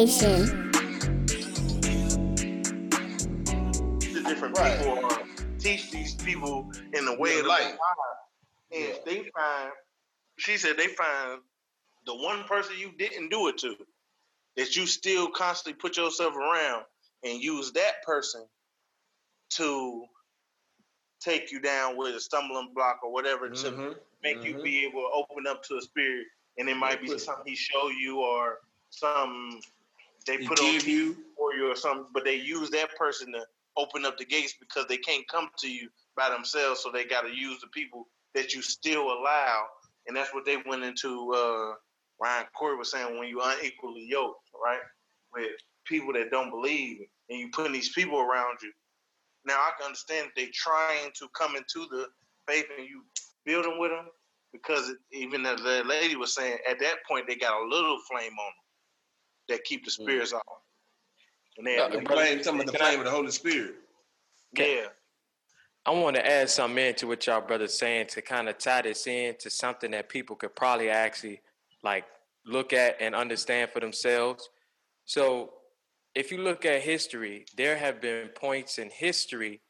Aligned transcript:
God 0.00 0.08
Family 0.10 0.40
Nation. 0.40 0.70
The 4.14 4.22
different 4.26 4.58
Right. 4.58 4.78
people 4.78 5.04
are 5.04 5.26
teach 5.58 5.90
these 5.90 6.14
people 6.14 6.70
in 6.94 7.04
the 7.04 7.16
way 7.18 7.34
Yeah, 7.34 7.40
of 7.40 7.46
life. 7.46 7.64
life. 7.64 7.78
And 8.72 8.84
if 8.84 9.04
they 9.04 9.28
find, 9.30 9.72
she 10.38 10.56
said 10.56 10.76
they 10.76 10.88
find 10.88 11.42
the 12.06 12.14
one 12.14 12.44
person 12.44 12.78
you 12.78 12.92
didn't 12.92 13.28
do 13.28 13.48
it 13.48 13.58
to, 13.58 13.76
that 14.56 14.74
you 14.76 14.86
still 14.86 15.28
constantly 15.30 15.78
put 15.78 15.96
yourself 15.96 16.34
around 16.34 16.84
and 17.24 17.42
use 17.42 17.72
that 17.72 18.02
person 18.04 18.46
to 19.50 20.06
take 21.20 21.52
you 21.52 21.60
down 21.60 21.96
with 21.96 22.14
a 22.14 22.20
stumbling 22.20 22.72
block 22.74 23.00
or 23.02 23.12
whatever 23.12 23.50
to 23.50 23.70
Mhm, 23.72 23.98
make 24.22 24.42
you 24.42 24.54
mhm. 24.54 24.62
be 24.62 24.84
able 24.86 25.02
to 25.02 25.10
open 25.12 25.46
up 25.46 25.62
to 25.64 25.76
a 25.76 25.82
spirit, 25.82 26.26
and 26.56 26.68
it 26.70 26.76
might 26.76 27.02
be 27.02 27.18
something 27.18 27.44
he 27.46 27.54
show 27.54 27.88
you 27.90 28.20
or 28.20 28.60
some 28.88 29.60
they 30.26 30.38
He 30.38 30.46
put 30.46 30.58
on 30.58 30.72
give 30.72 30.86
you 30.86 31.16
for 31.36 31.54
you 31.54 31.70
or 31.70 31.76
something, 31.76 32.06
but 32.12 32.24
they 32.24 32.36
use 32.36 32.70
that 32.70 32.94
person 32.96 33.32
to 33.32 33.44
open 33.76 34.04
up 34.04 34.18
the 34.18 34.24
gates 34.24 34.54
because 34.60 34.86
they 34.88 34.96
can't 34.98 35.26
come 35.28 35.48
to 35.58 35.70
you 35.70 35.88
by 36.16 36.28
themselves, 36.30 36.80
so 36.82 36.90
they 36.90 37.04
got 37.04 37.22
to 37.22 37.34
use 37.34 37.60
the 37.60 37.68
people 37.68 38.06
that 38.34 38.54
you 38.54 38.62
still 38.62 39.04
allow, 39.04 39.64
and 40.06 40.16
that's 40.16 40.34
what 40.34 40.44
they 40.44 40.58
went 40.66 40.84
into. 40.84 41.32
Uh, 41.32 41.74
Rye 42.22 42.40
and 42.40 42.46
Corey 42.56 42.76
was 42.76 42.90
saying 42.90 43.18
when 43.18 43.28
you 43.28 43.40
unequally 43.42 44.06
yoked, 44.06 44.50
right, 44.62 44.80
with 45.34 45.50
people 45.86 46.12
that 46.12 46.30
don't 46.30 46.50
believe, 46.50 46.98
and 47.30 47.38
you 47.38 47.48
putting 47.52 47.72
these 47.72 47.92
people 47.92 48.18
around 48.20 48.58
you. 48.62 48.72
Now 49.46 49.54
I 49.54 49.70
can 49.78 49.86
understand 49.86 50.28
that 50.28 50.36
they 50.36 50.50
trying 50.52 51.10
to 51.18 51.28
come 51.36 51.56
into 51.56 51.86
the 51.90 52.06
faith 52.46 52.66
and 52.78 52.86
you 52.86 53.04
building 53.46 53.78
with 53.78 53.90
them 53.90 54.06
because 54.52 54.92
even 55.12 55.46
as 55.46 55.62
the 55.62 55.82
lady 55.86 56.16
was 56.16 56.34
saying, 56.34 56.58
at 56.68 56.78
that 56.80 56.96
point 57.08 57.26
they 57.26 57.36
got 57.36 57.62
a 57.62 57.66
little 57.68 57.98
flame 58.10 58.32
on 58.32 58.46
them 58.46 58.69
that 59.50 59.64
keep 59.64 59.84
the 59.84 59.90
spirits 59.90 60.32
off. 60.32 60.42
And 61.58 61.66
they, 61.66 61.78
Uh, 61.78 61.88
the 61.88 61.98
brother, 62.00 62.22
flame, 62.24 62.42
some 62.42 62.58
of 62.60 62.66
the 62.66 62.72
can 62.72 62.80
I- 62.82 62.84
flame 62.86 62.98
of 63.00 63.04
the 63.04 63.10
Holy 63.10 63.30
Spirit. 63.30 63.74
yeah, 64.52 64.88
I 65.86 65.90
want 65.90 66.16
to 66.16 66.26
add 66.26 66.48
something 66.50 66.84
into 66.84 67.06
what 67.06 67.26
y'all 67.26 67.40
brothers 67.40 67.78
saying 67.78 68.06
to 68.08 68.22
kind 68.22 68.48
of 68.48 68.58
tie 68.58 68.82
this 68.82 69.06
in 69.06 69.36
to 69.38 69.50
something 69.50 69.90
that 69.92 70.08
people 70.08 70.36
could 70.36 70.54
probably 70.56 70.88
actually 70.88 71.40
like 71.82 72.04
look 72.44 72.72
at 72.72 72.96
and 73.00 73.14
understand 73.14 73.70
for 73.70 73.80
themselves. 73.80 74.48
So, 75.04 75.54
if 76.14 76.30
you 76.32 76.38
look 76.38 76.64
at 76.64 76.82
history, 76.82 77.44
there 77.56 77.76
have 77.76 78.00
been 78.00 78.28
points 78.28 78.78
in 78.78 78.90
history 78.90 79.60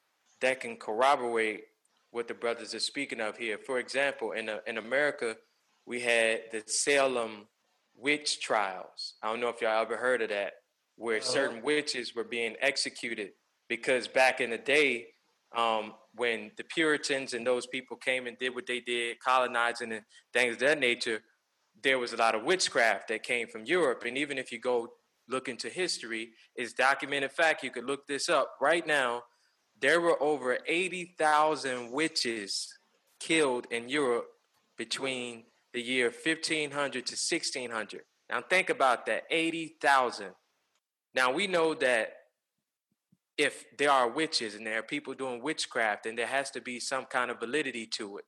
that 0.40 0.60
can 0.60 0.76
corroborate 0.76 1.64
what 2.10 2.26
the 2.28 2.34
brothers 2.34 2.74
are 2.74 2.80
speaking 2.80 3.20
of 3.20 3.36
here. 3.36 3.58
For 3.58 3.78
example, 3.78 4.32
in 4.32 4.48
uh, 4.48 4.60
in 4.66 4.78
America, 4.78 5.36
we 5.86 6.00
had 6.00 6.50
the 6.50 6.62
Salem 6.66 7.48
witch 8.00 8.40
trials. 8.40 9.14
I 9.22 9.30
don't 9.30 9.40
know 9.40 9.48
if 9.48 9.60
y'all 9.60 9.82
ever 9.82 9.96
heard 9.96 10.22
of 10.22 10.30
that, 10.30 10.52
where 10.96 11.20
certain 11.20 11.62
witches 11.62 12.14
were 12.14 12.24
being 12.24 12.56
executed 12.60 13.30
because 13.68 14.08
back 14.08 14.40
in 14.40 14.50
the 14.50 14.58
day, 14.58 15.06
um, 15.56 15.94
when 16.14 16.50
the 16.56 16.64
Puritans 16.64 17.34
and 17.34 17.46
those 17.46 17.66
people 17.66 17.96
came 17.96 18.26
and 18.26 18.38
did 18.38 18.54
what 18.54 18.66
they 18.66 18.80
did, 18.80 19.18
colonizing 19.20 19.92
and 19.92 20.02
things 20.32 20.54
of 20.54 20.60
that 20.60 20.78
nature, 20.78 21.22
there 21.82 21.98
was 21.98 22.12
a 22.12 22.16
lot 22.16 22.34
of 22.34 22.44
witchcraft 22.44 23.08
that 23.08 23.22
came 23.22 23.48
from 23.48 23.64
Europe. 23.64 24.04
And 24.06 24.18
even 24.18 24.38
if 24.38 24.52
you 24.52 24.60
go 24.60 24.88
look 25.28 25.48
into 25.48 25.68
history, 25.68 26.30
it's 26.56 26.72
documented 26.72 27.32
fact. 27.32 27.62
You 27.62 27.70
could 27.70 27.84
look 27.84 28.06
this 28.06 28.28
up 28.28 28.56
right 28.60 28.86
now. 28.86 29.22
There 29.80 30.00
were 30.00 30.22
over 30.22 30.58
80,000 30.66 31.90
witches 31.90 32.68
killed 33.18 33.66
in 33.70 33.88
Europe 33.88 34.26
between 34.76 35.44
the 35.72 35.80
year 35.82 36.06
1500 36.06 36.92
to 37.06 37.12
1600. 37.12 38.02
Now 38.28 38.42
think 38.42 38.70
about 38.70 39.06
that 39.06 39.24
80,000. 39.30 40.28
Now 41.14 41.32
we 41.32 41.46
know 41.46 41.74
that 41.74 42.12
if 43.40 43.64
there 43.78 43.90
are 43.90 44.08
witches 44.08 44.54
and 44.54 44.66
there 44.66 44.78
are 44.78 44.82
people 44.82 45.14
doing 45.14 45.42
witchcraft, 45.42 46.04
then 46.04 46.14
there 46.14 46.26
has 46.26 46.50
to 46.50 46.60
be 46.60 46.78
some 46.78 47.06
kind 47.06 47.30
of 47.30 47.40
validity 47.40 47.86
to 47.86 48.18
it. 48.18 48.24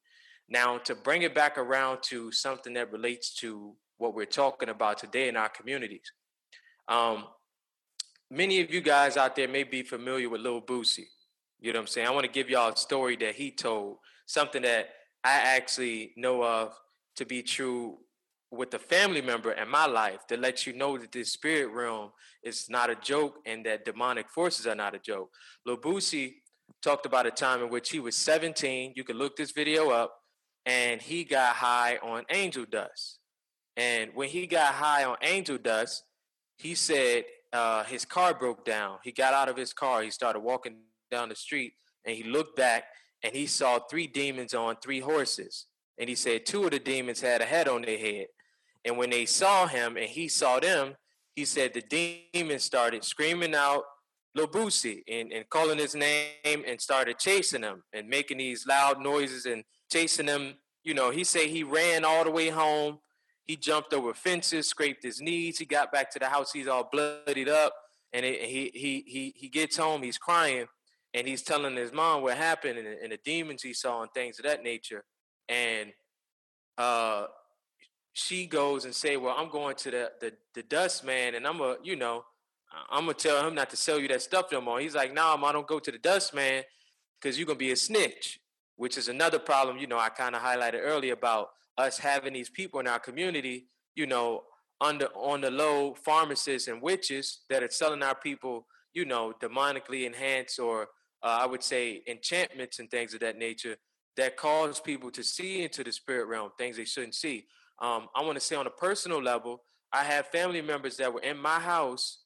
Now, 0.49 0.79
to 0.79 0.95
bring 0.95 1.23
it 1.23 1.35
back 1.35 1.59
around 1.59 2.03
to 2.05 2.33
something 2.33 2.73
that 2.75 2.93
relates 2.93 3.35
to 3.37 3.75
what 3.99 4.15
we're 4.15 4.25
talking 4.25 4.71
about 4.71 4.99
today 4.99 5.29
in 5.29 5.37
our 5.37 5.49
communities, 5.49 6.11
um, 6.89 7.25
many 8.31 8.61
of 8.61 8.73
you 8.73 8.81
guys 8.81 9.17
out 9.17 9.37
there 9.37 9.49
may 9.49 9.65
be 9.65 9.83
familiar 9.83 10.29
with 10.29 10.41
Lil 10.41 10.63
Boosie. 10.63 11.07
You 11.61 11.73
know 11.73 11.79
what 11.79 11.83
I'm 11.83 11.87
saying? 11.89 12.07
I 12.07 12.11
want 12.11 12.25
to 12.25 12.33
give 12.33 12.51
y'all 12.51 12.73
a 12.73 12.77
story 12.77 13.17
that 13.17 13.35
he 13.35 13.51
told, 13.51 13.99
something 14.27 14.63
that 14.63 14.89
I 15.23 15.35
actually 15.35 16.13
know 16.17 16.43
of 16.43 16.75
to 17.17 17.25
be 17.25 17.43
true 17.43 17.99
with 18.51 18.75
a 18.75 18.79
family 18.79 19.23
member 19.23 19.53
in 19.53 19.69
my 19.69 19.87
life 19.87 20.27
to 20.27 20.37
let 20.37 20.67
you 20.67 20.75
know 20.75 20.99
that 20.99 21.11
this 21.11 21.33
spirit 21.33 21.73
realm 21.73 22.11
is 22.43 22.69
not 22.69 22.91
a 22.91 22.95
joke 22.95 23.37
and 23.47 23.65
that 23.65 23.85
demonic 23.85 24.29
forces 24.29 24.67
are 24.67 24.75
not 24.75 24.95
a 24.95 24.99
joke. 24.99 25.31
Boosie 25.67 26.35
talked 26.83 27.07
about 27.07 27.27
a 27.27 27.31
time 27.31 27.63
in 27.63 27.71
which 27.71 27.91
he 27.91 28.01
was 28.01 28.17
17. 28.17 28.93
You 28.95 29.05
can 29.05 29.17
look 29.17 29.37
this 29.37 29.53
video 29.53 29.91
up, 29.91 30.15
and 30.67 31.01
he 31.01 31.25
got 31.25 31.57
high 31.57 31.99
on 32.03 32.25
angel 32.31 32.67
dust. 32.71 33.19
And 33.77 34.11
when 34.15 34.29
he 34.29 34.47
got 34.47 34.75
high 34.75 35.05
on 35.05 35.17
angel 35.23 35.59
dust, 35.59 36.05
he 36.59 36.75
said 36.75 37.25
uh, 37.53 37.85
his 37.85 38.05
car 38.05 38.35
broke 38.35 38.65
down. 38.65 38.99
He 39.03 39.13
got 39.13 39.33
out 39.33 39.49
of 39.49 39.57
his 39.57 39.73
car. 39.73 40.03
He 40.03 40.11
started 40.11 40.41
walking 40.41 40.77
down 41.11 41.29
the 41.29 41.35
street, 41.35 41.73
and 42.05 42.17
he 42.17 42.25
looked 42.25 42.57
back, 42.57 42.85
and 43.23 43.35
he 43.35 43.47
saw 43.47 43.79
three 43.79 44.07
demons 44.07 44.53
on 44.53 44.77
three 44.77 45.01
horses. 45.01 45.67
And 45.99 46.09
he 46.09 46.15
said 46.15 46.47
two 46.47 46.65
of 46.65 46.71
the 46.71 46.79
demons 46.79 47.21
had 47.21 47.41
a 47.41 47.45
head 47.45 47.69
on 47.69 47.83
their 47.83 47.99
head. 47.99 48.27
And 48.85 48.97
when 48.97 49.11
they 49.11 49.27
saw 49.27 49.67
him 49.67 49.97
and 49.97 50.07
he 50.07 50.29
saw 50.29 50.59
them, 50.59 50.95
he 51.35 51.45
said 51.45 51.73
the 51.73 52.29
demons 52.33 52.65
started 52.65 53.05
screaming 53.05 53.55
out 53.55 53.85
Boosie 54.37 55.03
and, 55.09 55.33
and 55.33 55.49
calling 55.49 55.79
his 55.79 55.95
name 55.95 56.65
and 56.67 56.81
started 56.81 57.19
chasing 57.19 57.63
him 57.63 57.83
and 57.93 58.09
making 58.09 58.39
these 58.39 58.67
loud 58.67 59.01
noises 59.01 59.47
and 59.47 59.63
chasing 59.91 60.27
him. 60.27 60.55
You 60.85 60.95
know, 60.95 61.11
he 61.11 61.25
said 61.25 61.47
he 61.47 61.63
ran 61.63 62.05
all 62.05 62.25
the 62.25 62.31
way 62.31 62.49
home. 62.49 62.99
He 63.45 63.57
jumped 63.57 63.93
over 63.93 64.15
fences, 64.15 64.69
scraped 64.69 65.03
his 65.03 65.21
knees. 65.21 65.59
He 65.59 65.65
got 65.65 65.93
back 65.93 66.11
to 66.13 66.19
the 66.19 66.27
house. 66.27 66.53
He's 66.53 66.69
all 66.69 66.89
bloodied 66.91 67.49
up. 67.49 67.75
And 68.13 68.25
it, 68.25 68.43
he, 68.43 68.71
he, 68.75 69.05
he, 69.07 69.35
he 69.37 69.49
gets 69.49 69.77
home. 69.77 70.03
He's 70.03 70.19
crying 70.19 70.67
and 71.15 71.27
he's 71.27 71.43
telling 71.43 71.77
his 71.77 71.93
mom 71.93 72.23
what 72.23 72.37
happened 72.37 72.79
and, 72.79 72.87
and 72.87 73.13
the 73.13 73.19
demons 73.25 73.63
he 73.63 73.75
saw 73.75 74.03
and 74.03 74.11
things 74.13 74.39
of 74.39 74.45
that 74.45 74.63
nature. 74.63 75.05
And 75.53 75.93
uh, 76.79 77.27
she 78.15 78.47
goes 78.47 78.85
and 78.85 78.95
say, 78.95 79.17
"Well, 79.17 79.35
I'm 79.37 79.51
going 79.51 79.77
to 79.77 79.91
the 79.91 80.13
the, 80.21 80.33
the 80.55 80.63
dust 80.63 81.05
man, 81.05 81.35
and 81.35 81.47
I'm 81.47 81.61
a, 81.61 81.77
you 81.83 81.97
know, 81.97 82.25
I'm 82.91 83.05
gonna 83.05 83.15
tell 83.15 83.47
him 83.47 83.55
not 83.55 83.69
to 83.71 83.77
sell 83.77 83.99
you 83.99 84.09
that 84.09 84.23
stuff 84.23 84.47
no 84.51 84.61
more." 84.61 84.81
He's 84.81 84.95
like, 84.95 85.13
"No, 85.13 85.37
nah, 85.37 85.47
I 85.47 85.53
don't 85.53 85.67
go 85.67 85.79
to 85.79 85.93
the 85.93 85.99
dust 85.99 86.35
man 86.35 86.63
because 87.21 87.39
you're 87.39 87.47
gonna 87.47 87.59
be 87.59 87.73
a 87.73 87.77
snitch," 87.77 88.41
which 88.77 88.97
is 88.97 89.09
another 89.09 89.39
problem. 89.39 89.77
You 89.77 89.87
know, 89.87 89.99
I 89.99 90.09
kind 90.09 90.35
of 90.35 90.43
highlighted 90.43 90.81
earlier 90.83 91.13
about 91.13 91.51
us 91.77 91.99
having 91.99 92.33
these 92.33 92.51
people 92.51 92.81
in 92.81 92.87
our 92.87 92.99
community, 92.99 93.67
you 93.95 94.07
know, 94.07 94.45
under 94.81 95.07
on 95.15 95.43
the 95.43 95.51
low 95.51 95.95
pharmacists 95.95 96.69
and 96.69 96.81
witches 96.81 97.41
that 97.51 97.63
are 97.63 97.71
selling 97.71 98.03
our 98.03 98.15
people, 98.15 98.67
you 98.95 99.05
know, 99.05 99.35
demonically 99.41 100.07
enhanced 100.07 100.59
or 100.59 100.89
uh, 101.23 101.39
I 101.43 101.47
would 101.47 101.63
say 101.63 102.03
enchantments 102.09 102.79
and 102.79 102.91
things 102.91 103.15
of 103.15 103.21
that 103.21 103.39
nature 103.39 103.77
that 104.17 104.37
cause 104.37 104.81
people 104.81 105.11
to 105.11 105.23
see 105.23 105.63
into 105.63 105.83
the 105.83 105.93
spirit 105.93 106.27
realm 106.27 106.51
things 106.59 106.77
they 106.77 106.85
shouldn't 106.85 107.15
see. 107.15 107.47
Um, 107.81 108.09
I 108.15 108.23
want 108.23 108.35
to 108.35 108.41
say 108.41 108.57
on 108.57 108.67
a 108.67 108.71
personal 108.71 109.23
level, 109.23 109.63
I 109.93 110.05
have 110.05 110.27
family 110.27 110.63
members 110.63 110.97
that 110.99 111.13
were 111.13 111.21
in 111.21 111.37
my 111.37 111.59
house 111.59 112.19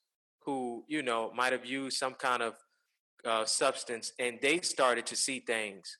who, 0.44 0.84
you 0.88 1.02
know, 1.02 1.32
might 1.34 1.52
have 1.52 1.64
used 1.64 1.98
some 1.98 2.14
kind 2.14 2.42
of 2.42 2.54
uh, 3.24 3.44
substance 3.44 4.12
and 4.18 4.38
they 4.40 4.60
started 4.60 5.06
to 5.06 5.16
see 5.16 5.40
things. 5.40 5.98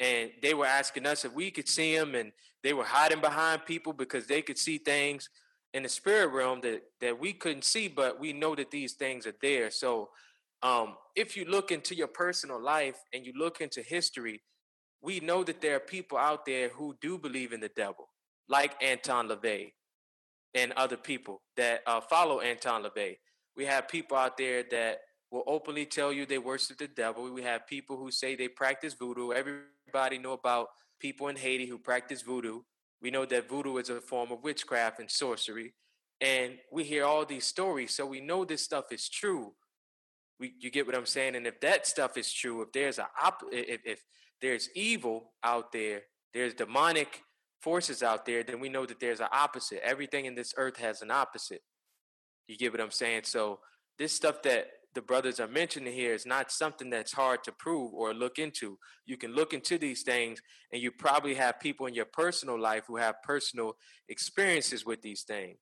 And 0.00 0.30
they 0.42 0.54
were 0.54 0.66
asking 0.66 1.06
us 1.06 1.24
if 1.24 1.32
we 1.32 1.50
could 1.52 1.68
see 1.68 1.96
them, 1.96 2.16
and 2.16 2.32
they 2.64 2.72
were 2.72 2.84
hiding 2.84 3.20
behind 3.20 3.64
people 3.66 3.92
because 3.92 4.26
they 4.26 4.42
could 4.42 4.58
see 4.58 4.78
things 4.78 5.28
in 5.74 5.84
the 5.84 5.88
spirit 5.88 6.32
realm 6.32 6.60
that, 6.62 6.82
that 7.00 7.20
we 7.20 7.32
couldn't 7.32 7.64
see, 7.64 7.86
but 7.86 8.18
we 8.18 8.32
know 8.32 8.56
that 8.56 8.72
these 8.72 8.94
things 8.94 9.26
are 9.26 9.34
there. 9.40 9.70
So 9.70 10.10
um, 10.62 10.96
if 11.14 11.36
you 11.36 11.44
look 11.44 11.70
into 11.70 11.94
your 11.94 12.08
personal 12.08 12.60
life 12.60 12.96
and 13.12 13.24
you 13.24 13.32
look 13.36 13.60
into 13.60 13.80
history, 13.80 14.42
we 15.02 15.20
know 15.20 15.42
that 15.44 15.60
there 15.60 15.76
are 15.76 15.80
people 15.80 16.16
out 16.16 16.46
there 16.46 16.68
who 16.68 16.96
do 17.00 17.18
believe 17.18 17.52
in 17.52 17.60
the 17.60 17.70
devil 17.70 18.08
like 18.48 18.74
Anton 18.82 19.28
LaVey 19.28 19.72
and 20.54 20.72
other 20.72 20.96
people 20.96 21.42
that 21.56 21.80
uh, 21.86 22.00
follow 22.00 22.40
Anton 22.40 22.84
LaVey. 22.84 23.16
We 23.56 23.64
have 23.66 23.88
people 23.88 24.16
out 24.16 24.36
there 24.36 24.62
that 24.70 24.98
will 25.30 25.44
openly 25.46 25.86
tell 25.86 26.12
you 26.12 26.26
they 26.26 26.38
worship 26.38 26.78
the 26.78 26.88
devil. 26.88 27.30
We 27.32 27.42
have 27.42 27.66
people 27.66 27.96
who 27.96 28.10
say 28.10 28.36
they 28.36 28.48
practice 28.48 28.94
voodoo. 28.94 29.32
Everybody 29.32 30.18
know 30.18 30.32
about 30.32 30.68
people 31.00 31.28
in 31.28 31.36
Haiti 31.36 31.66
who 31.66 31.78
practice 31.78 32.22
voodoo. 32.22 32.60
We 33.00 33.10
know 33.10 33.24
that 33.24 33.48
voodoo 33.48 33.78
is 33.78 33.88
a 33.88 34.00
form 34.00 34.30
of 34.30 34.44
witchcraft 34.44 35.00
and 35.00 35.10
sorcery. 35.10 35.74
And 36.20 36.58
we 36.70 36.84
hear 36.84 37.04
all 37.04 37.24
these 37.24 37.46
stories, 37.46 37.96
so 37.96 38.06
we 38.06 38.20
know 38.20 38.44
this 38.44 38.62
stuff 38.62 38.92
is 38.92 39.08
true. 39.08 39.54
We, 40.38 40.54
you 40.60 40.70
get 40.70 40.86
what 40.86 40.94
I'm 40.94 41.06
saying? 41.06 41.34
And 41.34 41.46
if 41.46 41.60
that 41.60 41.86
stuff 41.86 42.16
is 42.16 42.32
true, 42.32 42.62
if 42.62 42.70
there's 42.72 42.98
a 42.98 43.08
op- 43.20 43.42
if, 43.50 43.80
if 43.84 44.04
there's 44.42 44.68
evil 44.74 45.32
out 45.42 45.72
there, 45.72 46.02
there's 46.34 46.52
demonic 46.52 47.22
forces 47.60 48.02
out 48.02 48.26
there, 48.26 48.42
then 48.42 48.60
we 48.60 48.68
know 48.68 48.84
that 48.84 49.00
there's 49.00 49.20
an 49.20 49.28
opposite. 49.32 49.80
Everything 49.84 50.26
in 50.26 50.34
this 50.34 50.52
earth 50.56 50.76
has 50.78 51.00
an 51.00 51.10
opposite. 51.10 51.62
You 52.48 52.58
get 52.58 52.72
what 52.72 52.80
I'm 52.80 52.90
saying? 52.90 53.22
So 53.24 53.60
this 53.98 54.12
stuff 54.12 54.42
that 54.42 54.66
the 54.94 55.00
brothers 55.00 55.40
are 55.40 55.48
mentioning 55.48 55.92
here 55.94 56.12
is 56.12 56.26
not 56.26 56.50
something 56.50 56.90
that's 56.90 57.12
hard 57.12 57.44
to 57.44 57.52
prove 57.52 57.94
or 57.94 58.12
look 58.12 58.38
into. 58.38 58.78
You 59.06 59.16
can 59.16 59.32
look 59.32 59.54
into 59.54 59.78
these 59.78 60.02
things, 60.02 60.42
and 60.72 60.82
you 60.82 60.90
probably 60.90 61.34
have 61.34 61.60
people 61.60 61.86
in 61.86 61.94
your 61.94 62.04
personal 62.04 62.60
life 62.60 62.84
who 62.86 62.96
have 62.96 63.22
personal 63.22 63.76
experiences 64.08 64.84
with 64.84 65.00
these 65.00 65.22
things. 65.22 65.60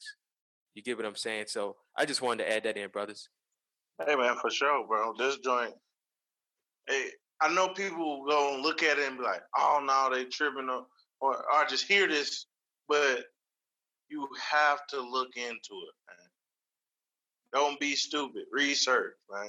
You 0.75 0.83
get 0.83 0.97
what 0.97 1.07
I'm 1.07 1.17
saying? 1.17 1.45
So 1.49 1.77
I 1.97 2.07
just 2.07 2.23
wanted 2.23 2.45
to 2.45 2.53
add 2.53 2.65
that 2.65 2.77
in, 2.77 2.89
brothers. 2.89 3.29
Hey 4.05 4.17
man, 4.17 4.37
for 4.41 4.51
sure, 4.51 4.87
bro. 4.87 5.13
This 5.19 5.39
joint. 5.39 5.75
Hey, 6.89 7.11
I 7.43 7.53
know 7.53 7.69
people 7.69 8.21
will 8.21 8.27
go 8.27 8.55
and 8.55 8.63
look 8.63 8.83
at 8.83 8.99
it 8.99 9.09
and 9.09 9.19
be 9.19 9.25
like, 9.25 9.43
"Oh 9.57 9.81
no, 9.85 10.15
they 10.15 10.25
tripping," 10.25 10.69
or, 10.69 10.87
or, 11.21 11.37
or 11.37 11.65
just 11.67 11.87
hear 11.87 12.07
this, 12.07 12.47
but 12.89 13.25
you 14.09 14.29
have 14.51 14.87
to 14.89 15.01
look 15.01 15.37
into 15.37 15.53
it, 15.53 15.95
man. 16.09 16.29
Don't 17.53 17.81
be 17.81 17.95
stupid. 17.95 18.45
Research, 18.53 19.15
man. 19.31 19.49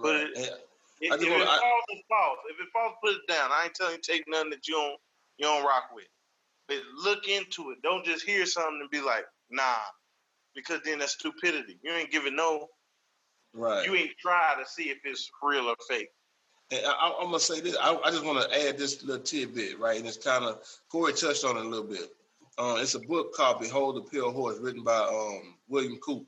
Put 0.00 0.14
right. 0.14 0.26
it. 0.28 0.38
Yeah. 0.38 1.14
If, 1.14 1.20
if 1.20 1.28
it 1.28 1.46
falls, 1.46 1.84
it's 1.88 2.02
false. 2.08 2.38
If 2.48 2.60
it 2.60 2.68
falls, 2.72 2.94
put 3.02 3.14
it 3.14 3.26
down. 3.28 3.50
I 3.52 3.64
ain't 3.64 3.74
telling 3.74 3.94
you 3.94 4.00
take 4.00 4.24
nothing 4.28 4.50
that 4.50 4.68
you 4.68 4.74
don't 4.74 4.98
you 5.38 5.46
don't 5.46 5.64
rock 5.64 5.90
with. 5.94 6.06
But 6.68 6.78
look 6.96 7.28
into 7.28 7.70
it. 7.72 7.78
Don't 7.82 8.04
just 8.04 8.24
hear 8.24 8.46
something 8.46 8.78
and 8.80 8.90
be 8.90 9.00
like, 9.00 9.24
nah, 9.50 9.82
because 10.54 10.80
then 10.84 11.00
that's 11.00 11.14
stupidity. 11.14 11.78
You 11.82 11.92
ain't 11.92 12.12
giving 12.12 12.36
no. 12.36 12.68
Right. 13.52 13.84
You 13.84 13.94
ain't 13.94 14.16
try 14.18 14.54
to 14.58 14.68
see 14.68 14.84
if 14.84 14.98
it's 15.04 15.28
real 15.42 15.66
or 15.66 15.76
fake. 15.88 16.08
And 16.72 16.86
I, 16.86 17.12
am 17.20 17.26
gonna 17.26 17.38
say 17.38 17.60
this. 17.60 17.76
I, 17.78 17.94
I 18.02 18.10
just 18.10 18.24
want 18.24 18.40
to 18.40 18.66
add 18.66 18.78
this 18.78 19.04
little 19.04 19.22
tidbit, 19.22 19.78
right? 19.78 19.98
And 19.98 20.06
it's 20.06 20.16
kind 20.16 20.44
of 20.44 20.62
Corey 20.90 21.12
touched 21.12 21.44
on 21.44 21.58
it 21.58 21.66
a 21.66 21.68
little 21.68 21.86
bit. 21.86 22.10
Uh, 22.58 22.78
it's 22.80 22.94
a 22.94 23.00
book 23.00 23.34
called 23.34 23.60
"Behold 23.60 23.96
the 23.96 24.10
Pale 24.10 24.32
Horse," 24.32 24.58
written 24.58 24.82
by 24.82 24.98
um, 24.98 25.56
William 25.68 25.98
Cooper. 25.98 26.24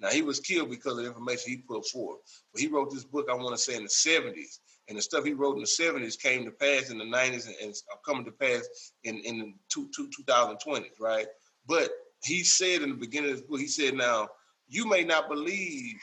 Now 0.00 0.08
he 0.08 0.22
was 0.22 0.40
killed 0.40 0.70
because 0.70 0.92
of 0.92 1.04
the 1.04 1.08
information 1.08 1.50
he 1.50 1.58
put 1.58 1.86
forth. 1.88 2.20
But 2.52 2.62
he 2.62 2.68
wrote 2.68 2.90
this 2.90 3.04
book, 3.04 3.28
I 3.30 3.34
want 3.34 3.54
to 3.54 3.62
say, 3.62 3.76
in 3.76 3.82
the 3.82 3.88
70s. 3.88 4.58
And 4.88 4.98
the 4.98 5.02
stuff 5.02 5.24
he 5.24 5.32
wrote 5.32 5.56
in 5.56 5.60
the 5.60 5.66
70s 5.66 6.18
came 6.18 6.44
to 6.44 6.50
pass 6.50 6.90
in 6.90 6.98
the 6.98 7.04
90s 7.04 7.46
and, 7.46 7.54
and 7.62 7.74
coming 8.04 8.24
to 8.24 8.32
pass 8.32 8.92
in, 9.04 9.18
in 9.20 9.38
the 9.38 9.54
two, 9.68 9.88
two, 9.94 10.10
2020s, 10.26 10.98
right? 10.98 11.26
But 11.68 11.90
he 12.24 12.42
said 12.42 12.82
in 12.82 12.88
the 12.90 12.96
beginning 12.96 13.30
of 13.30 13.36
this 13.36 13.46
book, 13.46 13.60
he 13.60 13.68
said, 13.68 13.94
now, 13.94 14.28
you 14.68 14.88
may 14.88 15.04
not 15.04 15.28
believe 15.28 16.00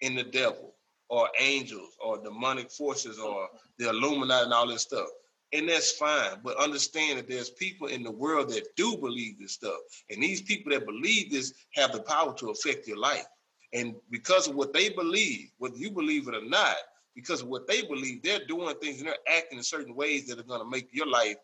in 0.00 0.16
the 0.16 0.24
devil 0.24 0.74
or 1.08 1.28
angels 1.40 1.96
or 2.04 2.18
demonic 2.22 2.70
forces 2.70 3.18
or 3.18 3.48
the 3.78 3.90
Illuminati 3.90 4.44
and 4.44 4.52
all 4.52 4.66
this 4.66 4.82
stuff. 4.82 5.08
And 5.52 5.68
that's 5.68 5.92
fine. 5.92 6.38
But 6.42 6.56
understand 6.56 7.18
that 7.18 7.28
there's 7.28 7.50
people 7.50 7.86
in 7.86 8.02
the 8.02 8.10
world 8.10 8.48
that 8.50 8.74
do 8.76 8.96
believe 8.96 9.38
this 9.38 9.52
stuff. 9.52 9.78
And 10.10 10.22
these 10.22 10.42
people 10.42 10.72
that 10.72 10.86
believe 10.86 11.30
this 11.30 11.54
have 11.74 11.92
the 11.92 12.02
power 12.02 12.34
to 12.34 12.50
affect 12.50 12.88
your 12.88 12.98
life. 12.98 13.26
And 13.72 13.94
because 14.10 14.48
of 14.48 14.54
what 14.54 14.72
they 14.72 14.88
believe, 14.88 15.50
whether 15.58 15.76
you 15.76 15.90
believe 15.90 16.28
it 16.28 16.34
or 16.34 16.44
not, 16.44 16.76
because 17.14 17.42
of 17.42 17.48
what 17.48 17.66
they 17.66 17.82
believe, 17.82 18.22
they're 18.22 18.44
doing 18.46 18.74
things 18.76 18.98
and 18.98 19.08
they're 19.08 19.16
acting 19.28 19.58
in 19.58 19.64
certain 19.64 19.94
ways 19.94 20.26
that 20.26 20.38
are 20.38 20.44
going 20.44 20.60
to 20.60 20.68
make 20.68 20.88
your 20.92 21.06
life, 21.06 21.36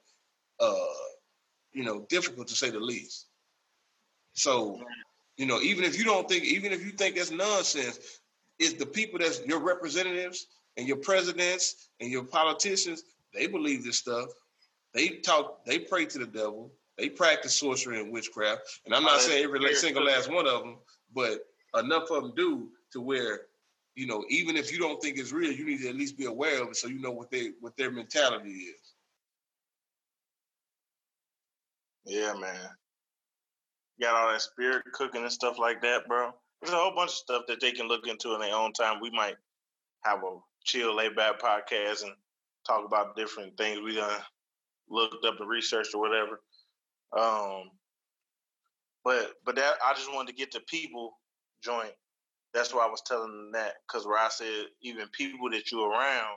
uh, 0.60 0.74
you 1.72 1.84
know, 1.84 2.04
difficult 2.08 2.48
to 2.48 2.54
say 2.54 2.70
the 2.70 2.78
least. 2.80 3.26
So, 4.34 4.80
you 5.36 5.46
know, 5.46 5.60
even 5.60 5.84
if 5.84 5.98
you 5.98 6.04
don't 6.04 6.28
think, 6.28 6.44
even 6.44 6.72
if 6.72 6.84
you 6.84 6.90
think 6.90 7.16
that's 7.16 7.30
nonsense, 7.30 8.20
it's 8.58 8.74
the 8.74 8.86
people 8.86 9.18
that's 9.18 9.44
your 9.46 9.60
representatives 9.60 10.46
and 10.76 10.86
your 10.86 10.96
presidents 10.96 11.88
and 12.00 12.10
your 12.10 12.24
politicians. 12.24 13.04
They 13.34 13.46
believe 13.46 13.84
this 13.84 13.98
stuff. 13.98 14.28
They 14.94 15.08
talk. 15.08 15.64
They 15.64 15.78
pray 15.78 16.06
to 16.06 16.18
the 16.18 16.26
devil. 16.26 16.72
They 16.98 17.08
practice 17.08 17.54
sorcery 17.54 18.00
and 18.00 18.12
witchcraft. 18.12 18.80
And 18.84 18.94
I'm 18.94 19.04
not 19.04 19.20
saying 19.20 19.44
every 19.44 19.74
single 19.74 20.04
last 20.04 20.30
one 20.30 20.46
of 20.46 20.60
them, 20.60 20.76
but 21.14 21.46
enough 21.78 22.10
of 22.10 22.22
them 22.22 22.32
do 22.36 22.68
to 22.92 23.00
where 23.00 23.42
you 23.94 24.06
know 24.06 24.24
even 24.28 24.56
if 24.56 24.72
you 24.72 24.78
don't 24.78 25.00
think 25.02 25.18
it's 25.18 25.32
real 25.32 25.52
you 25.52 25.64
need 25.64 25.80
to 25.80 25.88
at 25.88 25.96
least 25.96 26.16
be 26.16 26.26
aware 26.26 26.62
of 26.62 26.68
it 26.68 26.76
so 26.76 26.88
you 26.88 27.00
know 27.00 27.10
what 27.10 27.30
they 27.30 27.52
what 27.60 27.76
their 27.76 27.90
mentality 27.90 28.50
is 28.50 28.94
yeah 32.04 32.32
man 32.34 32.68
got 34.00 34.14
all 34.14 34.32
that 34.32 34.42
spirit 34.42 34.82
cooking 34.92 35.22
and 35.22 35.32
stuff 35.32 35.58
like 35.58 35.80
that 35.82 36.06
bro 36.06 36.32
there's 36.62 36.74
a 36.74 36.76
whole 36.76 36.94
bunch 36.94 37.10
of 37.10 37.16
stuff 37.16 37.42
that 37.48 37.60
they 37.60 37.72
can 37.72 37.88
look 37.88 38.06
into 38.06 38.34
in 38.34 38.40
their 38.40 38.54
own 38.54 38.72
time 38.72 39.00
we 39.00 39.10
might 39.10 39.36
have 40.04 40.22
a 40.22 40.36
chill 40.64 40.94
laid 40.94 41.16
back 41.16 41.40
podcast 41.40 42.02
and 42.02 42.12
talk 42.66 42.84
about 42.86 43.16
different 43.16 43.56
things 43.56 43.80
we 43.80 43.96
done 43.96 44.20
looked 44.88 45.24
up 45.24 45.40
and 45.40 45.48
researched 45.48 45.94
or 45.94 46.00
whatever 46.00 46.40
um 47.18 47.70
but 49.04 49.32
but 49.44 49.56
that 49.56 49.74
i 49.84 49.92
just 49.94 50.12
wanted 50.12 50.28
to 50.28 50.36
get 50.36 50.52
to 50.52 50.60
people 50.60 51.14
joint. 51.62 51.92
That's 52.52 52.74
why 52.74 52.84
I 52.84 52.90
was 52.90 53.02
telling 53.06 53.30
them 53.30 53.52
that 53.52 53.74
because 53.86 54.06
where 54.06 54.18
I 54.18 54.28
said 54.28 54.66
even 54.82 55.08
people 55.08 55.50
that 55.50 55.72
you're 55.72 55.88
around, 55.88 56.36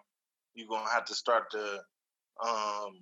you're 0.54 0.68
gonna 0.68 0.90
have 0.90 1.06
to 1.06 1.16
start 1.16 1.52
to 1.52 1.80
um, 2.46 3.00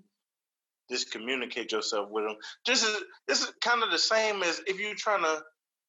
just 0.90 1.12
communicate 1.12 1.72
yourself 1.72 2.10
with 2.10 2.26
them. 2.26 2.36
This 2.66 2.84
is 2.84 3.04
this 3.28 3.42
is 3.42 3.54
kind 3.62 3.84
of 3.84 3.92
the 3.92 4.00
same 4.00 4.42
as 4.42 4.62
if 4.66 4.80
you're 4.80 4.96
trying 4.96 5.22
to 5.24 5.42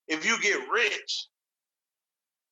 if 0.09 0.25
you 0.27 0.41
get 0.41 0.69
rich 0.71 1.29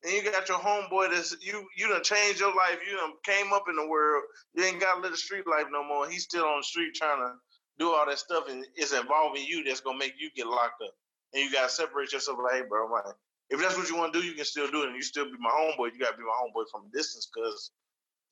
and 0.04 0.12
you 0.12 0.22
got 0.30 0.48
your 0.48 0.58
homeboy 0.58 1.10
that's 1.10 1.36
you 1.42 1.66
you 1.76 1.88
done 1.88 2.02
changed 2.02 2.40
your 2.40 2.54
life, 2.54 2.78
you 2.88 2.96
done 2.96 3.12
came 3.24 3.52
up 3.52 3.64
in 3.68 3.76
the 3.76 3.86
world, 3.86 4.24
you 4.54 4.64
ain't 4.64 4.80
got 4.80 4.98
a 4.98 5.00
little 5.00 5.16
street 5.16 5.46
life 5.46 5.66
no 5.70 5.84
more. 5.84 6.08
He's 6.08 6.24
still 6.24 6.44
on 6.44 6.60
the 6.60 6.64
street 6.64 6.94
trying 6.94 7.20
to 7.20 7.32
do 7.78 7.92
all 7.92 8.06
that 8.06 8.18
stuff 8.18 8.44
and 8.50 8.64
it's 8.76 8.92
involving 8.92 9.44
you 9.44 9.64
that's 9.64 9.80
gonna 9.80 9.98
make 9.98 10.14
you 10.18 10.30
get 10.36 10.46
locked 10.46 10.82
up. 10.82 10.94
And 11.34 11.44
you 11.44 11.52
gotta 11.52 11.70
separate 11.70 12.12
yourself 12.12 12.38
like, 12.42 12.54
hey 12.54 12.62
bro, 12.68 12.86
like, 12.86 13.04
if 13.50 13.60
that's 13.60 13.76
what 13.76 13.88
you 13.88 13.96
want 13.96 14.12
to 14.12 14.20
do, 14.20 14.26
you 14.26 14.34
can 14.34 14.44
still 14.44 14.70
do 14.70 14.82
it, 14.82 14.88
and 14.88 14.96
you 14.96 15.02
still 15.02 15.26
be 15.26 15.36
my 15.38 15.50
homeboy. 15.50 15.92
You 15.92 15.98
gotta 16.00 16.16
be 16.16 16.24
my 16.24 16.36
homeboy 16.42 16.64
from 16.70 16.82
a 16.88 16.96
distance 16.96 17.28
because 17.32 17.70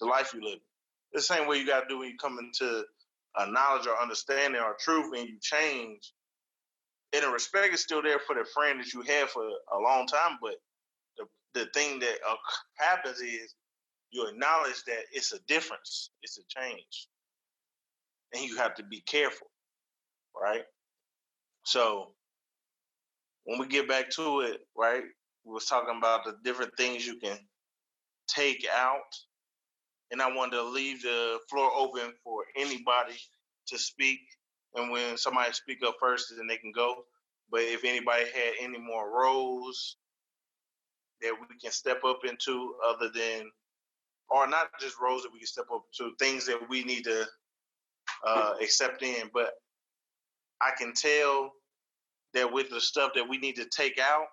the 0.01 0.07
life 0.07 0.33
you 0.35 0.43
live. 0.43 0.61
The 1.13 1.21
same 1.21 1.47
way 1.49 1.59
you 1.59 1.67
gotta 1.67 1.87
do 1.89 1.99
when 1.99 2.09
you 2.09 2.17
come 2.17 2.39
into 2.39 2.85
a 3.37 3.51
knowledge 3.51 3.87
or 3.87 4.01
understanding 4.01 4.61
or 4.61 4.77
truth, 4.81 5.13
and 5.17 5.29
you 5.29 5.37
change. 5.41 6.13
And 7.15 7.25
the 7.25 7.31
respect 7.31 7.75
is 7.75 7.83
still 7.83 8.03
there 8.03 8.21
for 8.21 8.35
the 8.37 8.47
friend 8.55 8.81
that 8.81 8.93
you 8.95 9.03
had 9.03 9.31
for 9.31 9.45
a 9.45 9.79
long 9.83 10.07
time, 10.07 10.39
but 10.43 10.57
the 11.19 11.27
the 11.55 11.67
thing 11.75 12.01
that 12.01 12.17
uh, 12.29 12.37
happens 12.79 13.21
is 13.21 13.55
you 14.13 14.29
acknowledge 14.29 14.85
that 14.87 15.05
it's 15.13 15.33
a 15.33 15.41
difference, 15.49 16.11
it's 16.23 16.39
a 16.39 16.43
change, 16.49 17.09
and 18.35 18.45
you 18.45 18.57
have 18.59 18.75
to 18.77 18.85
be 18.85 19.01
careful, 19.03 19.49
right? 20.41 20.65
So 21.65 22.15
when 23.45 23.59
we 23.61 23.67
get 23.69 23.89
back 23.89 24.11
to 24.13 24.41
it, 24.43 24.61
right, 24.77 25.05
we 25.45 25.53
was 25.55 25.67
talking 25.67 25.97
about 25.99 26.25
the 26.25 26.37
different 26.45 26.77
things 26.77 27.07
you 27.07 27.19
can 27.19 27.39
take 28.29 28.67
out. 28.75 29.01
And 30.13 30.23
I 30.23 30.35
wanted 30.35 30.57
to 30.57 30.65
leave 30.65 31.03
the 31.03 31.39
floor 31.51 31.71
open 31.77 32.13
for 32.25 32.45
anybody 32.57 33.17
to 33.69 33.79
speak. 33.79 34.21
And 34.75 34.91
when 34.91 35.17
somebody 35.17 35.53
speak 35.53 35.79
up 35.85 35.97
first, 35.99 36.33
then 36.37 36.47
they 36.47 36.57
can 36.57 36.73
go. 36.73 37.05
But 37.51 37.63
if 37.63 37.85
anybody 37.85 38.25
had 38.25 38.55
any 38.61 38.79
more 38.79 39.11
roles 39.11 39.97
that 41.23 41.35
we 41.41 41.59
can 41.59 41.73
step 41.73 42.05
up 42.05 42.21
into 42.25 42.75
other 42.87 43.11
than 43.15 43.51
or 44.31 44.47
not 44.47 44.69
just 44.81 45.01
roles 45.01 45.23
that 45.23 45.33
we 45.33 45.41
can 45.41 45.49
step 45.49 45.67
up 45.75 45.85
to, 45.97 46.13
things 46.19 46.47
that 46.47 46.69
we 46.69 46.85
need 46.85 47.05
to 47.05 47.27
uh, 48.27 48.55
accept 48.63 49.03
in. 49.03 49.29
But 49.35 49.51
I 50.61 50.71
can 50.79 50.93
tell 50.95 51.53
that 52.35 52.53
with 52.53 52.71
the 52.71 52.81
stuff 52.81 53.13
that 53.17 53.29
we 53.29 53.39
need 53.39 53.57
to 53.57 53.65
take 53.65 53.99
out, 53.99 54.27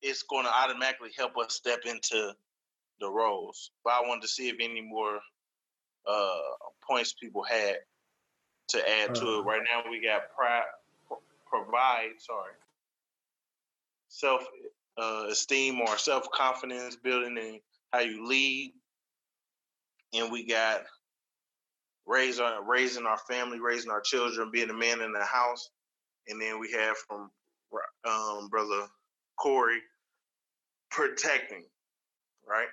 it's 0.00 0.22
going 0.22 0.44
to 0.44 0.54
automatically 0.54 1.10
help 1.16 1.36
us 1.36 1.54
step 1.54 1.80
into 1.86 2.32
the 3.00 3.10
roles. 3.10 3.72
But 3.82 3.94
I 3.94 4.06
wanted 4.06 4.22
to 4.22 4.28
see 4.28 4.48
if 4.48 4.56
any 4.60 4.80
more 4.80 5.18
uh, 6.08 6.38
points 6.88 7.14
people 7.14 7.42
had 7.42 7.76
to 8.68 8.78
add 8.78 9.14
to 9.14 9.20
it. 9.20 9.28
Uh-huh. 9.28 9.42
Right 9.42 9.62
now, 9.72 9.90
we 9.90 10.00
got 10.00 10.22
pri- 10.36 11.18
provide, 11.46 12.12
sorry, 12.18 12.52
self 14.08 14.44
uh, 14.96 15.26
esteem 15.30 15.80
or 15.80 15.98
self 15.98 16.30
confidence 16.30 16.96
building 16.96 17.36
and 17.38 17.60
how 17.92 18.00
you 18.00 18.26
lead, 18.26 18.72
and 20.12 20.30
we 20.30 20.46
got 20.46 20.82
raise 22.06 22.38
our, 22.38 22.62
raising 22.64 23.06
our 23.06 23.18
family, 23.18 23.60
raising 23.60 23.90
our 23.90 24.00
children, 24.00 24.50
being 24.50 24.70
a 24.70 24.74
man 24.74 25.00
in 25.00 25.12
the 25.12 25.24
house, 25.24 25.70
and 26.28 26.40
then 26.40 26.60
we 26.60 26.70
have 26.72 26.96
from 27.08 27.30
um, 28.08 28.48
brother 28.48 28.86
Corey 29.38 29.80
protecting, 30.90 31.64
right? 32.48 32.68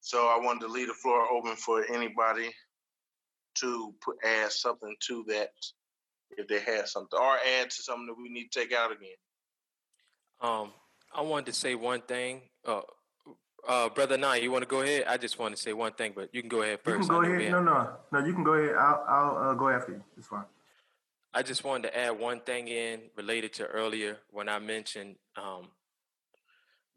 So 0.00 0.26
I 0.26 0.38
wanted 0.42 0.60
to 0.60 0.68
leave 0.68 0.88
the 0.88 0.94
floor 0.94 1.30
open 1.30 1.56
for 1.56 1.84
anybody 1.90 2.50
to 3.60 3.94
put 4.02 4.16
add 4.24 4.52
something 4.52 4.94
to 5.08 5.24
that 5.28 5.50
if 6.36 6.48
they 6.48 6.60
had 6.60 6.88
something, 6.88 7.18
or 7.18 7.36
add 7.60 7.70
to 7.70 7.82
something 7.82 8.06
that 8.06 8.16
we 8.16 8.28
need 8.28 8.50
to 8.50 8.60
take 8.60 8.72
out 8.72 8.92
again. 8.92 9.10
Um, 10.40 10.72
I 11.14 11.22
wanted 11.22 11.46
to 11.46 11.52
say 11.52 11.74
one 11.74 12.00
thing. 12.02 12.42
Uh, 12.66 12.80
uh, 13.66 13.88
brother 13.88 14.18
Nine, 14.18 14.42
you 14.42 14.50
want 14.50 14.62
to 14.62 14.68
go 14.68 14.82
ahead? 14.82 15.04
I 15.08 15.16
just 15.16 15.38
want 15.38 15.56
to 15.56 15.62
say 15.62 15.72
one 15.72 15.92
thing, 15.92 16.12
but 16.14 16.28
you 16.34 16.42
can 16.42 16.48
go 16.48 16.62
ahead 16.62 16.80
first. 16.82 17.02
You 17.02 17.08
can 17.08 17.22
go 17.22 17.22
ahead. 17.22 17.52
No, 17.52 17.62
no, 17.62 17.88
no. 18.12 18.18
You 18.18 18.34
can 18.34 18.44
go 18.44 18.54
ahead. 18.54 18.76
I'll, 18.76 19.04
I'll 19.08 19.50
uh, 19.50 19.54
go 19.54 19.68
after 19.68 19.92
you. 19.92 20.02
It's 20.18 20.26
fine. 20.26 20.44
I 21.32 21.42
just 21.42 21.64
wanted 21.64 21.88
to 21.88 21.98
add 21.98 22.18
one 22.18 22.40
thing 22.40 22.68
in 22.68 23.00
related 23.16 23.52
to 23.54 23.66
earlier 23.66 24.18
when 24.30 24.48
I 24.48 24.58
mentioned 24.58 25.16
um, 25.36 25.68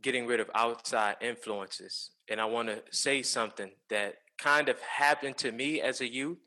getting 0.01 0.27
rid 0.27 0.39
of 0.39 0.49
outside 0.53 1.15
influences. 1.21 2.11
And 2.29 2.39
I 2.39 2.45
want 2.45 2.67
to 2.67 2.83
say 2.91 3.23
something 3.23 3.71
that 3.89 4.15
kind 4.37 4.69
of 4.69 4.79
happened 4.81 5.37
to 5.37 5.51
me 5.51 5.81
as 5.81 6.01
a 6.01 6.11
youth. 6.11 6.37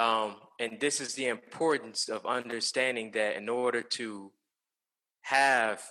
Um, 0.00 0.36
and 0.58 0.80
this 0.80 0.98
is 0.98 1.12
the 1.12 1.26
importance 1.26 2.08
of 2.08 2.24
understanding 2.24 3.10
that 3.12 3.36
in 3.36 3.50
order 3.50 3.82
to 3.82 4.32
have 5.20 5.82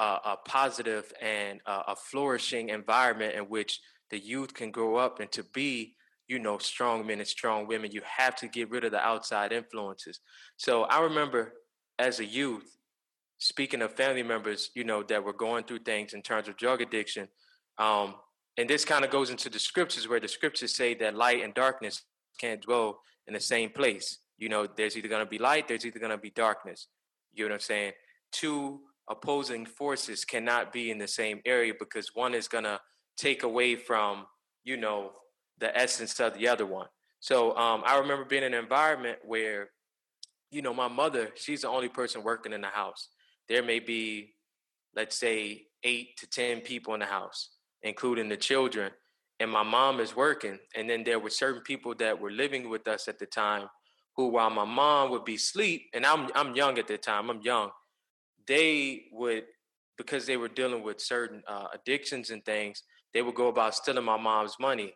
a, 0.00 0.04
a 0.04 0.36
positive 0.46 1.12
and 1.20 1.60
a, 1.66 1.92
a 1.92 1.96
flourishing 1.96 2.70
environment 2.70 3.34
in 3.34 3.42
which 3.42 3.78
the 4.10 4.18
youth 4.18 4.54
can 4.54 4.70
grow 4.70 4.96
up 4.96 5.20
and 5.20 5.30
to 5.32 5.42
be 5.52 5.94
you 6.28 6.38
know 6.38 6.56
strong 6.56 7.06
men 7.06 7.18
and 7.18 7.28
strong 7.28 7.66
women 7.66 7.92
you 7.92 8.00
have 8.06 8.34
to 8.36 8.48
get 8.48 8.70
rid 8.70 8.84
of 8.84 8.90
the 8.90 9.06
outside 9.06 9.52
influences. 9.52 10.20
So 10.56 10.84
i 10.84 11.02
remember 11.02 11.52
as 11.98 12.20
a 12.20 12.24
youth 12.24 12.74
speaking 13.36 13.82
of 13.82 13.92
family 13.92 14.22
members 14.22 14.70
you 14.74 14.84
know 14.84 15.02
that 15.02 15.22
were 15.22 15.34
going 15.34 15.64
through 15.64 15.80
things 15.80 16.14
in 16.14 16.22
terms 16.22 16.48
of 16.48 16.56
drug 16.56 16.80
addiction 16.80 17.28
um, 17.76 18.14
and 18.56 18.68
this 18.70 18.86
kind 18.86 19.04
of 19.04 19.10
goes 19.10 19.28
into 19.28 19.50
the 19.50 19.58
scriptures 19.58 20.08
where 20.08 20.20
the 20.20 20.28
scriptures 20.28 20.74
say 20.74 20.94
that 20.94 21.14
light 21.14 21.44
and 21.44 21.52
darkness 21.52 22.02
can't 22.40 22.62
dwell 22.62 23.00
in 23.28 23.34
the 23.34 23.40
same 23.40 23.70
place. 23.70 24.18
You 24.38 24.48
know 24.48 24.66
there's 24.66 24.96
either 24.96 25.08
going 25.08 25.24
to 25.24 25.30
be 25.30 25.38
light 25.38 25.68
there's 25.68 25.86
either 25.86 26.00
going 26.00 26.10
to 26.10 26.18
be 26.18 26.30
darkness. 26.30 26.88
You 27.32 27.44
know 27.44 27.50
what 27.50 27.54
i'm 27.56 27.60
saying? 27.60 27.92
Two 28.32 28.80
opposing 29.08 29.66
forces 29.66 30.24
cannot 30.24 30.72
be 30.72 30.90
in 30.90 30.98
the 30.98 31.06
same 31.06 31.40
area 31.44 31.72
because 31.78 32.10
one 32.14 32.34
is 32.34 32.48
going 32.48 32.64
to 32.64 32.80
take 33.16 33.42
away 33.42 33.76
from 33.76 34.26
you 34.64 34.76
know 34.76 35.12
the 35.58 35.76
essence 35.76 36.18
of 36.18 36.34
the 36.34 36.48
other 36.48 36.66
one. 36.66 36.86
So 37.20 37.56
um, 37.56 37.82
i 37.86 37.98
remember 37.98 38.24
being 38.24 38.44
in 38.44 38.54
an 38.54 38.62
environment 38.62 39.18
where 39.24 39.70
you 40.50 40.62
know 40.62 40.74
my 40.74 40.88
mother 40.88 41.30
she's 41.34 41.62
the 41.62 41.68
only 41.68 41.88
person 41.88 42.24
working 42.24 42.52
in 42.52 42.62
the 42.62 42.68
house. 42.68 43.08
There 43.48 43.62
may 43.62 43.80
be 43.80 44.34
let's 44.96 45.18
say 45.18 45.66
eight 45.84 46.16
to 46.18 46.28
ten 46.28 46.60
people 46.60 46.94
in 46.94 47.00
the 47.00 47.06
house 47.06 47.50
including 47.82 48.28
the 48.28 48.36
children 48.36 48.90
and 49.40 49.50
my 49.50 49.62
mom 49.62 50.00
is 50.00 50.16
working 50.16 50.58
and 50.74 50.88
then 50.88 51.04
there 51.04 51.18
were 51.18 51.30
certain 51.30 51.62
people 51.62 51.94
that 51.94 52.18
were 52.18 52.30
living 52.30 52.68
with 52.68 52.86
us 52.88 53.08
at 53.08 53.18
the 53.18 53.26
time 53.26 53.68
who 54.16 54.28
while 54.28 54.50
my 54.50 54.64
mom 54.64 55.10
would 55.10 55.24
be 55.24 55.34
asleep 55.34 55.82
and 55.94 56.04
i'm 56.04 56.28
i'm 56.34 56.54
young 56.54 56.78
at 56.78 56.86
the 56.86 56.98
time 56.98 57.30
i'm 57.30 57.40
young 57.42 57.70
they 58.46 59.04
would 59.12 59.44
because 59.96 60.26
they 60.26 60.36
were 60.36 60.48
dealing 60.48 60.82
with 60.82 61.00
certain 61.00 61.42
uh, 61.48 61.66
addictions 61.74 62.30
and 62.30 62.44
things 62.44 62.82
they 63.14 63.22
would 63.22 63.34
go 63.34 63.48
about 63.48 63.74
stealing 63.74 64.04
my 64.04 64.16
mom's 64.16 64.56
money 64.60 64.92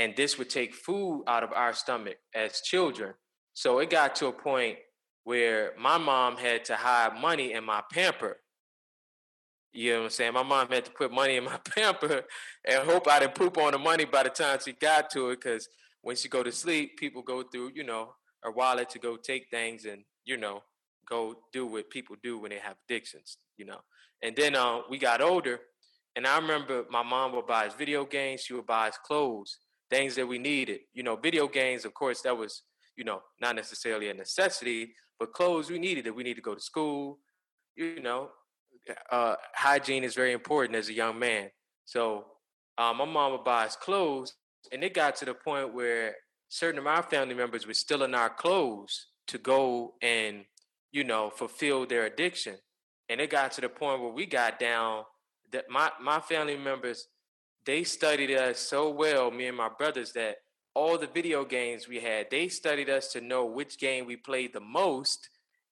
and 0.00 0.16
this 0.16 0.38
would 0.38 0.48
take 0.48 0.74
food 0.74 1.24
out 1.26 1.42
of 1.42 1.52
our 1.52 1.74
stomach 1.74 2.16
as 2.34 2.62
children. 2.62 3.12
So 3.52 3.80
it 3.80 3.90
got 3.90 4.14
to 4.16 4.28
a 4.28 4.32
point 4.32 4.78
where 5.24 5.72
my 5.78 5.98
mom 5.98 6.38
had 6.38 6.64
to 6.66 6.76
hide 6.76 7.20
money 7.20 7.52
in 7.52 7.64
my 7.64 7.82
pamper 7.92 8.38
you 9.72 9.92
know 9.92 9.98
what 9.98 10.04
I'm 10.04 10.10
saying? 10.10 10.32
My 10.34 10.42
mom 10.42 10.68
had 10.68 10.84
to 10.84 10.90
put 10.90 11.12
money 11.12 11.36
in 11.36 11.44
my 11.44 11.58
pamper 11.76 12.24
and 12.66 12.88
hope 12.88 13.08
I 13.08 13.20
didn't 13.20 13.34
poop 13.34 13.58
on 13.58 13.72
the 13.72 13.78
money 13.78 14.04
by 14.04 14.24
the 14.24 14.30
time 14.30 14.58
she 14.64 14.72
got 14.72 15.10
to 15.10 15.30
it. 15.30 15.40
Because 15.40 15.68
when 16.02 16.16
she 16.16 16.28
go 16.28 16.42
to 16.42 16.52
sleep, 16.52 16.98
people 16.98 17.22
go 17.22 17.42
through, 17.42 17.72
you 17.74 17.84
know, 17.84 18.14
her 18.42 18.50
wallet 18.50 18.90
to 18.90 18.98
go 18.98 19.16
take 19.16 19.48
things 19.50 19.84
and, 19.84 20.02
you 20.24 20.36
know, 20.36 20.62
go 21.08 21.34
do 21.52 21.66
what 21.66 21.90
people 21.90 22.16
do 22.22 22.38
when 22.38 22.50
they 22.50 22.58
have 22.58 22.76
addictions, 22.88 23.38
you 23.56 23.64
know. 23.64 23.80
And 24.22 24.36
then 24.36 24.54
uh, 24.54 24.80
we 24.88 24.98
got 24.98 25.20
older, 25.20 25.60
and 26.16 26.26
I 26.26 26.38
remember 26.38 26.84
my 26.90 27.02
mom 27.02 27.32
would 27.34 27.46
buy 27.46 27.66
us 27.66 27.74
video 27.74 28.04
games. 28.04 28.42
She 28.42 28.54
would 28.54 28.66
buy 28.66 28.88
us 28.88 28.98
clothes, 29.04 29.58
things 29.90 30.14
that 30.16 30.26
we 30.26 30.38
needed. 30.38 30.80
You 30.92 31.02
know, 31.02 31.16
video 31.16 31.48
games, 31.48 31.84
of 31.84 31.94
course, 31.94 32.22
that 32.22 32.36
was, 32.36 32.62
you 32.96 33.04
know, 33.04 33.20
not 33.40 33.56
necessarily 33.56 34.08
a 34.10 34.14
necessity, 34.14 34.92
but 35.18 35.32
clothes 35.32 35.70
we 35.70 35.78
needed 35.78 36.06
it. 36.06 36.14
We 36.14 36.22
need 36.22 36.34
to 36.34 36.42
go 36.42 36.54
to 36.54 36.60
school. 36.60 37.18
You 37.76 38.02
know, 38.02 38.30
uh, 39.10 39.36
hygiene 39.54 40.04
is 40.04 40.14
very 40.14 40.32
important 40.32 40.76
as 40.76 40.88
a 40.88 40.92
young 40.92 41.18
man. 41.18 41.50
So 41.84 42.26
uh, 42.78 42.92
my 42.92 43.04
mom 43.04 43.32
would 43.32 43.44
buy 43.44 43.66
us 43.66 43.76
clothes, 43.76 44.34
and 44.72 44.84
it 44.84 44.94
got 44.94 45.16
to 45.16 45.24
the 45.24 45.34
point 45.34 45.74
where 45.74 46.16
certain 46.48 46.78
of 46.78 46.86
our 46.86 47.02
family 47.02 47.34
members 47.34 47.66
were 47.66 47.74
stealing 47.74 48.14
our 48.14 48.30
clothes 48.30 49.06
to 49.28 49.38
go 49.38 49.94
and 50.02 50.44
you 50.92 51.04
know, 51.04 51.30
fulfill 51.30 51.86
their 51.86 52.06
addiction. 52.06 52.56
And 53.08 53.20
it 53.20 53.30
got 53.30 53.52
to 53.52 53.60
the 53.60 53.68
point 53.68 54.00
where 54.00 54.12
we 54.12 54.26
got 54.26 54.58
down 54.58 55.04
that 55.52 55.68
my, 55.68 55.90
my 56.00 56.20
family 56.20 56.56
members, 56.56 57.08
they 57.64 57.84
studied 57.84 58.36
us 58.36 58.58
so 58.58 58.90
well, 58.90 59.30
me 59.30 59.46
and 59.46 59.56
my 59.56 59.68
brothers, 59.68 60.12
that 60.12 60.36
all 60.74 60.96
the 60.96 61.08
video 61.08 61.44
games 61.44 61.88
we 61.88 61.98
had, 62.00 62.26
they 62.30 62.48
studied 62.48 62.88
us 62.88 63.12
to 63.12 63.20
know 63.20 63.44
which 63.44 63.78
game 63.78 64.06
we 64.06 64.16
played 64.16 64.52
the 64.52 64.60
most. 64.60 65.28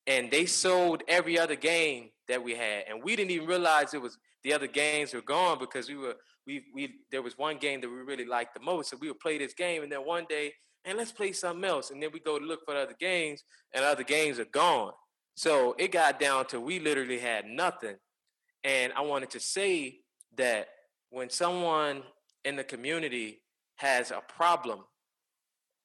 And 0.09 0.31
they 0.31 0.47
sold 0.47 1.03
every 1.07 1.39
other 1.39 1.55
game 1.55 2.09
that 2.29 2.43
we 2.43 2.55
had. 2.55 2.85
And 2.89 3.05
we 3.05 3.15
didn't 3.15 3.31
even 3.31 3.47
realize 3.47 3.93
it 3.93 4.03
was 4.03 4.19
the 4.43 4.55
other 4.55 4.67
games 4.67 5.13
were 5.13 5.21
gone 5.21 5.59
because 5.59 5.89
we 5.89 5.97
were 5.97 6.17
we 6.47 6.65
we 6.75 6.95
there 7.13 7.23
was 7.23 7.37
one 7.37 7.59
game 7.59 7.83
that 7.83 7.89
we 7.89 7.97
really 7.97 8.25
liked 8.25 8.55
the 8.55 8.61
most. 8.61 8.91
So 8.91 8.97
we 8.99 9.09
would 9.09 9.21
play 9.21 9.37
this 9.37 9.53
game 9.53 9.83
and 9.83 9.93
then 9.93 10.07
one 10.07 10.25
day, 10.29 10.55
and 10.87 10.97
let's 10.97 11.13
play 11.13 11.33
something 11.33 11.69
else. 11.69 11.91
And 11.91 12.03
then 12.03 12.11
we 12.13 12.21
go 12.21 12.39
to 12.39 12.45
look 12.45 12.65
for 12.65 12.75
other 12.75 12.97
games 12.99 13.45
and 13.75 13.85
other 13.85 14.03
games 14.03 14.39
are 14.39 14.47
gone. 14.47 14.93
So 15.37 15.75
it 15.79 15.93
got 15.93 16.19
down 16.19 16.47
to 16.47 16.61
we 16.61 16.81
literally 16.81 17.19
had 17.19 17.45
nothing. 17.45 17.97
And 18.65 18.93
I 18.95 19.03
wanted 19.03 19.31
to 19.31 19.41
say 19.41 19.99
that 20.37 20.69
when 21.11 21.29
someone 21.29 22.03
in 22.45 22.57
the 22.57 22.65
community 22.65 23.43
has 23.77 24.11
a 24.11 24.23
problem, 24.27 24.81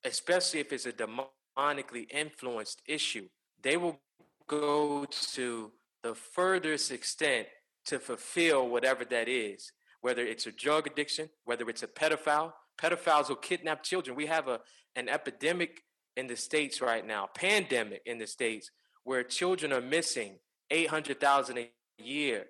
especially 0.06 0.62
if 0.62 0.72
it's 0.72 0.86
a 0.86 0.94
demonically 0.94 2.10
influenced 2.10 2.82
issue, 2.88 3.28
they 3.62 3.78
will 3.78 4.00
go 4.48 5.06
to 5.34 5.72
the 6.04 6.16
furthest 6.16 6.92
extent 6.92 7.48
to 7.86 8.00
fulfill 8.00 8.70
whatever 8.70 9.06
that 9.06 9.28
is, 9.28 9.72
whether 10.02 10.22
it's 10.22 10.46
a 10.46 10.52
drug 10.52 10.88
addiction, 10.88 11.30
whether 11.46 11.70
it's 11.70 11.84
a 11.84 11.88
pedophile. 11.88 12.54
Pedophiles 12.82 13.30
will 13.30 13.36
kidnap 13.36 13.84
children. 13.84 14.16
We 14.16 14.26
have 14.28 14.48
a, 14.48 14.60
an 14.96 15.10
epidemic 15.10 15.82
in 16.16 16.28
the 16.28 16.36
States 16.36 16.82
right 16.82 17.06
now, 17.06 17.30
pandemic 17.34 18.02
in 18.06 18.18
the 18.18 18.28
States, 18.28 18.70
where 19.04 19.24
children 19.24 19.74
are 19.74 19.82
missing 19.82 20.38
800,000 20.72 21.58
a 21.58 21.72
year. 21.98 22.46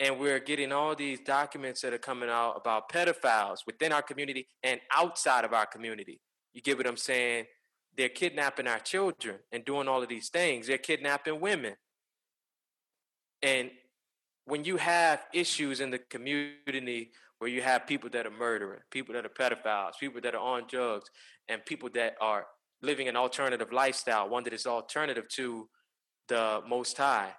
And 0.00 0.18
we're 0.18 0.40
getting 0.40 0.72
all 0.72 0.94
these 0.94 1.20
documents 1.20 1.80
that 1.82 1.92
are 1.92 1.98
coming 1.98 2.28
out 2.28 2.54
about 2.56 2.90
pedophiles 2.90 3.58
within 3.66 3.92
our 3.92 4.02
community 4.02 4.48
and 4.62 4.80
outside 4.92 5.44
of 5.44 5.52
our 5.52 5.66
community. 5.66 6.20
You 6.52 6.62
get 6.62 6.76
what 6.76 6.86
I'm 6.86 6.96
saying? 6.96 7.46
They're 7.96 8.08
kidnapping 8.08 8.66
our 8.66 8.80
children 8.80 9.36
and 9.52 9.64
doing 9.64 9.88
all 9.88 10.02
of 10.02 10.08
these 10.08 10.28
things. 10.28 10.66
They're 10.66 10.78
kidnapping 10.78 11.40
women. 11.40 11.74
And 13.42 13.70
when 14.46 14.64
you 14.64 14.76
have 14.76 15.24
issues 15.32 15.80
in 15.80 15.90
the 15.90 15.98
community 15.98 17.12
where 17.38 17.50
you 17.50 17.62
have 17.62 17.86
people 17.86 18.10
that 18.10 18.26
are 18.26 18.30
murdering, 18.30 18.80
people 18.90 19.14
that 19.14 19.24
are 19.24 19.28
pedophiles, 19.28 19.92
people 19.98 20.20
that 20.22 20.34
are 20.34 20.40
on 20.40 20.64
drugs, 20.68 21.10
and 21.48 21.64
people 21.64 21.88
that 21.94 22.14
are 22.20 22.46
living 22.82 23.08
an 23.08 23.16
alternative 23.16 23.72
lifestyle, 23.72 24.28
one 24.28 24.44
that 24.44 24.52
is 24.52 24.66
alternative 24.66 25.28
to 25.28 25.68
the 26.28 26.62
Most 26.68 26.96
High. 26.96 27.32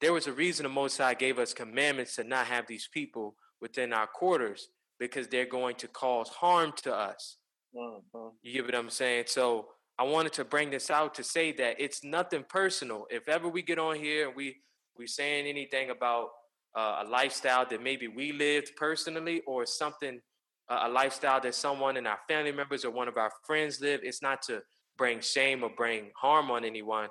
There 0.00 0.12
was 0.12 0.26
a 0.26 0.32
reason 0.32 0.64
the 0.64 0.68
Most 0.68 0.98
High 0.98 1.14
gave 1.14 1.38
us 1.38 1.52
commandments 1.52 2.16
to 2.16 2.24
not 2.24 2.46
have 2.46 2.66
these 2.66 2.88
people 2.92 3.34
within 3.60 3.92
our 3.92 4.06
quarters 4.06 4.68
because 4.98 5.28
they're 5.28 5.46
going 5.46 5.76
to 5.76 5.88
cause 5.88 6.28
harm 6.28 6.72
to 6.82 6.94
us. 6.94 7.38
Mm-hmm. 7.74 8.28
You 8.42 8.52
get 8.52 8.64
what 8.64 8.74
I'm 8.74 8.90
saying? 8.90 9.24
So 9.26 9.68
I 9.98 10.04
wanted 10.04 10.32
to 10.34 10.44
bring 10.44 10.70
this 10.70 10.90
out 10.90 11.14
to 11.16 11.24
say 11.24 11.52
that 11.52 11.76
it's 11.78 12.04
nothing 12.04 12.44
personal. 12.48 13.06
If 13.10 13.28
ever 13.28 13.48
we 13.48 13.62
get 13.62 13.78
on 13.78 13.96
here 13.96 14.28
and 14.28 14.36
we 14.36 14.56
we 14.96 15.06
saying 15.06 15.46
anything 15.46 15.90
about 15.90 16.30
uh, 16.76 17.02
a 17.04 17.08
lifestyle 17.08 17.66
that 17.68 17.82
maybe 17.82 18.08
we 18.08 18.32
lived 18.32 18.72
personally 18.76 19.42
or 19.46 19.64
something 19.64 20.20
uh, 20.68 20.80
a 20.82 20.88
lifestyle 20.88 21.40
that 21.40 21.54
someone 21.54 21.96
in 21.96 22.06
our 22.06 22.18
family 22.28 22.52
members 22.52 22.84
or 22.84 22.90
one 22.90 23.08
of 23.08 23.16
our 23.16 23.30
friends 23.46 23.80
live, 23.80 24.00
it's 24.02 24.22
not 24.22 24.42
to 24.42 24.60
bring 24.96 25.20
shame 25.20 25.62
or 25.62 25.70
bring 25.70 26.10
harm 26.16 26.50
on 26.50 26.64
anyone 26.64 27.08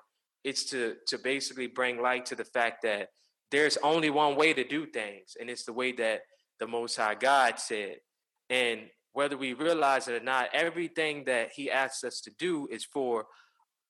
it's 0.47 0.63
to 0.63 0.95
to 1.07 1.17
basically 1.17 1.67
bring 1.67 2.01
light 2.01 2.25
to 2.25 2.35
the 2.35 2.45
fact 2.45 2.81
that 2.83 3.09
there's 3.51 3.77
only 3.83 4.09
one 4.09 4.35
way 4.35 4.53
to 4.53 4.63
do 4.63 4.85
things, 4.85 5.35
and 5.39 5.49
it's 5.49 5.65
the 5.65 5.73
way 5.73 5.91
that 5.93 6.21
the 6.59 6.67
Most 6.67 6.95
High 6.95 7.15
God 7.15 7.59
said. 7.59 7.97
And 8.49 8.81
whether 9.17 9.35
we 9.35 9.53
realize 9.53 10.07
it 10.07 10.21
or 10.21 10.23
not, 10.23 10.47
everything 10.53 11.23
that 11.25 11.49
He 11.51 11.71
asks 11.71 12.03
us 12.03 12.21
to 12.21 12.31
do 12.37 12.67
is 12.69 12.85
for 12.85 13.25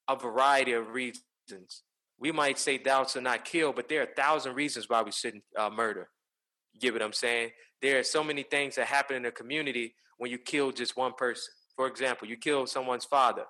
a 0.07 0.15
variety 0.15 0.71
of 0.71 0.93
reasons. 0.93 1.83
We 2.17 2.31
might 2.31 2.57
say 2.57 2.77
thou 2.77 3.05
shalt 3.05 3.25
not 3.25 3.43
kill, 3.43 3.73
but 3.73 3.89
there 3.89 3.99
are 3.99 4.05
a 4.05 4.15
thousand 4.15 4.55
reasons 4.55 4.87
why 4.87 5.01
we 5.01 5.11
shouldn't 5.11 5.43
uh, 5.57 5.69
murder. 5.69 6.07
You 6.71 6.79
get 6.79 6.93
what 6.93 7.01
I'm 7.01 7.11
saying? 7.11 7.49
There 7.81 7.99
are 7.99 8.03
so 8.03 8.23
many 8.23 8.43
things 8.43 8.75
that 8.75 8.87
happen 8.87 9.17
in 9.17 9.25
a 9.25 9.31
community 9.31 9.95
when 10.17 10.31
you 10.31 10.37
kill 10.37 10.71
just 10.71 10.95
one 10.95 11.11
person. 11.11 11.53
For 11.75 11.87
example, 11.87 12.29
you 12.29 12.37
kill 12.37 12.65
someone's 12.65 13.03
father. 13.03 13.43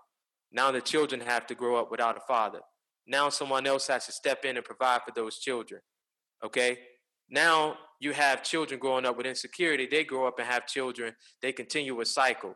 Now 0.51 0.72
the 0.72 0.81
children 0.81 1.22
have 1.22 1.46
to 1.46 1.53
grow 1.53 1.75
up 1.75 1.91
without 1.91 2.17
a 2.17 2.22
father. 2.27 2.62
Now 3.05 3.29
someone 3.29 3.67
else 3.67 3.86
has 3.86 4.07
to 4.07 4.12
step 4.12 4.46
in 4.46 4.57
and 4.57 4.65
provide 4.65 5.01
for 5.03 5.12
those 5.15 5.38
children. 5.38 5.81
Okay? 6.43 6.79
Now 7.29 7.77
you 8.00 8.13
have 8.13 8.43
children 8.43 8.79
growing 8.79 9.05
up 9.05 9.17
with 9.17 9.25
insecurity. 9.25 9.88
They 9.89 10.03
grow 10.03 10.27
up 10.27 10.39
and 10.39 10.48
have 10.48 10.67
children. 10.67 11.13
They 11.41 11.51
continue 11.51 12.00
a 12.00 12.05
cycle. 12.05 12.55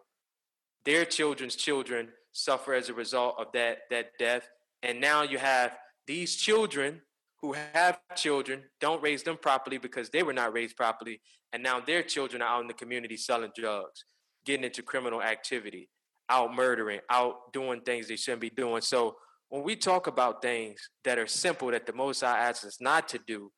Their 0.85 1.05
children's 1.05 1.55
children 1.55 2.09
suffer 2.31 2.73
as 2.73 2.89
a 2.89 2.93
result 2.93 3.35
of 3.39 3.47
that, 3.53 3.79
that 3.89 4.11
death. 4.17 4.47
And 4.83 5.01
now 5.01 5.23
you 5.23 5.37
have 5.37 5.77
these 6.07 6.35
children 6.35 7.01
who 7.41 7.53
have 7.73 7.99
children, 8.15 8.63
don't 8.79 9.01
raise 9.01 9.23
them 9.23 9.37
properly 9.37 9.77
because 9.77 10.09
they 10.09 10.23
were 10.23 10.33
not 10.33 10.53
raised 10.53 10.77
properly. 10.77 11.21
And 11.53 11.63
now 11.63 11.79
their 11.79 12.03
children 12.03 12.41
are 12.41 12.57
out 12.57 12.61
in 12.61 12.67
the 12.67 12.73
community 12.73 13.17
selling 13.17 13.51
drugs, 13.55 14.05
getting 14.45 14.63
into 14.63 14.83
criminal 14.83 15.21
activity, 15.21 15.89
out 16.29 16.53
murdering, 16.53 16.99
out 17.09 17.51
doing 17.51 17.81
things 17.81 18.07
they 18.07 18.15
shouldn't 18.15 18.41
be 18.41 18.51
doing. 18.51 18.81
So 18.81 19.15
when 19.49 19.63
we 19.63 19.75
talk 19.75 20.07
about 20.07 20.41
things 20.41 20.79
that 21.03 21.17
are 21.17 21.27
simple 21.27 21.71
that 21.71 21.85
the 21.85 21.93
Most 21.93 22.21
High 22.21 22.37
asks 22.37 22.63
us 22.63 22.77
not 22.79 23.09
to 23.09 23.19
do, 23.25 23.51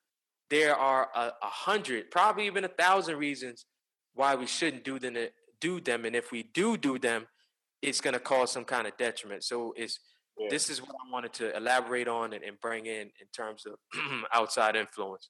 there 0.50 0.76
are 0.76 1.10
a, 1.16 1.20
a 1.20 1.34
hundred, 1.42 2.12
probably 2.12 2.46
even 2.46 2.64
a 2.64 2.70
thousand 2.70 3.18
reasons 3.18 3.66
why 4.14 4.36
we 4.36 4.46
shouldn't 4.46 4.84
do 4.84 5.00
them. 5.00 5.16
Do 5.60 5.80
them, 5.80 6.06
and 6.06 6.16
if 6.16 6.32
we 6.32 6.44
do 6.44 6.76
do 6.76 7.00
them, 7.00 7.26
it's 7.82 8.02
going 8.02 8.14
to 8.14 8.20
cause 8.20 8.52
some 8.52 8.66
kind 8.66 8.86
of 8.86 8.98
detriment. 8.98 9.44
So 9.44 9.74
it's 9.78 10.00
yeah. 10.38 10.48
this 10.50 10.70
is 10.70 10.82
what 10.82 10.92
I 10.92 11.12
wanted 11.12 11.34
to 11.34 11.56
elaborate 11.56 12.08
on 12.08 12.34
and, 12.34 12.44
and 12.44 12.60
bring 12.60 12.86
in 12.86 13.04
in 13.04 13.28
terms 13.36 13.66
of 13.66 13.76
outside 14.34 14.76
influence. 14.76 15.30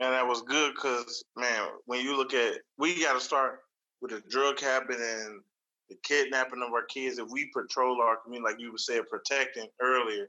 And 0.00 0.12
that 0.12 0.26
was 0.26 0.42
good 0.42 0.72
because 0.74 1.24
man, 1.36 1.68
when 1.86 2.04
you 2.04 2.16
look 2.16 2.34
at, 2.34 2.54
we 2.78 3.00
got 3.02 3.14
to 3.14 3.20
start 3.20 3.60
with 4.00 4.10
the 4.10 4.22
drug 4.28 4.60
habit 4.60 4.98
and 4.98 5.40
the 5.88 5.96
kidnapping 6.02 6.62
of 6.66 6.72
our 6.72 6.84
kids. 6.86 7.18
If 7.18 7.28
we 7.30 7.50
patrol 7.54 8.00
our 8.02 8.16
community, 8.16 8.52
like 8.52 8.60
you 8.60 8.72
were 8.72 8.78
saying, 8.78 9.04
protecting 9.10 9.68
earlier, 9.80 10.28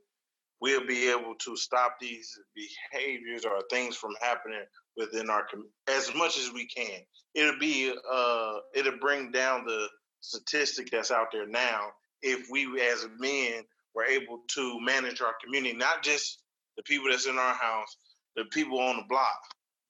we'll 0.63 0.87
be 0.87 1.09
able 1.09 1.35
to 1.35 1.57
stop 1.57 1.97
these 1.99 2.39
behaviors 2.55 3.43
or 3.43 3.61
things 3.69 3.97
from 3.97 4.11
happening 4.21 4.63
within 4.95 5.29
our 5.29 5.45
community 5.47 5.73
as 5.89 6.15
much 6.15 6.37
as 6.37 6.53
we 6.53 6.65
can. 6.65 7.01
It'll 7.35 7.59
be 7.59 7.93
uh, 8.11 8.53
it'll 8.73 8.97
bring 8.99 9.29
down 9.29 9.65
the 9.65 9.89
statistic 10.21 10.89
that's 10.89 11.11
out 11.11 11.27
there 11.33 11.47
now 11.47 11.89
if 12.21 12.47
we 12.49 12.65
as 12.81 13.05
men 13.19 13.63
were 13.93 14.05
able 14.05 14.39
to 14.55 14.79
manage 14.79 15.21
our 15.21 15.33
community, 15.43 15.75
not 15.75 16.01
just 16.01 16.39
the 16.77 16.83
people 16.83 17.11
that's 17.11 17.27
in 17.27 17.37
our 17.37 17.55
house, 17.55 17.97
the 18.37 18.45
people 18.45 18.79
on 18.79 18.95
the 18.95 19.03
block, 19.09 19.41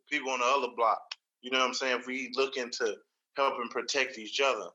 the 0.09 0.17
people 0.17 0.31
on 0.31 0.39
the 0.39 0.45
other 0.45 0.73
block. 0.75 1.01
You 1.41 1.51
know 1.51 1.59
what 1.59 1.67
I'm 1.67 1.73
saying? 1.75 1.99
If 1.99 2.07
we 2.07 2.31
look 2.35 2.57
into 2.57 2.95
helping 3.37 3.69
protect 3.69 4.17
each 4.17 4.41
other, 4.43 4.69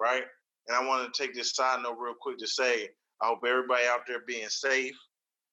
right? 0.00 0.24
And 0.66 0.76
I 0.76 0.84
want 0.84 1.14
to 1.14 1.22
take 1.22 1.32
this 1.32 1.54
side 1.54 1.80
note 1.84 1.96
real 2.00 2.14
quick 2.20 2.38
to 2.38 2.46
say 2.48 2.88
I 3.22 3.28
hope 3.28 3.44
everybody 3.46 3.84
out 3.86 4.00
there 4.08 4.22
being 4.26 4.48
safe 4.48 4.96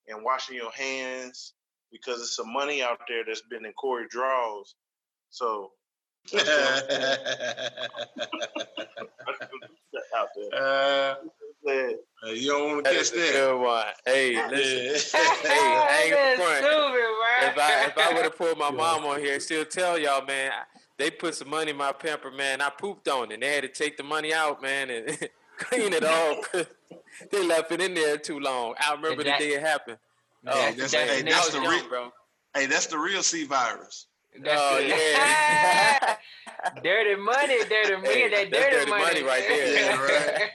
and 0.08 0.24
washing 0.24 0.56
your 0.56 0.72
hands 0.72 1.54
because 1.92 2.18
there's 2.18 2.36
some 2.36 2.52
money 2.52 2.82
out 2.82 3.00
there 3.08 3.24
that's 3.26 3.42
been 3.42 3.66
in 3.66 3.74
Corey 3.74 4.06
draws. 4.10 4.76
So 5.30 5.72
out 10.16 10.30
there. 10.36 10.54
Uh, 10.54 11.16
uh, 11.68 12.30
you 12.30 12.48
don't 12.48 12.72
want 12.74 12.86
to 12.86 12.92
catch 12.92 13.12
that. 13.12 13.32
Good 13.34 13.60
one. 13.60 13.86
Hey, 14.06 14.36
listen. 14.50 15.20
hey, 15.20 15.50
I 15.50 16.04
ain't 16.06 16.38
front. 16.40 16.66
If 17.44 17.58
I 17.58 17.86
if 17.86 17.98
I 17.98 18.14
would 18.14 18.24
have 18.24 18.38
pulled 18.38 18.58
my 18.58 18.72
mom 18.72 19.06
on 19.06 19.20
here, 19.20 19.40
she'll 19.40 19.66
tell 19.66 19.98
y'all, 19.98 20.26
man. 20.26 20.52
They 20.98 21.10
put 21.10 21.36
some 21.36 21.50
money 21.50 21.72
in 21.72 21.78
my 21.78 21.92
pamper, 21.92 22.32
man. 22.32 22.62
I 22.62 22.70
pooped 22.70 23.08
on 23.08 23.32
it. 23.32 23.36
And 23.36 23.44
They 23.44 23.56
had 23.56 23.64
to 23.64 23.70
take 23.70 23.98
the 23.98 24.04
money 24.04 24.34
out, 24.34 24.62
man, 24.62 24.90
and 24.90 25.30
clean 25.62 25.94
it 25.94 26.04
off. 26.04 26.52
they 27.32 27.46
left 27.46 27.72
it 27.72 27.82
in 27.82 27.94
there 27.94 28.18
too 28.18 28.40
long. 28.40 28.76
I 28.80 28.94
remember 28.94 29.24
that, 29.24 29.40
the 29.40 29.46
day 29.46 29.54
it 29.54 29.62
happened. 29.62 29.98
Oh, 30.48 30.74
that's, 30.76 30.92
that's, 30.92 30.94
hey, 30.94 31.22
that's 31.22 31.50
the 31.50 31.62
real, 31.62 31.88
bro. 31.88 32.10
Hey, 32.54 32.66
that's 32.66 32.88
the 32.88 32.98
real 32.98 33.24
C 33.24 33.46
virus. 33.46 34.08
That's 34.40 34.62
oh 34.62 34.80
yeah. 34.80 36.16
dirty 36.84 37.16
money, 37.16 37.60
dirty 37.66 37.96
money, 37.96 38.08
hey, 38.08 38.30
that 38.30 38.52
dirty, 38.52 38.72
dirty 38.72 38.90
money. 38.90 39.04
money. 39.04 39.24
right 39.24 39.44
there. 39.48 39.74
Yeah, 39.74 40.02
right. 40.02 40.50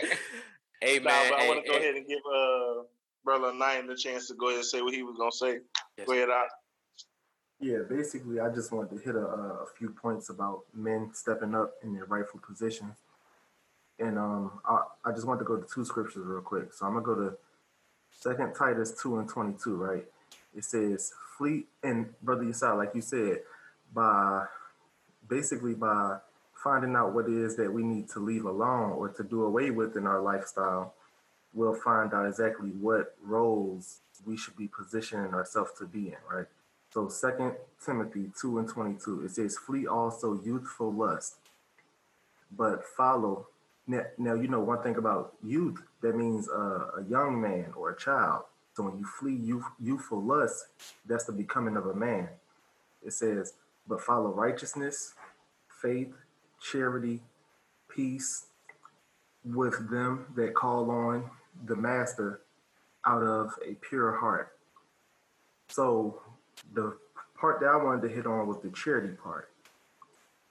hey 0.80 0.98
man, 1.00 1.32
I 1.34 1.48
want 1.48 1.64
to 1.64 1.70
go 1.70 1.76
ahead 1.76 1.96
and 1.96 2.06
give 2.06 2.20
uh 2.32 2.82
brother 3.24 3.52
Nine 3.52 3.88
the 3.88 3.96
chance 3.96 4.28
to 4.28 4.34
go 4.34 4.46
ahead 4.46 4.58
and 4.58 4.66
say 4.66 4.80
what 4.80 4.94
he 4.94 5.02
was 5.02 5.16
gonna 5.18 5.32
say. 5.32 5.60
Yes. 5.98 6.06
Go 6.06 6.12
ahead, 6.12 6.30
out. 6.30 6.46
Yeah, 7.58 7.78
basically, 7.88 8.38
I 8.38 8.50
just 8.50 8.70
wanted 8.70 8.96
to 8.96 9.02
hit 9.02 9.16
a, 9.16 9.26
a, 9.26 9.66
few 9.78 9.88
points 9.88 10.28
about 10.28 10.60
men 10.74 11.10
stepping 11.14 11.54
up 11.54 11.72
in 11.82 11.94
their 11.94 12.04
rightful 12.04 12.38
positions, 12.46 12.98
and 13.98 14.18
um, 14.18 14.60
I, 14.64 14.82
I 15.04 15.12
just 15.12 15.26
want 15.26 15.40
to 15.40 15.44
go 15.44 15.56
to 15.56 15.66
two 15.72 15.84
scriptures 15.84 16.24
real 16.26 16.40
quick. 16.40 16.72
So 16.72 16.86
I'm 16.86 16.94
gonna 16.94 17.04
go 17.04 17.14
to 17.14 17.36
Second 18.10 18.54
Titus 18.54 18.96
two 19.00 19.18
and 19.18 19.28
twenty 19.28 19.54
two. 19.62 19.76
Right, 19.76 20.04
it 20.54 20.64
says, 20.64 21.12
"Flee," 21.36 21.64
and 21.82 22.12
brother 22.22 22.44
Yesai, 22.44 22.76
like 22.76 22.94
you 22.94 23.02
said, 23.02 23.40
by 23.94 24.44
basically 25.28 25.74
by 25.74 26.18
finding 26.54 26.96
out 26.96 27.14
what 27.14 27.26
it 27.26 27.34
is 27.34 27.56
that 27.56 27.72
we 27.72 27.82
need 27.82 28.08
to 28.10 28.20
leave 28.20 28.44
alone 28.44 28.92
or 28.92 29.08
to 29.08 29.22
do 29.22 29.44
away 29.44 29.70
with 29.70 29.96
in 29.96 30.06
our 30.06 30.20
lifestyle, 30.20 30.94
we'll 31.54 31.74
find 31.74 32.12
out 32.12 32.26
exactly 32.26 32.70
what 32.70 33.14
roles 33.22 34.00
we 34.24 34.36
should 34.36 34.56
be 34.56 34.68
positioning 34.68 35.32
ourselves 35.34 35.70
to 35.78 35.84
be 35.84 36.08
in. 36.08 36.16
Right 36.30 36.46
so 36.96 37.08
Second 37.08 37.52
Timothy 37.84 38.30
2 38.40 38.58
and 38.58 38.66
22, 38.66 39.26
it 39.26 39.30
says, 39.32 39.58
flee 39.58 39.86
also 39.86 40.40
youthful 40.42 40.90
lust, 40.90 41.34
but 42.50 42.84
follow. 42.86 43.48
Now, 43.86 44.02
now 44.18 44.34
you 44.34 44.48
know 44.48 44.60
one 44.60 44.82
thing 44.82 44.96
about 44.96 45.34
youth, 45.44 45.80
that 46.02 46.16
means 46.16 46.48
uh, 46.48 46.90
a 46.98 47.04
young 47.08 47.40
man 47.40 47.72
or 47.76 47.90
a 47.90 47.96
child. 47.96 48.42
So 48.74 48.82
when 48.82 48.98
you 48.98 49.06
flee 49.18 49.34
youth, 49.34 49.64
youthful 49.80 50.22
lust, 50.22 50.66
that's 51.06 51.24
the 51.24 51.32
becoming 51.32 51.76
of 51.76 51.86
a 51.86 51.94
man. 51.94 52.28
It 53.04 53.12
says, 53.12 53.54
but 53.88 54.02
follow 54.02 54.30
righteousness, 54.32 55.14
faith, 55.80 56.12
charity, 56.60 57.22
peace 57.88 58.46
with 59.44 59.90
them 59.90 60.26
that 60.34 60.54
call 60.54 60.90
on 60.90 61.30
the 61.66 61.76
master 61.76 62.40
out 63.06 63.22
of 63.22 63.52
a 63.64 63.74
pure 63.74 64.16
heart. 64.16 64.58
So 65.68 66.20
the 66.74 66.96
part 67.38 67.60
that 67.60 67.68
I 67.68 67.76
wanted 67.76 68.08
to 68.08 68.14
hit 68.14 68.26
on 68.26 68.46
was 68.46 68.60
the 68.60 68.70
charity 68.70 69.14
part. 69.14 69.48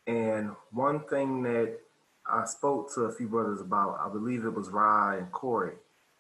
And 0.08 0.52
one 0.72 1.02
thing 1.02 1.44
that 1.44 1.80
I 2.28 2.46
spoke 2.46 2.94
to 2.96 3.02
a 3.02 3.12
few 3.12 3.28
brothers 3.28 3.62
about, 3.62 4.00
I 4.00 4.10
believe 4.10 4.46
it 4.46 4.54
was 4.54 4.70
Rye 4.70 5.18
and 5.18 5.32
Corey, 5.32 5.76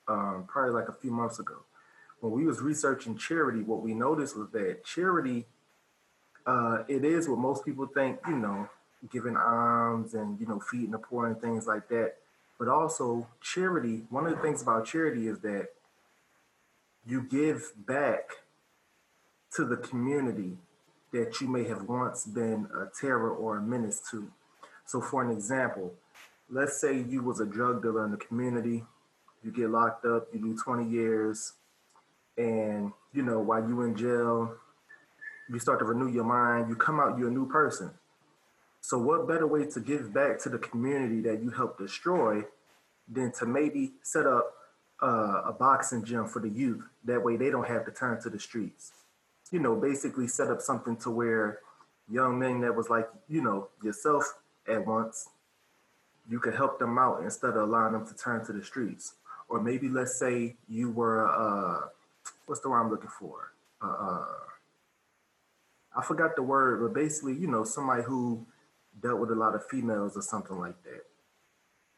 um, 0.07 0.45
probably 0.47 0.71
like 0.71 0.87
a 0.87 0.93
few 0.93 1.11
months 1.11 1.39
ago. 1.39 1.63
When 2.19 2.31
we 2.31 2.45
was 2.45 2.61
researching 2.61 3.17
charity, 3.17 3.61
what 3.61 3.81
we 3.81 3.93
noticed 3.93 4.37
was 4.37 4.49
that 4.51 4.83
charity, 4.85 5.45
uh, 6.45 6.83
it 6.87 7.03
is 7.03 7.27
what 7.27 7.39
most 7.39 7.65
people 7.65 7.87
think, 7.87 8.19
you 8.27 8.37
know, 8.37 8.69
giving 9.11 9.35
alms 9.35 10.13
and, 10.13 10.39
you 10.39 10.45
know, 10.45 10.59
feeding 10.59 10.91
the 10.91 10.99
poor 10.99 11.27
and 11.27 11.39
things 11.41 11.67
like 11.67 11.87
that. 11.89 12.15
But 12.57 12.67
also 12.67 13.27
charity, 13.41 14.03
one 14.09 14.25
of 14.25 14.35
the 14.35 14.41
things 14.41 14.61
about 14.61 14.85
charity 14.85 15.27
is 15.27 15.39
that 15.39 15.69
you 17.05 17.21
give 17.21 17.71
back 17.75 18.29
to 19.55 19.65
the 19.65 19.77
community 19.77 20.57
that 21.11 21.39
you 21.41 21.47
may 21.47 21.63
have 21.65 21.83
once 21.83 22.25
been 22.25 22.67
a 22.75 22.85
terror 22.99 23.29
or 23.29 23.57
a 23.57 23.61
menace 23.61 24.01
to. 24.11 24.31
So 24.85 25.01
for 25.01 25.23
an 25.23 25.31
example, 25.31 25.93
let's 26.49 26.79
say 26.79 26.97
you 26.97 27.21
was 27.23 27.39
a 27.39 27.45
drug 27.45 27.81
dealer 27.81 28.05
in 28.05 28.11
the 28.11 28.17
community, 28.17 28.83
you 29.43 29.51
get 29.51 29.69
locked 29.69 30.05
up, 30.05 30.27
you 30.33 30.39
do 30.39 30.57
20 30.57 30.89
years, 30.89 31.53
and 32.37 32.91
you 33.13 33.23
know, 33.23 33.39
while 33.39 33.67
you 33.67 33.81
in 33.81 33.95
jail, 33.95 34.55
you 35.49 35.59
start 35.59 35.79
to 35.79 35.85
renew 35.85 36.11
your 36.11 36.23
mind, 36.23 36.69
you 36.69 36.75
come 36.75 36.99
out, 36.99 37.17
you're 37.17 37.29
a 37.29 37.31
new 37.31 37.47
person. 37.47 37.91
So 38.81 38.97
what 38.99 39.27
better 39.27 39.47
way 39.47 39.65
to 39.65 39.79
give 39.79 40.13
back 40.13 40.39
to 40.41 40.49
the 40.49 40.59
community 40.59 41.21
that 41.21 41.41
you 41.41 41.49
helped 41.49 41.79
destroy 41.79 42.43
than 43.07 43.31
to 43.33 43.45
maybe 43.45 43.93
set 44.03 44.27
up 44.27 44.53
uh, 45.01 45.41
a 45.45 45.53
boxing 45.57 46.03
gym 46.03 46.27
for 46.27 46.39
the 46.39 46.49
youth? 46.49 46.83
That 47.03 47.23
way 47.23 47.35
they 47.37 47.49
don't 47.49 47.67
have 47.67 47.85
to 47.85 47.91
turn 47.91 48.21
to 48.21 48.29
the 48.29 48.39
streets 48.39 48.91
you 49.51 49.59
know, 49.59 49.75
basically 49.75 50.27
set 50.27 50.49
up 50.49 50.61
something 50.61 50.97
to 50.97 51.09
where 51.09 51.59
young 52.09 52.37
men 52.37 52.61
that 52.61 52.75
was 52.75 52.89
like, 52.89 53.07
you 53.27 53.41
know, 53.41 53.69
yourself 53.81 54.33
at 54.67 54.85
once, 54.85 55.29
you 56.29 56.39
could 56.39 56.55
help 56.55 56.79
them 56.79 56.97
out 56.97 57.21
instead 57.23 57.51
of 57.51 57.57
allowing 57.57 57.93
them 57.93 58.07
to 58.07 58.15
turn 58.15 58.45
to 58.45 58.53
the 58.53 58.63
streets. 58.63 59.13
Or 59.47 59.61
maybe 59.61 59.89
let's 59.89 60.17
say 60.17 60.55
you 60.67 60.89
were, 60.89 61.27
uh, 61.27 61.87
what's 62.47 62.61
the 62.61 62.69
word 62.69 62.81
I'm 62.81 62.89
looking 62.89 63.09
for? 63.19 63.51
Uh, 63.81 63.95
uh, 63.99 64.25
I 65.95 66.03
forgot 66.03 66.35
the 66.35 66.41
word, 66.43 66.81
but 66.81 66.93
basically, 66.93 67.33
you 67.33 67.47
know, 67.47 67.63
somebody 67.63 68.03
who 68.03 68.45
dealt 69.01 69.19
with 69.19 69.31
a 69.31 69.35
lot 69.35 69.55
of 69.55 69.65
females 69.67 70.17
or 70.17 70.21
something 70.21 70.57
like 70.59 70.81
that. 70.83 71.03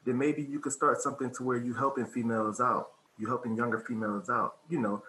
Then 0.06 0.18
maybe 0.18 0.42
you 0.42 0.60
could 0.60 0.74
start 0.74 1.02
something 1.02 1.32
to 1.36 1.44
where 1.44 1.58
you 1.58 1.74
helping 1.74 2.06
females 2.06 2.60
out, 2.60 2.92
you 3.18 3.28
helping 3.28 3.56
younger 3.56 3.80
females 3.80 4.30
out. 4.30 4.58
You 4.70 4.80
know, 4.80 5.04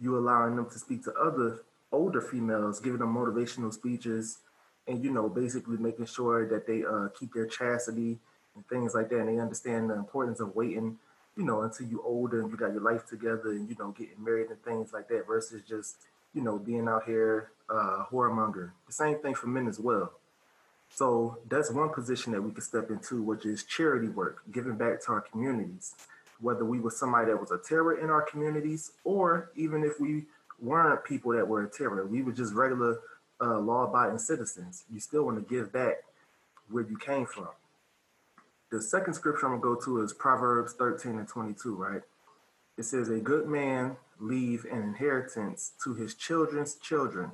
you 0.00 0.16
allowing 0.18 0.56
them 0.56 0.68
to 0.70 0.78
speak 0.78 1.04
to 1.04 1.14
other 1.14 1.60
older 1.92 2.20
females, 2.20 2.80
giving 2.80 2.98
them 2.98 3.14
motivational 3.14 3.72
speeches, 3.72 4.38
and 4.88 5.04
you 5.04 5.10
know, 5.10 5.28
basically 5.28 5.76
making 5.78 6.06
sure 6.06 6.48
that 6.48 6.66
they 6.66 6.84
uh, 6.84 7.08
keep 7.18 7.34
their 7.34 7.46
chastity 7.46 8.18
and 8.54 8.66
things 8.68 8.94
like 8.94 9.08
that, 9.10 9.20
and 9.20 9.28
they 9.28 9.40
understand 9.40 9.90
the 9.90 9.94
importance 9.94 10.40
of 10.40 10.54
waiting, 10.56 10.98
you 11.36 11.44
know, 11.44 11.62
until 11.62 11.86
you're 11.86 12.02
older 12.04 12.40
and 12.42 12.50
you 12.50 12.56
got 12.56 12.72
your 12.72 12.82
life 12.82 13.06
together, 13.06 13.50
and 13.50 13.68
you 13.68 13.76
know, 13.78 13.90
getting 13.92 14.22
married 14.22 14.50
and 14.50 14.62
things 14.64 14.92
like 14.92 15.08
that, 15.08 15.26
versus 15.26 15.62
just 15.68 15.96
you 16.34 16.42
know 16.42 16.58
being 16.58 16.88
out 16.88 17.04
here 17.04 17.50
uh, 17.70 18.04
whoremonger. 18.10 18.70
The 18.86 18.92
same 18.92 19.18
thing 19.18 19.34
for 19.34 19.48
men 19.48 19.68
as 19.68 19.80
well. 19.80 20.12
So 20.90 21.38
that's 21.48 21.70
one 21.70 21.90
position 21.90 22.32
that 22.32 22.42
we 22.42 22.52
can 22.52 22.62
step 22.62 22.90
into, 22.90 23.22
which 23.22 23.44
is 23.46 23.64
charity 23.64 24.08
work, 24.08 24.42
giving 24.52 24.76
back 24.76 25.02
to 25.04 25.12
our 25.12 25.20
communities. 25.22 25.94
whether 26.40 26.64
we 26.64 26.80
were 26.80 26.90
somebody 26.90 27.26
that 27.30 27.40
was 27.40 27.50
a 27.50 27.58
terror 27.58 27.98
in 27.98 28.10
our 28.10 28.22
communities, 28.22 28.92
or 29.04 29.50
even 29.56 29.82
if 29.84 30.00
we 30.00 30.24
weren't 30.60 31.04
people 31.04 31.32
that 31.32 31.46
were 31.46 31.64
a 31.64 31.68
terror, 31.68 32.06
we 32.06 32.22
were 32.22 32.32
just 32.32 32.54
regular 32.54 32.98
uh, 33.40 33.58
law-abiding 33.58 34.18
citizens. 34.18 34.84
You 34.92 35.00
still 35.00 35.24
want 35.24 35.36
to 35.36 35.54
give 35.54 35.72
back 35.72 36.04
where 36.70 36.84
you 36.84 36.96
came 36.96 37.26
from. 37.26 37.48
The 38.70 38.82
second 38.82 39.14
scripture 39.14 39.46
I'm 39.46 39.60
gonna 39.60 39.76
go 39.76 39.80
to 39.84 40.02
is 40.02 40.12
Proverbs 40.12 40.72
13 40.72 41.18
and 41.18 41.28
22, 41.28 41.74
right? 41.74 42.02
It 42.76 42.84
says, 42.84 43.08
A 43.08 43.18
good 43.18 43.46
man 43.46 43.96
leave 44.18 44.64
an 44.64 44.82
inheritance 44.82 45.72
to 45.84 45.94
his 45.94 46.14
children's 46.14 46.74
children, 46.74 47.32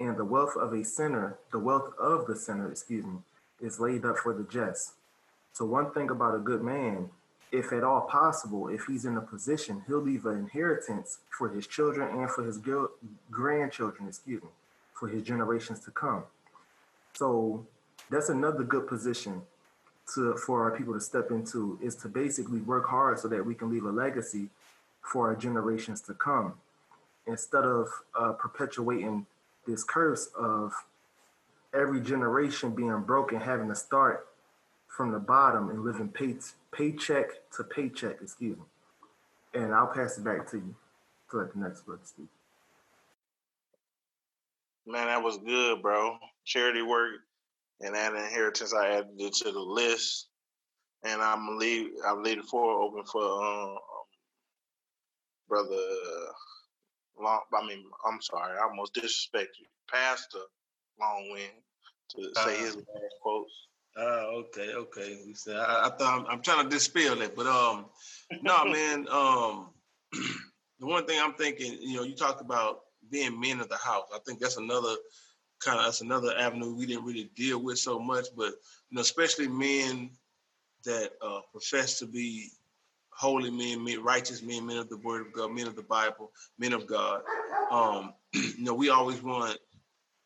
and 0.00 0.16
the 0.16 0.24
wealth 0.24 0.56
of 0.56 0.72
a 0.72 0.84
sinner, 0.84 1.38
the 1.52 1.58
wealth 1.58 1.92
of 1.98 2.26
the 2.26 2.34
sinner, 2.34 2.70
excuse 2.70 3.04
me, 3.04 3.18
is 3.60 3.78
laid 3.78 4.04
up 4.04 4.18
for 4.18 4.34
the 4.34 4.44
just. 4.44 4.92
So 5.52 5.64
one 5.64 5.92
thing 5.92 6.10
about 6.10 6.34
a 6.34 6.38
good 6.38 6.62
man, 6.62 7.10
if 7.52 7.72
at 7.72 7.84
all 7.84 8.02
possible, 8.02 8.68
if 8.68 8.86
he's 8.86 9.04
in 9.04 9.16
a 9.16 9.20
position, 9.20 9.82
he'll 9.86 9.98
leave 9.98 10.24
an 10.26 10.38
inheritance 10.38 11.18
for 11.36 11.48
his 11.48 11.66
children 11.66 12.18
and 12.18 12.30
for 12.30 12.44
his 12.44 12.58
grandchildren, 13.30 14.08
excuse 14.08 14.42
me, 14.42 14.48
for 15.00 15.08
his 15.08 15.22
generations 15.22 15.80
to 15.80 15.90
come. 15.90 16.22
So 17.14 17.66
that's 18.10 18.28
another 18.28 18.62
good 18.62 18.86
position 18.86 19.40
to 20.14 20.34
for 20.34 20.62
our 20.62 20.76
people 20.76 20.92
to 20.92 21.00
step 21.00 21.30
into 21.30 21.78
is 21.82 21.96
to 21.96 22.08
basically 22.08 22.60
work 22.60 22.86
hard 22.86 23.18
so 23.18 23.28
that 23.28 23.44
we 23.44 23.54
can 23.54 23.70
leave 23.70 23.84
a 23.84 23.90
legacy 23.90 24.48
for 25.00 25.28
our 25.28 25.34
generations 25.34 26.02
to 26.02 26.14
come 26.14 26.54
instead 27.26 27.64
of 27.64 27.88
uh, 28.18 28.32
perpetuating 28.32 29.26
this 29.66 29.84
curse 29.84 30.28
of 30.38 30.72
every 31.72 32.00
generation 32.00 32.74
being 32.74 33.00
broken 33.02 33.40
having 33.40 33.68
to 33.68 33.74
start 33.74 34.26
from 34.88 35.12
the 35.12 35.18
bottom 35.18 35.70
and 35.70 35.84
living 35.84 36.08
pay, 36.08 36.34
paycheck 36.72 37.48
to 37.52 37.62
paycheck 37.62 38.16
excuse 38.20 38.56
me 38.56 38.64
and 39.54 39.72
i'll 39.72 39.86
pass 39.86 40.18
it 40.18 40.24
back 40.24 40.50
to 40.50 40.56
you 40.56 40.74
to 41.30 41.36
let 41.36 41.52
the 41.52 41.60
next 41.60 41.86
book 41.86 42.00
Steve. 42.02 42.26
Man 44.90 45.06
that 45.06 45.22
was 45.22 45.38
good 45.38 45.82
bro 45.82 46.16
charity 46.44 46.82
work 46.82 47.20
and 47.80 47.94
that 47.94 48.14
inheritance 48.14 48.74
I 48.74 48.88
added 48.88 49.10
it 49.18 49.34
to 49.34 49.52
the 49.52 49.60
list. 49.60 50.28
And 51.02 51.22
I'm 51.22 51.56
leave 51.56 51.90
I'm 52.06 52.22
leaving 52.22 52.44
floor 52.44 52.82
open 52.82 53.04
for 53.04 53.22
um, 53.22 53.78
brother 55.48 55.76
Long. 57.18 57.40
I 57.54 57.66
mean, 57.66 57.84
I'm 58.06 58.20
sorry, 58.20 58.58
I 58.58 58.64
almost 58.64 58.94
disrespect 58.94 59.56
you, 59.58 59.66
Pastor 59.90 60.38
Long 61.00 61.30
Wind 61.30 61.52
to 62.10 62.22
say 62.34 62.56
uh, 62.56 62.64
his 62.64 62.76
last 62.76 63.14
quotes. 63.22 63.52
Oh, 63.96 64.02
uh, 64.02 64.38
okay, 64.38 64.74
okay. 64.74 65.18
Said, 65.34 65.56
I, 65.56 65.86
I 65.86 65.90
thought 65.90 66.20
I'm, 66.20 66.26
I'm, 66.26 66.42
trying 66.42 66.64
to 66.64 66.70
dispel 66.70 67.20
it, 67.22 67.34
but 67.34 67.46
um, 67.46 67.86
no, 68.42 68.64
man. 68.64 69.06
Um, 69.10 69.70
the 70.80 70.86
one 70.86 71.06
thing 71.06 71.20
I'm 71.20 71.34
thinking, 71.34 71.76
you 71.80 71.96
know, 71.96 72.02
you 72.04 72.14
talked 72.14 72.40
about 72.40 72.80
being 73.10 73.38
men 73.38 73.60
of 73.60 73.68
the 73.68 73.76
house. 73.76 74.08
I 74.14 74.18
think 74.20 74.38
that's 74.40 74.56
another 74.56 74.94
kind 75.60 75.78
of 75.78 75.84
that's 75.84 76.00
another 76.00 76.36
avenue 76.38 76.74
we 76.74 76.86
didn't 76.86 77.04
really 77.04 77.30
deal 77.36 77.62
with 77.62 77.78
so 77.78 77.98
much. 77.98 78.26
But 78.36 78.52
you 78.90 78.96
know, 78.96 79.00
especially 79.00 79.48
men 79.48 80.10
that 80.84 81.12
uh, 81.22 81.40
profess 81.52 81.98
to 81.98 82.06
be 82.06 82.50
holy 83.10 83.50
men, 83.50 83.84
men, 83.84 84.02
righteous 84.02 84.42
men, 84.42 84.66
men 84.66 84.78
of 84.78 84.88
the 84.88 84.96
Word 84.96 85.26
of 85.26 85.32
God, 85.32 85.52
men 85.52 85.66
of 85.66 85.76
the 85.76 85.82
Bible, 85.82 86.32
men 86.58 86.72
of 86.72 86.86
God. 86.86 87.22
Um, 87.70 88.14
you 88.32 88.64
know, 88.64 88.74
we 88.74 88.88
always 88.88 89.22
want 89.22 89.58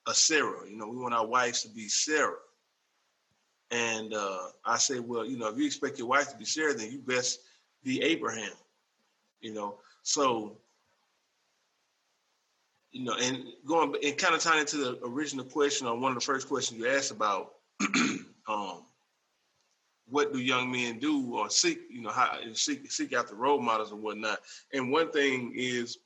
a 0.07 0.15
Sarah. 0.15 0.69
You 0.69 0.77
know, 0.77 0.89
we 0.89 0.97
want 0.97 1.15
our 1.15 1.27
wives 1.27 1.63
to 1.63 1.69
be 1.69 1.89
Sarah. 1.89 2.37
And 3.71 4.15
uh, 4.15 4.39
I 4.65 4.79
say, 4.79 5.01
well, 5.01 5.25
you 5.25 5.37
know, 5.37 5.49
if 5.49 5.59
you 5.59 5.67
expect 5.67 5.99
your 5.99 6.07
wife 6.07 6.31
to 6.31 6.37
be 6.37 6.45
Sarah, 6.45 6.75
then 6.75 6.93
you 6.93 7.01
best 7.01 7.41
be 7.83 8.01
Abraham. 8.03 8.53
You 9.41 9.55
know, 9.55 9.79
so 10.03 10.59
you 12.95 13.03
know, 13.03 13.17
and 13.21 13.45
going 13.67 13.93
and 14.05 14.17
kind 14.17 14.37
of 14.37 14.41
tying 14.41 14.61
into 14.61 14.77
the 14.77 14.99
original 15.05 15.45
question 15.45 15.89
or 15.89 15.99
one 15.99 16.13
of 16.13 16.15
the 16.15 16.25
first 16.25 16.49
questions 16.49 16.79
you 16.79 16.89
asked 16.89 17.11
about, 17.11 17.55
um, 18.49 18.85
what 20.07 20.33
do 20.33 20.39
young 20.39 20.71
men 20.71 21.01
do 21.01 21.35
or 21.35 21.51
seek, 21.51 21.81
you 21.91 22.01
know, 22.01 22.11
how 22.11 22.39
seek 22.53 22.91
seek 22.93 23.13
after 23.13 23.35
role 23.35 23.61
models 23.61 23.91
and 23.91 24.01
whatnot. 24.01 24.39
And 24.73 24.93
one 24.93 25.11
thing 25.11 25.53
is 25.57 25.99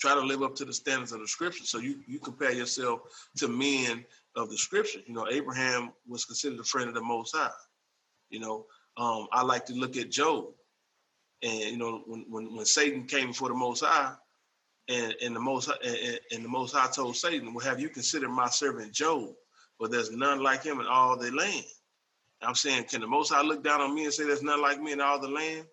try 0.00 0.14
to 0.14 0.20
live 0.20 0.42
up 0.42 0.54
to 0.56 0.64
the 0.64 0.72
standards 0.72 1.12
of 1.12 1.20
the 1.20 1.28
scripture. 1.28 1.64
So 1.66 1.78
you 1.78 2.00
you 2.06 2.18
compare 2.18 2.52
yourself 2.52 3.02
to 3.36 3.48
men 3.48 4.06
of 4.36 4.48
the 4.48 4.56
scripture. 4.56 5.00
You 5.04 5.12
know, 5.12 5.28
Abraham 5.30 5.92
was 6.08 6.24
considered 6.24 6.60
a 6.60 6.64
friend 6.64 6.88
of 6.88 6.94
the 6.94 7.02
Most 7.02 7.36
High. 7.36 7.50
You 8.30 8.40
know, 8.40 8.64
um, 8.96 9.28
I 9.32 9.42
like 9.42 9.66
to 9.66 9.74
look 9.74 9.98
at 9.98 10.10
Job, 10.10 10.46
and 11.42 11.60
you 11.60 11.76
know, 11.76 12.02
when 12.06 12.24
when 12.30 12.56
when 12.56 12.64
Satan 12.64 13.04
came 13.04 13.28
before 13.28 13.48
the 13.48 13.54
Most 13.54 13.84
High, 13.84 14.14
and, 14.90 15.14
and 15.22 15.36
the 15.36 15.40
most 15.40 15.70
and, 15.84 16.20
and 16.32 16.44
the 16.44 16.48
most 16.48 16.74
high 16.74 16.90
told 16.90 17.16
Satan, 17.16 17.54
"Well, 17.54 17.64
have 17.64 17.80
you 17.80 17.88
considered 17.88 18.30
my 18.30 18.48
servant 18.50 18.92
Job? 18.92 19.30
For 19.78 19.88
there's 19.88 20.10
none 20.10 20.42
like 20.42 20.62
him 20.62 20.80
in 20.80 20.86
all 20.86 21.16
the 21.16 21.30
land." 21.30 21.64
I'm 22.42 22.54
saying, 22.54 22.84
can 22.84 23.00
the 23.00 23.06
Most 23.06 23.32
High 23.32 23.42
look 23.42 23.62
down 23.62 23.80
on 23.80 23.94
me 23.94 24.04
and 24.04 24.12
say 24.12 24.24
there's 24.24 24.42
none 24.42 24.62
like 24.62 24.80
me 24.80 24.92
in 24.92 25.00
all 25.00 25.20
the 25.20 25.28
land? 25.28 25.66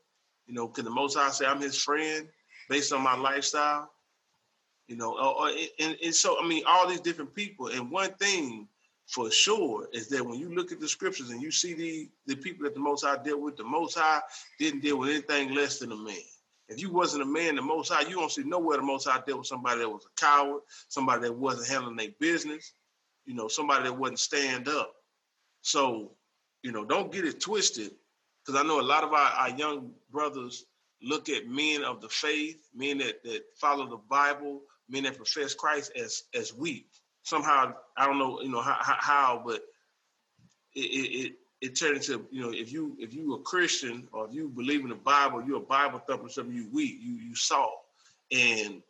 You 0.48 0.54
know, 0.54 0.68
can 0.68 0.86
the 0.86 0.92
Most 0.92 1.18
High 1.18 1.30
say 1.30 1.46
I'm 1.46 1.62
His 1.62 1.82
friend 1.82 2.28
based 2.70 2.92
on 2.92 3.02
my 3.02 3.16
lifestyle? 3.16 3.90
You 4.88 4.96
know, 4.96 5.18
or, 5.18 5.50
and, 5.80 5.98
and 6.04 6.16
so 6.16 6.38
I 6.42 6.48
mean, 6.48 6.64
all 6.68 6.88
these 6.88 7.02
different 7.02 7.34
people. 7.34 7.68
And 7.68 7.92
one 7.92 8.14
thing 8.16 8.68
for 9.08 9.32
sure 9.32 9.88
is 9.94 10.10
that 10.10 10.26
when 10.26 10.40
you 10.40 10.54
look 10.54 10.72
at 10.72 10.80
the 10.80 10.88
scriptures 10.88 11.30
and 11.30 11.42
you 11.42 11.52
see 11.52 11.74
the 11.74 12.10
the 12.26 12.36
people 12.36 12.64
that 12.64 12.74
the 12.74 12.80
Most 12.80 13.06
High 13.06 13.22
dealt 13.24 13.42
with, 13.42 13.58
the 13.58 13.64
Most 13.64 13.98
High 13.98 14.22
didn't 14.60 14.82
deal 14.82 14.98
with 14.98 15.10
anything 15.10 15.56
less 15.56 15.80
than 15.80 15.92
a 15.92 15.98
man. 15.98 16.16
If 16.70 16.82
you 16.82 16.92
wasn't 16.92 17.24
a 17.24 17.26
man, 17.26 17.56
the 17.56 17.62
Most 17.62 17.92
High, 17.92 18.08
you 18.08 18.16
don't 18.16 18.32
see 18.32 18.44
nowhere 18.44 18.78
the 18.78 18.84
Most 18.84 19.08
High 19.08 19.22
dealt 19.26 19.40
with 19.40 19.48
somebody 19.48 19.80
that 19.80 19.90
was 19.90 20.06
a 20.06 20.20
coward, 20.20 20.62
somebody 20.90 21.22
that 21.22 21.34
wasn't 21.34 21.68
handling 21.68 21.96
their 21.96 22.10
business, 22.20 22.74
you 23.26 23.34
know, 23.34 23.48
somebody 23.48 23.84
that 23.86 23.98
wouldn't 23.98 24.20
stand 24.20 24.68
up. 24.68 24.94
So, 25.62 26.12
you 26.64 26.72
know, 26.72 26.84
don't 26.86 27.12
get 27.12 27.26
it 27.26 27.40
twisted, 27.40 27.92
because 28.46 28.62
I 28.62 28.68
know 28.68 28.80
a 28.80 28.82
lot 28.82 29.04
of 29.04 29.14
our, 29.14 29.32
our 29.32 29.50
young 29.50 29.92
brothers 30.12 30.66
look 31.02 31.30
at 31.30 31.48
men 31.48 31.84
of 31.84 32.02
the 32.02 32.10
faith, 32.10 32.68
men 32.74 32.98
that, 33.00 33.24
that 33.24 33.44
follow 33.56 33.88
the 33.90 33.98
Bible, 34.10 34.62
men 34.90 35.04
that 35.04 35.16
profess 35.16 35.54
Christ 35.54 35.92
as 35.96 36.24
as 36.34 36.54
weak. 36.54 36.88
Somehow, 37.24 37.74
I 37.98 38.06
don't 38.06 38.20
know, 38.20 38.42
you 38.42 38.50
know 38.50 38.62
how, 38.62 38.78
how 38.80 39.44
but 39.46 39.62
it, 40.74 40.80
it, 40.80 41.34
it 41.62 41.76
turned 41.76 41.98
into 41.98 42.26
you 42.32 42.42
know 42.42 42.52
if 42.52 42.72
you 42.72 42.96
if 43.00 43.14
you 43.14 43.34
a 43.36 43.42
Christian 43.42 44.08
or 44.12 44.28
if 44.28 44.34
you 44.34 44.50
believe 44.50 44.82
in 44.82 44.90
the 44.90 44.96
Bible, 44.96 45.44
you're 45.44 45.58
a 45.58 45.62
Bible 45.62 46.00
thumper, 46.00 46.30
something 46.30 46.56
you 46.56 46.70
weak, 46.72 46.98
you 47.02 47.14
you 47.14 47.36
saw, 47.36 47.70
and 48.32 48.82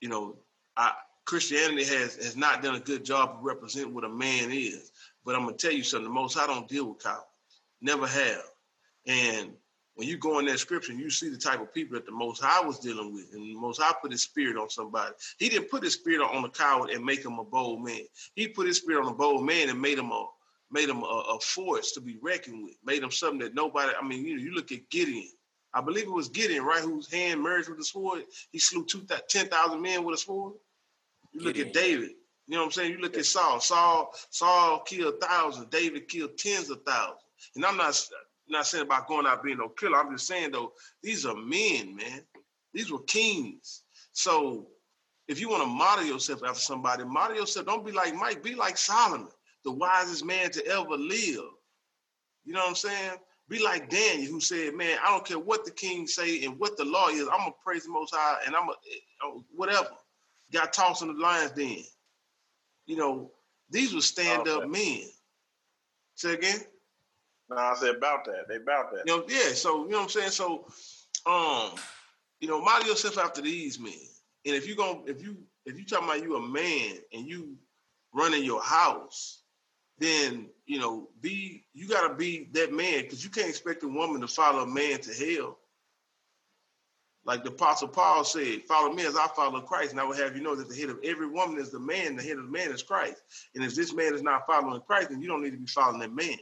you 0.00 0.08
know 0.08 0.36
I, 0.76 0.92
Christianity 1.26 1.84
has 1.84 2.16
has 2.16 2.36
not 2.36 2.62
done 2.62 2.76
a 2.76 2.80
good 2.80 3.04
job 3.04 3.36
of 3.36 3.44
representing 3.44 3.94
what 3.94 4.04
a 4.04 4.08
man 4.08 4.50
is. 4.50 4.92
But 5.24 5.34
I'm 5.34 5.44
gonna 5.44 5.56
tell 5.56 5.72
you 5.72 5.82
something: 5.82 6.08
the 6.08 6.14
most 6.14 6.38
I 6.38 6.46
don't 6.46 6.68
deal 6.68 6.86
with 6.86 7.02
cowards, 7.02 7.26
never 7.82 8.06
have. 8.06 8.44
And 9.06 9.52
when 9.94 10.08
you 10.08 10.16
go 10.16 10.38
in 10.38 10.46
that 10.46 10.60
scripture, 10.60 10.92
you 10.92 11.10
see 11.10 11.28
the 11.28 11.36
type 11.36 11.60
of 11.60 11.74
people 11.74 11.94
that 11.94 12.06
the 12.06 12.12
Most 12.12 12.40
High 12.40 12.64
was 12.64 12.78
dealing 12.78 13.12
with, 13.12 13.34
and 13.34 13.42
the 13.42 13.58
Most 13.58 13.82
High 13.82 13.92
put 14.00 14.12
His 14.12 14.22
Spirit 14.22 14.56
on 14.56 14.70
somebody. 14.70 15.12
He 15.38 15.48
didn't 15.48 15.70
put 15.70 15.82
His 15.82 15.94
Spirit 15.94 16.22
on 16.22 16.44
a 16.44 16.48
coward 16.48 16.90
and 16.90 17.04
make 17.04 17.24
him 17.24 17.38
a 17.38 17.44
bold 17.44 17.84
man. 17.84 18.02
He 18.34 18.48
put 18.48 18.66
His 18.66 18.78
Spirit 18.78 19.04
on 19.04 19.12
a 19.12 19.14
bold 19.16 19.44
man 19.44 19.68
and 19.68 19.80
made 19.80 19.98
him 19.98 20.12
a 20.12 20.26
made 20.70 20.88
him 20.88 21.02
a, 21.02 21.06
a, 21.06 21.40
force 21.40 21.92
to 21.92 22.00
be 22.00 22.18
reckoned 22.22 22.64
with, 22.64 22.74
made 22.84 23.02
him 23.02 23.10
something 23.10 23.38
that 23.40 23.54
nobody, 23.54 23.92
I 24.00 24.06
mean, 24.06 24.24
you 24.24 24.36
know, 24.36 24.42
you 24.42 24.54
look 24.54 24.72
at 24.72 24.88
Gideon. 24.90 25.30
I 25.74 25.80
believe 25.80 26.04
it 26.04 26.12
was 26.12 26.28
Gideon, 26.28 26.64
right, 26.64 26.82
whose 26.82 27.12
hand 27.12 27.40
merged 27.40 27.68
with 27.68 27.78
the 27.78 27.84
sword. 27.84 28.24
He 28.52 28.58
slew 28.58 28.84
10,000 28.86 29.80
men 29.80 30.04
with 30.04 30.16
a 30.16 30.18
sword. 30.18 30.54
You 31.32 31.40
look 31.40 31.54
Gideon. 31.54 31.68
at 31.68 31.74
David. 31.74 32.10
You 32.46 32.54
know 32.54 32.60
what 32.60 32.66
I'm 32.66 32.72
saying? 32.72 32.92
You 32.92 32.98
look 32.98 33.16
at 33.18 33.26
Saul. 33.26 33.60
Saul 33.60 34.14
Saul 34.30 34.80
killed 34.80 35.20
thousands. 35.20 35.66
David 35.70 36.08
killed 36.08 36.38
tens 36.38 36.70
of 36.70 36.82
thousands. 36.86 37.20
And 37.54 37.64
I'm 37.64 37.76
not 37.76 38.02
not 38.48 38.66
saying 38.66 38.84
about 38.84 39.06
going 39.06 39.26
out 39.26 39.44
being 39.44 39.58
no 39.58 39.68
killer. 39.68 39.98
I'm 39.98 40.10
just 40.10 40.26
saying 40.26 40.52
though, 40.52 40.72
these 41.02 41.26
are 41.26 41.36
men, 41.36 41.94
man. 41.94 42.22
These 42.72 42.90
were 42.90 43.02
kings. 43.02 43.82
So 44.12 44.68
if 45.28 45.38
you 45.38 45.50
want 45.50 45.62
to 45.62 45.68
model 45.68 46.06
yourself 46.06 46.42
after 46.42 46.58
somebody, 46.58 47.04
model 47.04 47.36
yourself. 47.36 47.66
Don't 47.66 47.84
be 47.84 47.92
like 47.92 48.14
Mike. 48.14 48.42
Be 48.42 48.54
like 48.54 48.78
Solomon 48.78 49.28
the 49.64 49.72
wisest 49.72 50.24
man 50.24 50.50
to 50.52 50.66
ever 50.66 50.96
live. 50.96 51.50
You 52.44 52.54
know 52.54 52.60
what 52.60 52.70
I'm 52.70 52.74
saying? 52.74 53.18
Be 53.48 53.62
like 53.62 53.88
Daniel, 53.88 54.30
who 54.30 54.40
said, 54.40 54.74
"Man, 54.74 54.98
I 55.02 55.08
don't 55.08 55.24
care 55.24 55.38
what 55.38 55.64
the 55.64 55.70
king 55.70 56.06
say 56.06 56.44
and 56.44 56.58
what 56.58 56.76
the 56.76 56.84
law 56.84 57.08
is. 57.08 57.22
I'm 57.22 57.38
gonna 57.38 57.52
praise 57.64 57.84
the 57.84 57.90
Most 57.90 58.14
High, 58.14 58.40
and 58.46 58.54
I'm 58.54 58.66
gonna 58.66 58.76
uh, 59.24 59.40
whatever." 59.54 59.90
Got 60.50 60.72
tossed 60.72 61.02
in 61.02 61.08
the 61.08 61.14
lions' 61.14 61.50
den. 61.52 61.84
You 62.86 62.96
know, 62.96 63.32
these 63.68 63.94
were 63.94 64.00
stand-up 64.00 64.62
okay. 64.62 64.66
men. 64.66 65.02
Say 66.14 66.34
again. 66.34 66.60
No, 67.50 67.56
I 67.56 67.74
said 67.74 67.96
about 67.96 68.24
that. 68.24 68.48
They 68.48 68.56
about 68.56 68.92
that. 68.92 69.02
You 69.06 69.18
know, 69.18 69.24
yeah. 69.28 69.52
So 69.52 69.84
you 69.84 69.90
know 69.90 69.98
what 69.98 70.02
I'm 70.04 70.08
saying. 70.08 70.30
So, 70.30 70.66
um, 71.26 71.72
you 72.40 72.48
know, 72.48 72.60
model 72.60 72.88
yourself 72.88 73.18
after 73.18 73.42
these 73.42 73.78
men. 73.78 73.92
And 74.46 74.54
if 74.54 74.66
you're 74.66 74.76
gonna, 74.76 75.00
if 75.06 75.22
you 75.22 75.36
if 75.66 75.78
you 75.78 75.84
talking 75.84 76.08
about 76.08 76.22
you 76.22 76.36
a 76.36 76.48
man 76.48 76.96
and 77.12 77.26
you 77.26 77.56
running 78.14 78.44
your 78.44 78.62
house, 78.62 79.42
then 79.98 80.48
you 80.66 80.78
know 80.80 81.08
be 81.20 81.64
you 81.74 81.88
got 81.88 82.08
to 82.08 82.14
be 82.14 82.48
that 82.52 82.72
man 82.72 83.02
because 83.02 83.24
you 83.24 83.30
can't 83.30 83.48
expect 83.50 83.82
a 83.84 83.88
woman 83.88 84.20
to 84.22 84.28
follow 84.28 84.62
a 84.62 84.66
man 84.66 85.00
to 85.00 85.12
hell 85.14 85.58
Like 87.24 87.44
the 87.44 87.50
Apostle 87.50 87.88
Paul 87.88 88.24
said, 88.24 88.62
follow 88.66 88.92
me 88.92 89.04
as 89.06 89.16
I 89.16 89.26
follow 89.36 89.60
Christ. 89.60 89.92
And 89.92 90.00
I 90.00 90.04
will 90.04 90.14
have 90.16 90.36
you 90.36 90.42
know 90.42 90.56
that 90.56 90.68
the 90.68 90.74
head 90.76 90.88
of 90.88 90.98
every 91.04 91.28
woman 91.28 91.58
is 91.58 91.70
the 91.70 91.78
man, 91.80 92.16
the 92.16 92.22
head 92.22 92.38
of 92.38 92.44
the 92.44 92.50
man 92.50 92.72
is 92.72 92.82
Christ. 92.82 93.22
And 93.54 93.64
if 93.64 93.74
this 93.74 93.92
man 93.94 94.14
is 94.14 94.22
not 94.22 94.46
following 94.46 94.80
Christ, 94.82 95.10
then 95.10 95.20
you 95.20 95.28
don't 95.28 95.42
need 95.42 95.52
to 95.52 95.58
be 95.58 95.66
following 95.66 96.00
that 96.00 96.14
man. 96.14 96.38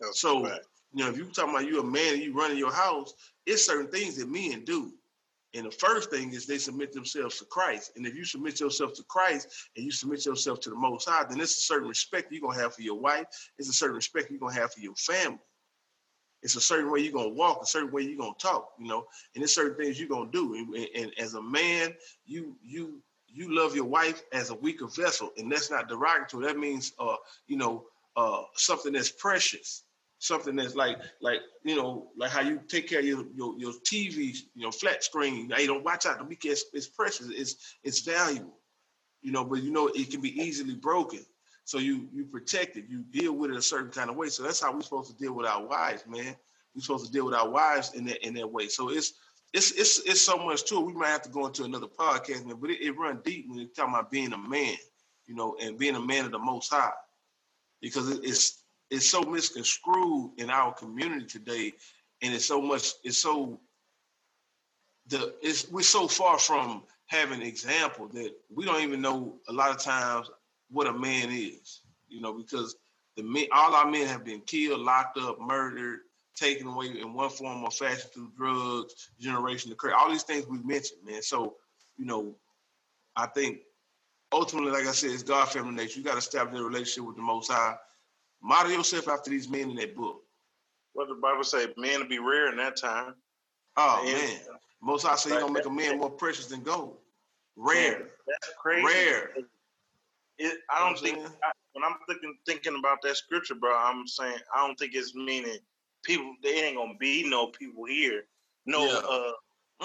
That's 0.00 0.20
So, 0.20 0.44
right. 0.44 0.60
you 0.92 1.04
know, 1.04 1.10
if 1.10 1.18
you 1.18 1.26
talking 1.26 1.50
about 1.54 1.66
you 1.66 1.80
a 1.80 1.84
man 1.84 2.14
and 2.14 2.22
you 2.22 2.34
running 2.34 2.58
your 2.58 2.72
house, 2.72 3.14
it's 3.46 3.66
certain 3.66 3.88
things 3.90 4.16
that 4.18 4.28
men 4.30 4.64
do. 4.64 4.92
And 5.54 5.66
the 5.66 5.70
first 5.70 6.10
thing 6.10 6.32
is 6.32 6.46
they 6.46 6.58
submit 6.58 6.92
themselves 6.92 7.38
to 7.38 7.44
Christ. 7.46 7.92
And 7.96 8.06
if 8.06 8.14
you 8.14 8.24
submit 8.24 8.60
yourself 8.60 8.94
to 8.94 9.02
Christ 9.04 9.48
and 9.76 9.84
you 9.84 9.90
submit 9.90 10.24
yourself 10.24 10.60
to 10.60 10.70
the 10.70 10.76
Most 10.76 11.08
High, 11.08 11.24
then 11.28 11.40
it's 11.40 11.58
a 11.58 11.62
certain 11.62 11.88
respect 11.88 12.30
you're 12.30 12.40
gonna 12.40 12.60
have 12.62 12.74
for 12.74 12.82
your 12.82 12.98
wife. 13.00 13.26
It's 13.58 13.68
a 13.68 13.72
certain 13.72 13.96
respect 13.96 14.30
you're 14.30 14.38
gonna 14.40 14.54
have 14.54 14.72
for 14.72 14.80
your 14.80 14.94
family. 14.94 15.40
It's 16.42 16.56
a 16.56 16.60
certain 16.60 16.90
way 16.90 17.00
you're 17.00 17.12
gonna 17.12 17.28
walk, 17.30 17.60
a 17.62 17.66
certain 17.66 17.90
way 17.90 18.02
you're 18.02 18.16
gonna 18.18 18.32
talk, 18.38 18.70
you 18.78 18.86
know, 18.88 19.06
and 19.34 19.42
there's 19.42 19.54
certain 19.54 19.76
things 19.76 19.98
you're 19.98 20.08
gonna 20.08 20.30
do. 20.30 20.54
And, 20.54 20.74
and- 20.74 20.88
and 20.94 21.18
as 21.18 21.34
a 21.34 21.42
man, 21.42 21.94
you 22.24 22.56
you 22.62 23.02
you 23.32 23.54
love 23.54 23.76
your 23.76 23.84
wife 23.84 24.22
as 24.32 24.50
a 24.50 24.54
weaker 24.54 24.86
vessel, 24.88 25.30
and 25.36 25.50
that's 25.52 25.70
not 25.70 25.88
derogatory. 25.88 26.46
That 26.46 26.58
means 26.58 26.92
uh, 26.98 27.16
you 27.46 27.56
know, 27.56 27.86
uh 28.16 28.42
something 28.54 28.92
that's 28.92 29.10
precious, 29.10 29.84
something 30.20 30.54
that's 30.54 30.76
like 30.76 30.98
like 31.20 31.40
you 31.64 31.74
know, 31.74 32.10
like 32.16 32.30
how 32.30 32.42
you 32.42 32.60
take 32.68 32.88
care 32.88 33.00
of 33.00 33.04
your 33.04 33.24
your, 33.34 33.58
your 33.58 33.72
TV, 33.84 34.38
you 34.54 34.62
know, 34.62 34.70
flat 34.70 35.02
screen. 35.02 35.48
Now, 35.48 35.58
you 35.58 35.66
don't 35.66 35.84
watch 35.84 36.06
out 36.06 36.18
the 36.18 36.24
weekend. 36.24 36.52
It's, 36.52 36.64
it's 36.72 36.86
precious. 36.86 37.28
It's 37.30 37.76
it's 37.82 38.00
valuable, 38.00 38.58
you 39.22 39.32
know. 39.32 39.44
But 39.44 39.62
you 39.62 39.72
know, 39.72 39.88
it 39.88 40.10
can 40.10 40.20
be 40.20 40.40
easily 40.40 40.74
broken. 40.74 41.20
So 41.64 41.78
you 41.78 42.08
you 42.12 42.24
protect 42.24 42.76
it. 42.76 42.84
You 42.88 43.02
deal 43.10 43.32
with 43.32 43.50
it 43.50 43.56
a 43.56 43.62
certain 43.62 43.90
kind 43.90 44.10
of 44.10 44.16
way. 44.16 44.28
So 44.28 44.42
that's 44.42 44.60
how 44.60 44.72
we're 44.72 44.82
supposed 44.82 45.10
to 45.10 45.16
deal 45.22 45.32
with 45.34 45.46
our 45.46 45.66
wives, 45.66 46.04
man. 46.06 46.36
We're 46.74 46.82
supposed 46.82 47.06
to 47.06 47.12
deal 47.12 47.24
with 47.24 47.34
our 47.34 47.48
wives 47.48 47.94
in 47.94 48.04
that 48.06 48.24
in 48.24 48.34
that 48.34 48.50
way. 48.50 48.68
So 48.68 48.90
it's 48.90 49.14
it's 49.52 49.72
it's 49.72 49.98
it's 50.00 50.20
so 50.20 50.36
much 50.36 50.64
to 50.66 50.76
it. 50.76 50.86
We 50.86 50.92
might 50.92 51.08
have 51.08 51.22
to 51.22 51.30
go 51.30 51.46
into 51.46 51.64
another 51.64 51.86
podcast, 51.86 52.44
man, 52.44 52.56
but 52.60 52.70
it, 52.70 52.82
it 52.82 52.96
runs 52.96 53.20
deep 53.24 53.46
when 53.48 53.58
you're 53.58 53.68
talking 53.68 53.94
about 53.94 54.10
being 54.10 54.32
a 54.32 54.38
man, 54.38 54.76
you 55.26 55.34
know, 55.34 55.56
and 55.60 55.78
being 55.78 55.96
a 55.96 56.00
man 56.00 56.26
of 56.26 56.32
the 56.32 56.38
most 56.38 56.72
high. 56.72 56.92
Because 57.80 58.10
it, 58.10 58.20
it's 58.22 58.59
it's 58.90 59.08
so 59.08 59.22
misconstrued 59.22 60.32
in 60.38 60.50
our 60.50 60.72
community 60.74 61.26
today, 61.26 61.72
and 62.22 62.34
it's 62.34 62.44
so 62.44 62.60
much, 62.60 62.92
it's 63.04 63.18
so 63.18 63.58
the 65.06 65.34
it's 65.42 65.70
we're 65.70 65.82
so 65.82 66.06
far 66.06 66.38
from 66.38 66.82
having 67.06 67.42
example 67.42 68.08
that 68.08 68.32
we 68.54 68.64
don't 68.64 68.82
even 68.82 69.00
know 69.00 69.34
a 69.48 69.52
lot 69.52 69.70
of 69.70 69.78
times 69.78 70.30
what 70.70 70.86
a 70.86 70.92
man 70.92 71.28
is, 71.30 71.80
you 72.08 72.20
know, 72.20 72.32
because 72.32 72.76
the 73.16 73.22
men, 73.22 73.46
all 73.52 73.74
our 73.74 73.90
men 73.90 74.06
have 74.06 74.24
been 74.24 74.40
killed, 74.40 74.80
locked 74.80 75.18
up, 75.18 75.40
murdered, 75.40 76.00
taken 76.36 76.68
away 76.68 76.86
in 76.86 77.12
one 77.12 77.30
form 77.30 77.64
or 77.64 77.70
fashion 77.70 78.08
through 78.14 78.30
drugs, 78.36 79.10
generation 79.18 79.72
of 79.72 79.78
crazy, 79.78 79.96
all 79.98 80.10
these 80.10 80.22
things 80.22 80.46
we 80.46 80.58
mentioned, 80.58 81.00
man. 81.04 81.22
So, 81.22 81.56
you 81.96 82.06
know, 82.06 82.34
I 83.16 83.26
think 83.26 83.60
ultimately, 84.32 84.70
like 84.70 84.86
I 84.86 84.92
said, 84.92 85.10
it's 85.10 85.24
God 85.24 85.48
Family 85.48 85.74
Nation. 85.74 86.00
You 86.00 86.06
got 86.06 86.12
to 86.12 86.18
establish 86.18 86.60
a 86.60 86.64
relationship 86.64 87.06
with 87.06 87.16
the 87.16 87.22
Most 87.22 87.50
High. 87.50 87.74
Model 88.42 88.72
yourself 88.72 89.08
after 89.08 89.30
these 89.30 89.48
men 89.48 89.70
in 89.70 89.76
that 89.76 89.94
book. 89.96 90.22
What 90.92 91.08
the 91.08 91.14
Bible 91.14 91.44
say, 91.44 91.66
men 91.76 92.00
to 92.00 92.06
be 92.06 92.18
rare 92.18 92.50
in 92.50 92.56
that 92.56 92.76
time. 92.76 93.14
Oh 93.76 94.02
Man. 94.04 94.14
man, 94.14 94.40
Most 94.82 95.06
I 95.06 95.14
say 95.16 95.30
He 95.30 95.36
gonna 95.36 95.52
make 95.52 95.66
a 95.66 95.70
man 95.70 95.98
more 95.98 96.10
precious 96.10 96.46
than 96.46 96.62
gold. 96.62 96.96
Rare, 97.56 98.08
That's 98.26 98.52
crazy. 98.60 98.84
rare. 98.86 99.30
It, 100.38 100.58
I 100.70 100.78
don't 100.80 101.00
You 101.02 101.12
know 101.12 101.22
think 101.22 101.34
I'm 101.44 101.52
when 101.72 101.84
I'm 101.84 101.96
thinking 102.08 102.36
thinking 102.46 102.76
about 102.78 103.02
that 103.02 103.16
scripture, 103.16 103.54
bro. 103.54 103.76
I'm 103.76 104.06
saying 104.06 104.38
I 104.54 104.66
don't 104.66 104.78
think 104.78 104.94
it's 104.94 105.14
meaning 105.14 105.58
people. 106.02 106.34
They 106.42 106.64
ain't 106.64 106.76
gonna 106.76 106.94
be 106.98 107.28
no 107.28 107.48
people 107.48 107.84
here. 107.84 108.24
No, 108.66 108.86
Yeah. 108.86 108.96
uh, 108.96 109.32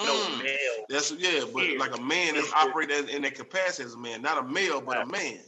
no 0.04 0.14
Mm. 0.14 0.42
male. 0.42 0.86
That's 0.88 1.12
yeah, 1.12 1.44
but 1.52 1.76
like 1.76 1.96
a 1.96 2.00
man 2.00 2.34
that's 2.34 2.52
Here. 2.52 2.68
operating 2.68 3.08
in 3.08 3.22
that 3.22 3.34
capacity 3.34 3.84
as 3.84 3.94
a 3.94 3.98
man, 3.98 4.22
not 4.22 4.38
a 4.38 4.42
male, 4.42 4.80
but 4.80 4.98
a 4.98 5.06
man. 5.06 5.40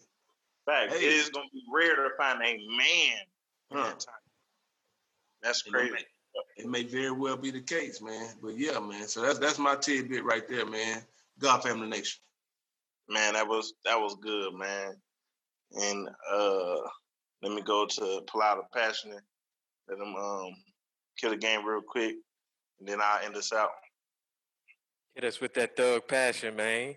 Fact, 0.68 0.92
Hey. 0.92 1.06
it 1.06 1.12
is 1.14 1.30
gonna 1.30 1.46
be 1.52 1.64
rare 1.72 1.96
to 1.96 2.10
find 2.18 2.42
a 2.42 2.56
man 2.68 3.18
Huh. 3.72 3.84
that 3.84 4.00
time. 4.00 4.14
That's 5.42 5.66
it 5.66 5.70
crazy. 5.72 5.92
may- 5.92 6.06
It 6.56 6.66
may 6.68 6.84
very 6.84 7.12
well 7.12 7.36
be 7.36 7.50
the 7.52 7.62
case, 7.62 8.02
man. 8.02 8.38
But 8.42 8.58
yeah, 8.58 8.80
man. 8.80 9.08
So 9.08 9.22
that's 9.22 9.38
that's 9.40 9.58
my 9.58 9.76
tidbit 9.76 10.24
right 10.24 10.48
there, 10.48 10.66
man. 10.66 11.06
God 11.40 11.62
Family 11.62 11.88
Nation. 11.88 12.20
Man, 13.08 13.34
that 13.34 13.48
was 13.48 13.74
that 13.84 14.00
was 14.00 14.16
good, 14.16 14.54
man. 14.54 14.94
And 15.72 16.08
uh 16.30 16.76
let 17.42 17.52
me 17.52 17.62
go 17.62 17.86
to 17.86 18.22
pull 18.28 18.42
out 18.42 18.58
a 18.58 18.76
passionate. 18.76 19.24
Let 19.88 19.98
them 19.98 20.14
um 20.16 20.54
kill 21.18 21.30
the 21.30 21.36
game 21.38 21.64
real 21.66 21.82
quick, 21.82 22.16
and 22.80 22.88
then 22.88 23.00
I'll 23.02 23.24
end 23.24 23.34
this 23.36 23.52
out. 23.52 23.70
Hit 25.18 25.24
us 25.24 25.40
with 25.40 25.52
that 25.54 25.76
thug 25.76 26.06
passion, 26.06 26.54
man. 26.54 26.94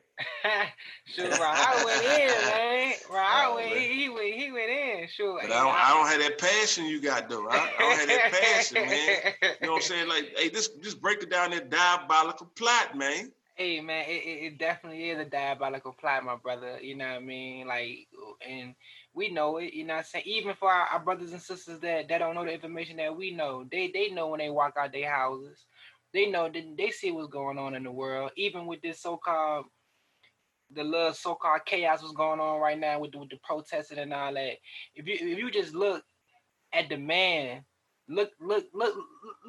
sure, 1.08 1.28
Rod 1.42 1.84
went 1.84 2.04
in, 2.04 2.30
man. 2.46 2.94
Rod 3.12 3.46
Oh, 3.48 3.56
went, 3.56 3.72
man. 3.72 3.80
he, 3.80 4.02
he 4.04 4.10
went, 4.10 4.34
he 4.36 4.52
went 4.52 4.70
in. 4.70 5.08
Sure. 5.10 5.40
But 5.42 5.52
I 5.52 5.64
don't, 5.64 5.76
I 5.76 5.90
don't 5.90 6.08
have 6.08 6.30
that 6.30 6.38
passion 6.38 6.86
you 6.86 7.02
got 7.02 7.28
though. 7.30 7.48
I, 7.50 7.56
I 7.56 7.80
don't 7.80 7.98
have 7.98 8.08
that 8.08 8.32
passion, 8.32 8.76
man. 8.76 9.34
You 9.42 9.66
know 9.66 9.74
what 9.74 9.78
I'm 9.78 9.82
saying? 9.82 10.08
Like, 10.08 10.38
hey, 10.38 10.50
this 10.50 10.68
just 10.84 11.02
break 11.02 11.24
it 11.24 11.32
down 11.32 11.50
that 11.50 11.72
diabolical 11.72 12.46
plot, 12.56 12.96
man. 12.96 13.32
Hey 13.56 13.82
man, 13.82 14.06
it, 14.08 14.24
it, 14.24 14.46
it 14.46 14.58
definitely 14.60 15.10
is 15.10 15.18
a 15.20 15.26
diabolical 15.26 15.92
plot, 15.92 16.24
my 16.24 16.36
brother. 16.36 16.78
You 16.80 16.98
know 16.98 17.08
what 17.08 17.16
I 17.16 17.20
mean? 17.22 17.66
Like, 17.66 18.08
and 18.48 18.76
we 19.16 19.32
know 19.32 19.58
it. 19.58 19.74
You 19.74 19.84
know 19.84 19.96
what 19.96 20.00
I'm 20.02 20.06
saying? 20.06 20.26
Even 20.28 20.54
for 20.54 20.72
our, 20.72 20.86
our 20.86 21.00
brothers 21.00 21.32
and 21.32 21.42
sisters 21.42 21.80
that, 21.80 22.08
that 22.08 22.20
don't 22.20 22.36
know 22.36 22.46
the 22.46 22.54
information 22.54 22.98
that 22.98 23.18
we 23.18 23.32
know, 23.32 23.66
they 23.72 23.90
they 23.92 24.10
know 24.10 24.28
when 24.28 24.38
they 24.38 24.52
walk 24.52 24.76
out 24.80 24.92
their 24.92 25.10
houses. 25.12 25.58
They 26.14 26.30
know 26.30 26.50
that 26.50 26.76
they 26.78 26.90
see 26.90 27.12
what's 27.12 27.30
going 27.30 27.58
on 27.58 27.76
in 27.76 27.84
the 27.84 27.92
world. 27.92 28.32
Even 28.36 28.66
with 28.66 28.82
this 28.82 29.02
so-called 29.02 29.66
the 30.74 30.84
little 30.84 31.14
so-called 31.14 31.62
chaos 31.66 32.02
was 32.02 32.14
going 32.14 32.40
on 32.40 32.60
right 32.60 32.80
now 32.80 33.00
with 33.00 33.12
the, 33.12 33.18
with 33.18 33.30
the 33.30 33.40
protesting 33.44 33.98
and 34.00 34.14
all 34.14 34.34
that. 34.34 34.54
If 34.96 35.08
you 35.08 35.16
if 35.16 35.38
you 35.38 35.52
just 35.52 35.74
look 35.74 36.04
at 36.74 36.90
the 36.90 36.98
man, 36.98 37.64
look 38.08 38.32
look 38.40 38.66
look 38.74 38.96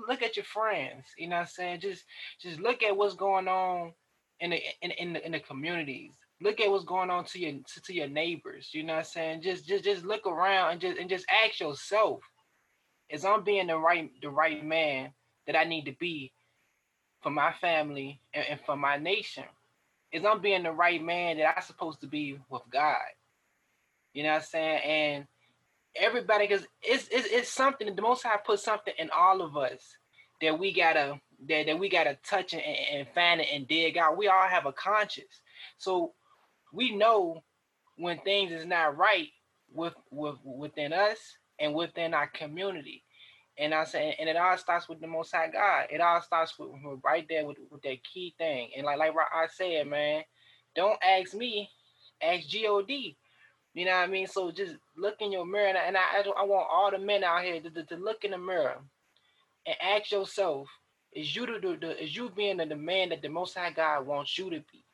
look 0.08 0.22
at 0.22 0.36
your 0.36 0.44
friends. 0.44 1.06
You 1.16 1.28
know 1.28 1.36
what 1.36 1.42
I'm 1.42 1.48
saying? 1.48 1.80
Just 1.80 2.04
just 2.40 2.60
look 2.60 2.82
at 2.82 2.96
what's 2.96 3.14
going 3.14 3.48
on 3.48 3.92
in 4.40 4.50
the 4.50 4.60
in, 4.82 4.90
in 4.92 5.12
the 5.12 5.26
in 5.26 5.32
the 5.32 5.40
communities. 5.40 6.12
Look 6.40 6.60
at 6.60 6.70
what's 6.70 6.84
going 6.84 7.10
on 7.10 7.24
to 7.26 7.38
your 7.38 7.52
to, 7.52 7.82
to 7.82 7.94
your 7.94 8.08
neighbors. 8.08 8.70
You 8.72 8.82
know 8.82 8.94
what 8.94 9.00
I'm 9.00 9.04
saying? 9.04 9.42
Just 9.42 9.66
just 9.66 9.84
just 9.84 10.04
look 10.04 10.26
around 10.26 10.72
and 10.72 10.80
just 10.80 10.98
and 10.98 11.08
just 11.08 11.26
ask 11.44 11.60
yourself, 11.60 12.20
is 13.08 13.24
I'm 13.24 13.44
being 13.44 13.68
the 13.68 13.78
right 13.78 14.10
the 14.20 14.30
right 14.30 14.64
man 14.64 15.12
that 15.46 15.56
I 15.56 15.64
need 15.64 15.84
to 15.84 15.94
be 15.98 16.32
for 17.22 17.30
my 17.30 17.52
family 17.60 18.20
and, 18.34 18.44
and 18.50 18.60
for 18.66 18.76
my 18.76 18.96
nation? 18.96 19.44
Is 20.12 20.24
I'm 20.24 20.42
being 20.42 20.62
the 20.62 20.72
right 20.72 21.02
man 21.02 21.38
that 21.38 21.54
I'm 21.56 21.62
supposed 21.62 22.00
to 22.02 22.06
be 22.06 22.38
with 22.50 22.62
God? 22.70 22.98
You 24.12 24.24
know 24.24 24.30
what 24.30 24.36
I'm 24.36 24.42
saying? 24.42 24.80
And 24.84 25.26
everybody, 25.96 26.46
because 26.46 26.66
it's, 26.82 27.08
it's 27.10 27.28
it's 27.30 27.48
something 27.48 27.94
the 27.94 28.02
Most 28.02 28.22
High 28.22 28.36
put 28.36 28.60
something 28.60 28.94
in 28.98 29.10
all 29.16 29.42
of 29.42 29.56
us 29.56 29.80
that 30.40 30.58
we 30.58 30.72
gotta 30.72 31.20
that, 31.48 31.66
that 31.66 31.78
we 31.78 31.88
gotta 31.88 32.18
touch 32.28 32.52
and, 32.52 32.62
and 32.62 33.08
find 33.14 33.40
it 33.40 33.48
and 33.52 33.66
dig 33.66 33.96
out. 33.96 34.16
We 34.16 34.28
all 34.28 34.46
have 34.48 34.66
a 34.66 34.72
conscience, 34.72 35.40
so 35.78 36.12
we 36.72 36.94
know 36.94 37.42
when 37.96 38.18
things 38.20 38.52
is 38.52 38.66
not 38.66 38.96
right 38.96 39.28
with 39.72 39.94
with 40.10 40.36
within 40.44 40.92
us 40.92 41.18
and 41.58 41.74
within 41.74 42.14
our 42.14 42.26
community. 42.28 43.04
And 43.58 43.74
I 43.74 43.84
said, 43.84 44.14
and 44.18 44.28
it 44.28 44.36
all 44.36 44.56
starts 44.56 44.88
with 44.88 45.00
the 45.00 45.06
Most 45.06 45.32
High 45.32 45.48
God. 45.48 45.86
It 45.90 46.00
all 46.00 46.20
starts 46.22 46.58
with, 46.58 46.70
with 46.82 47.00
right 47.04 47.26
there 47.28 47.46
with, 47.46 47.58
with 47.70 47.82
that 47.82 48.02
key 48.02 48.34
thing. 48.38 48.70
And 48.76 48.86
like 48.86 48.98
like 48.98 49.12
I 49.14 49.46
said, 49.48 49.86
man, 49.86 50.22
don't 50.74 50.98
ask 51.02 51.34
me, 51.34 51.68
ask 52.22 52.52
God. 52.52 53.16
You 53.74 53.86
know 53.86 53.92
what 53.92 53.98
I 53.98 54.06
mean? 54.06 54.26
So 54.26 54.50
just 54.50 54.76
look 54.96 55.16
in 55.20 55.32
your 55.32 55.46
mirror, 55.46 55.68
and 55.68 55.78
I, 55.78 55.88
and 55.88 55.96
I, 55.96 56.20
I 56.40 56.44
want 56.44 56.68
all 56.70 56.90
the 56.90 56.98
men 56.98 57.24
out 57.24 57.42
here 57.42 57.60
to, 57.60 57.70
to, 57.70 57.84
to 57.84 57.96
look 57.96 58.24
in 58.24 58.32
the 58.32 58.38
mirror 58.38 58.78
and 59.66 59.76
ask 59.80 60.10
yourself: 60.12 60.68
Is 61.12 61.34
you 61.34 61.46
the, 61.46 61.78
the 61.80 62.02
is 62.02 62.14
you 62.14 62.30
being 62.30 62.58
the, 62.58 62.66
the 62.66 62.76
man 62.76 63.10
that 63.10 63.22
the 63.22 63.28
Most 63.28 63.56
High 63.56 63.70
God 63.70 64.06
wants 64.06 64.36
you 64.38 64.50
to 64.50 64.60
be 64.72 64.84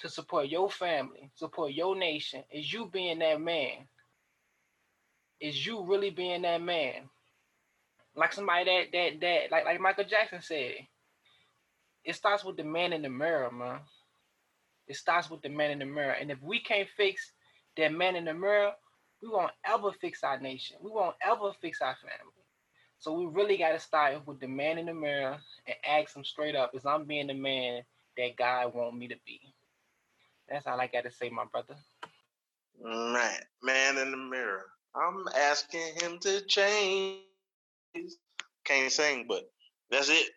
to 0.00 0.08
support 0.08 0.48
your 0.48 0.68
family, 0.68 1.30
support 1.36 1.72
your 1.72 1.94
nation? 1.94 2.42
Is 2.50 2.72
you 2.72 2.86
being 2.92 3.20
that 3.20 3.40
man? 3.40 3.86
Is 5.40 5.64
you 5.64 5.84
really 5.84 6.10
being 6.10 6.42
that 6.42 6.60
man? 6.60 7.08
Like 8.14 8.32
somebody 8.32 8.64
that 8.64 8.92
that 8.92 9.20
that 9.20 9.50
like 9.50 9.64
like 9.64 9.80
Michael 9.80 10.04
Jackson 10.04 10.40
said, 10.42 10.74
it 12.04 12.14
starts 12.14 12.44
with 12.44 12.56
the 12.56 12.64
man 12.64 12.92
in 12.92 13.02
the 13.02 13.08
mirror, 13.08 13.50
man. 13.50 13.80
It 14.88 14.96
starts 14.96 15.30
with 15.30 15.42
the 15.42 15.48
man 15.48 15.70
in 15.70 15.78
the 15.78 15.86
mirror, 15.86 16.12
and 16.12 16.30
if 16.30 16.40
we 16.42 16.60
can't 16.60 16.88
fix 16.96 17.32
that 17.76 17.92
man 17.92 18.16
in 18.16 18.24
the 18.24 18.34
mirror, 18.34 18.72
we 19.22 19.28
won't 19.28 19.52
ever 19.64 19.92
fix 19.92 20.22
our 20.24 20.38
nation. 20.38 20.76
We 20.82 20.90
won't 20.90 21.16
ever 21.22 21.52
fix 21.60 21.80
our 21.80 21.96
family. 21.96 22.32
So 22.98 23.12
we 23.14 23.26
really 23.26 23.56
got 23.56 23.72
to 23.72 23.80
start 23.80 24.26
with 24.26 24.40
the 24.40 24.48
man 24.48 24.78
in 24.78 24.86
the 24.86 24.94
mirror 24.94 25.38
and 25.66 25.76
ask 25.88 26.14
him 26.14 26.24
straight 26.24 26.54
up: 26.54 26.74
Is 26.74 26.84
I'm 26.86 27.04
being 27.04 27.28
the 27.28 27.34
man 27.34 27.82
that 28.16 28.36
God 28.36 28.74
want 28.74 28.96
me 28.96 29.08
to 29.08 29.16
be? 29.24 29.40
That's 30.48 30.66
all 30.66 30.80
I 30.80 30.86
got 30.86 31.04
to 31.04 31.10
say, 31.10 31.30
my 31.30 31.44
brother. 31.46 31.76
Man, 32.82 33.40
man 33.62 33.98
in 33.98 34.10
the 34.10 34.16
mirror. 34.16 34.66
I'm 34.94 35.26
asking 35.34 35.94
him 36.00 36.18
to 36.20 36.40
change. 36.42 37.31
Can't 38.64 38.92
sing, 38.92 39.26
but 39.28 39.44
that's 39.90 40.08
it. 40.08 40.28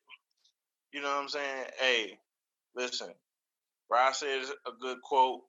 You 0.93 1.01
know 1.01 1.09
what 1.09 1.23
I'm 1.23 1.29
saying? 1.29 1.65
Hey, 1.79 2.19
listen. 2.75 3.13
Ross 3.91 4.19
said 4.19 4.43
a 4.67 4.71
good 4.81 5.01
quote. 5.03 5.41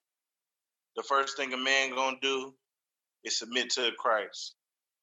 The 0.96 1.02
first 1.02 1.36
thing 1.36 1.52
a 1.52 1.56
man 1.56 1.94
gonna 1.94 2.16
do 2.22 2.54
is 3.24 3.38
submit 3.38 3.70
to 3.70 3.90
Christ, 3.98 4.54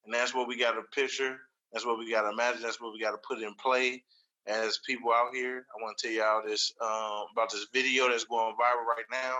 and 0.04 0.14
that's 0.14 0.34
what 0.34 0.48
we 0.48 0.58
got 0.58 0.72
to 0.72 0.82
picture. 0.94 1.38
That's 1.72 1.86
what 1.86 1.98
we 1.98 2.10
got 2.10 2.22
to 2.22 2.30
imagine. 2.30 2.62
That's 2.62 2.80
what 2.80 2.92
we 2.92 3.00
got 3.00 3.12
to 3.12 3.18
put 3.26 3.42
in 3.42 3.54
play 3.54 4.04
as 4.46 4.80
people 4.86 5.12
out 5.12 5.34
here. 5.34 5.66
I 5.76 5.82
want 5.82 5.98
to 5.98 6.08
tell 6.08 6.16
y'all 6.16 6.42
this 6.46 6.72
um, 6.82 7.26
about 7.32 7.50
this 7.50 7.66
video 7.72 8.08
that's 8.08 8.24
going 8.24 8.54
viral 8.54 8.86
right 8.86 9.06
now. 9.10 9.36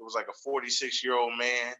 It 0.00 0.02
was 0.04 0.14
like 0.14 0.28
a 0.28 0.34
46 0.44 1.04
year 1.04 1.16
old 1.16 1.38
man 1.38 1.74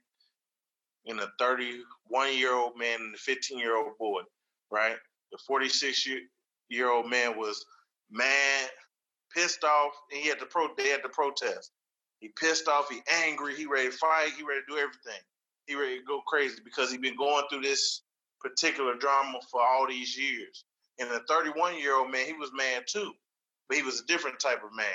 and 1.06 1.20
a 1.20 1.28
31 1.38 2.36
year 2.36 2.54
old 2.54 2.78
man 2.78 3.00
and 3.00 3.14
a 3.14 3.18
15 3.18 3.58
year 3.58 3.76
old 3.76 3.98
boy, 3.98 4.22
right? 4.70 4.96
The 5.32 5.38
46 5.46 6.08
year 6.68 6.90
old 6.90 7.08
man 7.10 7.36
was 7.36 7.64
mad, 8.10 8.70
pissed 9.34 9.64
off, 9.64 9.92
and 10.12 10.20
he 10.20 10.28
had 10.28 10.38
to 10.40 10.46
pro. 10.46 10.68
They 10.76 10.88
had 10.88 11.02
to 11.02 11.08
protest. 11.08 11.72
He 12.20 12.28
pissed 12.28 12.68
off. 12.68 12.88
He 12.90 13.00
angry. 13.24 13.54
He 13.54 13.66
ready 13.66 13.90
to 13.90 13.96
fight. 13.96 14.32
He 14.36 14.44
ready 14.44 14.60
to 14.60 14.74
do 14.74 14.78
everything. 14.78 15.20
He 15.66 15.74
ready 15.74 15.98
to 15.98 16.04
go 16.04 16.20
crazy 16.26 16.58
because 16.64 16.90
he 16.90 16.98
been 16.98 17.16
going 17.16 17.44
through 17.50 17.62
this 17.62 18.02
particular 18.40 18.94
drama 18.94 19.38
for 19.50 19.60
all 19.60 19.86
these 19.88 20.16
years. 20.16 20.64
And 20.98 21.10
the 21.10 21.20
31 21.28 21.78
year 21.78 21.96
old 21.96 22.10
man, 22.10 22.26
he 22.26 22.32
was 22.32 22.50
mad 22.54 22.84
too, 22.88 23.12
but 23.68 23.76
he 23.76 23.82
was 23.82 24.00
a 24.00 24.06
different 24.06 24.38
type 24.38 24.62
of 24.64 24.74
man. 24.74 24.86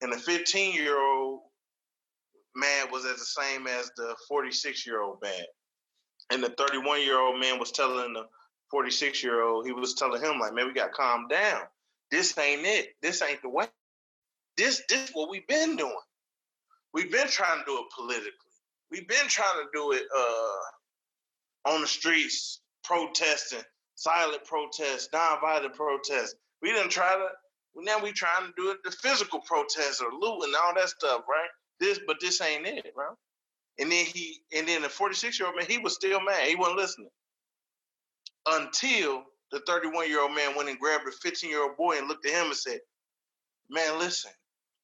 And 0.00 0.12
the 0.12 0.18
15 0.18 0.74
year 0.74 0.98
old 0.98 1.40
man 2.54 2.90
was 2.90 3.04
as 3.04 3.18
the 3.18 3.42
same 3.42 3.66
as 3.66 3.90
the 3.96 4.14
46 4.28 4.86
year 4.86 5.02
old 5.02 5.20
man. 5.22 5.44
And 6.32 6.42
the 6.42 6.50
31 6.50 7.02
year 7.02 7.18
old 7.20 7.40
man 7.40 7.58
was 7.58 7.72
telling 7.72 8.12
the 8.14 8.24
46 8.70 9.22
year 9.24 9.42
old, 9.42 9.66
he 9.66 9.72
was 9.72 9.94
telling 9.94 10.22
him, 10.22 10.38
like, 10.40 10.54
man, 10.54 10.66
we 10.66 10.74
got 10.74 10.86
to 10.88 10.92
calm 10.92 11.28
down. 11.28 11.62
This 12.10 12.36
ain't 12.38 12.66
it. 12.66 12.90
This 13.02 13.22
ain't 13.22 13.42
the 13.42 13.50
way. 13.50 13.66
This, 14.56 14.82
this 14.88 15.10
what 15.14 15.30
we've 15.30 15.46
been 15.48 15.76
doing. 15.76 15.94
We've 16.94 17.12
been 17.12 17.28
trying 17.28 17.60
to 17.60 17.64
do 17.66 17.78
it 17.78 17.86
politically. 17.96 18.32
We've 18.90 19.08
been 19.08 19.28
trying 19.28 19.62
to 19.62 19.68
do 19.74 19.92
it 19.92 20.04
uh, 20.16 20.82
on 21.74 21.82
the 21.82 21.86
streets, 21.86 22.60
protesting, 22.84 23.62
silent 23.96 24.44
protests, 24.44 25.08
nonviolent 25.14 25.74
protests. 25.74 26.36
We 26.62 26.72
didn't 26.72 26.90
try 26.90 27.14
to. 27.16 27.28
Now 27.76 28.02
we 28.02 28.12
trying 28.12 28.46
to 28.48 28.52
do 28.56 28.70
it 28.72 28.78
the 28.84 28.90
physical 28.90 29.40
protests 29.40 30.00
or 30.02 30.10
loot 30.12 30.44
and 30.44 30.54
all 30.56 30.74
that 30.76 30.88
stuff, 30.90 31.22
right? 31.28 31.48
This, 31.80 32.00
but 32.06 32.18
this 32.20 32.40
ain't 32.40 32.66
it, 32.66 32.94
bro. 32.94 33.06
And 33.78 33.92
then 33.92 34.06
he, 34.06 34.40
and 34.56 34.68
then 34.68 34.82
the 34.82 34.90
46 34.90 35.38
year 35.40 35.48
old 35.48 35.56
man, 35.56 35.66
he 35.68 35.78
was 35.78 35.94
still 35.94 36.20
mad. 36.20 36.48
He 36.48 36.56
wasn't 36.56 36.78
listening 36.78 37.08
until 38.46 39.24
the 39.52 39.60
31 39.60 40.08
year 40.08 40.22
old 40.22 40.34
man 40.34 40.56
went 40.56 40.68
and 40.68 40.78
grabbed 40.78 41.08
a 41.08 41.12
15 41.12 41.50
year 41.50 41.62
old 41.62 41.76
boy 41.76 41.98
and 41.98 42.08
looked 42.08 42.26
at 42.26 42.32
him 42.32 42.46
and 42.46 42.56
said, 42.56 42.80
"Man, 43.68 43.98
listen, 43.98 44.32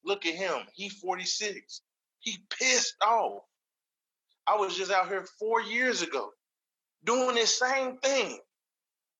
look 0.03 0.25
at 0.25 0.35
him. 0.35 0.67
He 0.73 0.89
46. 0.89 1.81
He 2.19 2.37
pissed 2.49 2.95
off. 3.01 3.43
I 4.47 4.55
was 4.55 4.75
just 4.77 4.91
out 4.91 5.07
here 5.07 5.25
four 5.39 5.61
years 5.61 6.01
ago 6.01 6.31
doing 7.03 7.35
this 7.35 7.57
same 7.57 7.97
thing. 7.97 8.39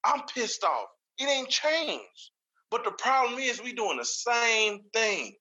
I'm 0.03 0.21
pissed 0.33 0.63
off. 0.63 0.87
It 1.19 1.25
ain't 1.25 1.49
changed. 1.49 2.31
But 2.69 2.83
the 2.83 2.91
problem 2.91 3.39
is 3.39 3.61
we 3.61 3.73
doing 3.73 3.97
the 3.97 4.05
same 4.05 4.81
thing. 4.93 5.35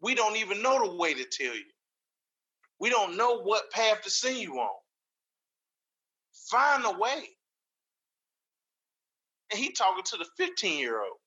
We 0.00 0.14
don't 0.14 0.36
even 0.36 0.62
know 0.62 0.86
the 0.86 0.96
way 0.96 1.14
to 1.14 1.24
tell 1.24 1.54
you. 1.54 1.64
We 2.80 2.90
don't 2.90 3.16
know 3.16 3.40
what 3.42 3.70
path 3.70 4.02
to 4.02 4.10
send 4.10 4.38
you 4.38 4.54
on. 4.56 4.76
Find 6.50 6.84
a 6.84 6.98
way. 6.98 7.24
And 9.50 9.60
he 9.60 9.72
talking 9.72 10.04
to 10.04 10.16
the 10.16 10.26
15 10.36 10.78
year 10.78 10.98
old. 11.00 11.18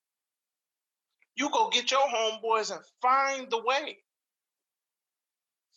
You 1.36 1.49
go 1.51 1.69
get 1.69 1.91
your 1.91 2.01
homeboys 2.01 2.71
and 2.71 2.82
find 3.01 3.49
the 3.49 3.62
way. 3.63 3.97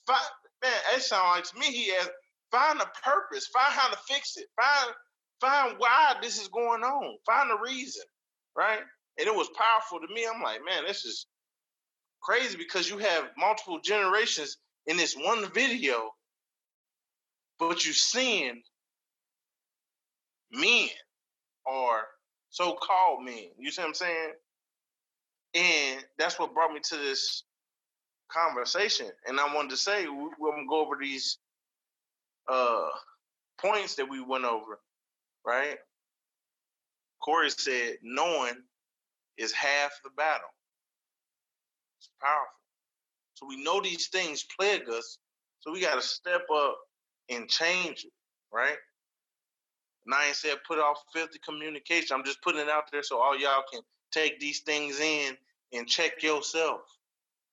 Find, 0.07 0.21
man, 0.63 0.73
it 0.95 1.03
sounds 1.03 1.37
like 1.37 1.45
to 1.45 1.59
me 1.59 1.67
he 1.67 1.91
has 1.93 2.09
find 2.51 2.81
a 2.81 2.91
purpose, 3.05 3.47
find 3.49 3.73
how 3.73 3.91
to 3.91 3.99
fix 4.09 4.37
it, 4.37 4.47
find 4.57 4.95
find 5.41 5.75
why 5.79 6.15
this 6.23 6.41
is 6.41 6.49
going 6.49 6.83
on, 6.83 7.17
find 7.27 7.51
the 7.51 7.59
reason, 7.63 8.05
right? 8.57 8.81
And 9.19 9.27
it 9.27 9.35
was 9.35 9.49
powerful 9.57 10.01
to 10.01 10.13
me. 10.13 10.27
I'm 10.27 10.43
like, 10.43 10.61
man, 10.65 10.85
this 10.87 11.05
is 11.05 11.27
crazy 12.23 12.57
because 12.57 12.89
you 12.91 12.99
have 12.99 13.31
multiple 13.37 13.81
generations 13.83 14.59
in 14.87 14.97
this 14.97 15.15
one 15.15 15.51
video, 15.53 16.11
but 17.59 17.85
you're 17.85 17.95
seeing 17.95 18.63
men 20.53 20.89
or 21.65 22.03
so-called 22.51 23.25
men. 23.25 23.51
You 23.59 23.71
see 23.73 23.83
what 23.83 23.89
I'm 23.89 23.95
saying? 23.95 24.33
And 25.55 26.05
that's 26.19 26.39
what 26.39 26.55
brought 26.55 26.73
me 26.73 26.81
to 26.83 26.97
this 26.97 27.45
conversation. 28.33 29.09
And 29.27 29.41
I 29.41 29.55
wanted 29.55 29.71
to 29.73 29.79
say 29.79 30.07
we're 30.09 30.53
gonna 30.53 30.67
go 30.69 30.81
over 30.85 30.97
these 31.01 31.39
uh, 32.49 32.89
points 33.61 33.97
that 33.97 34.09
we 34.09 34.23
went 34.23 34.45
over, 34.45 34.81
right? 35.47 35.79
Corey 37.23 37.51
said, 37.51 37.97
knowing 38.03 38.55
is 39.39 39.53
half 39.53 39.93
the 40.05 40.11
battle. 40.17 40.49
It's 41.99 42.11
powerful. 42.23 42.47
So 43.35 43.47
we 43.47 43.63
know 43.63 43.81
these 43.81 44.09
things 44.09 44.45
plague 44.59 44.89
us, 44.91 45.19
so 45.61 45.73
we 45.73 45.81
got 45.81 45.97
to 45.97 46.03
step 46.03 46.43
up 46.55 46.79
and 47.31 47.49
change 47.49 48.05
it, 48.05 48.13
right? 48.53 48.77
Nine 50.07 50.35
said, 50.35 50.57
put 50.67 50.79
off 50.79 50.99
filthy 51.15 51.41
communication. 51.45 52.17
I'm 52.17 52.25
just 52.25 52.43
putting 52.43 52.61
it 52.63 52.69
out 52.69 52.91
there 52.93 53.03
so 53.03 53.19
all 53.21 53.39
y'all 53.39 53.65
can 53.73 53.83
take 54.13 54.41
these 54.41 54.61
things 54.61 55.01
in 55.01 55.37
and 55.73 55.87
check 55.89 56.23
yourself 56.23 56.83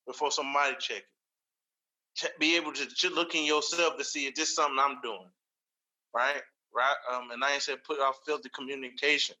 before 0.06 0.30
somebody 0.30 0.76
check 0.80 0.98
it 0.98 2.40
be 2.40 2.56
able 2.56 2.72
to 2.72 3.10
look 3.10 3.34
in 3.34 3.44
yourself 3.44 3.96
to 3.98 4.04
see 4.04 4.26
if 4.26 4.34
this 4.34 4.54
something 4.54 4.78
I'm 4.80 5.00
doing, 5.02 5.30
right? 6.14 6.42
Right. 6.74 6.96
Um, 7.12 7.30
and 7.32 7.44
I 7.44 7.54
ain't 7.54 7.62
said 7.62 7.84
put 7.84 8.00
off 8.00 8.20
filthy 8.26 8.50
communication. 8.54 9.36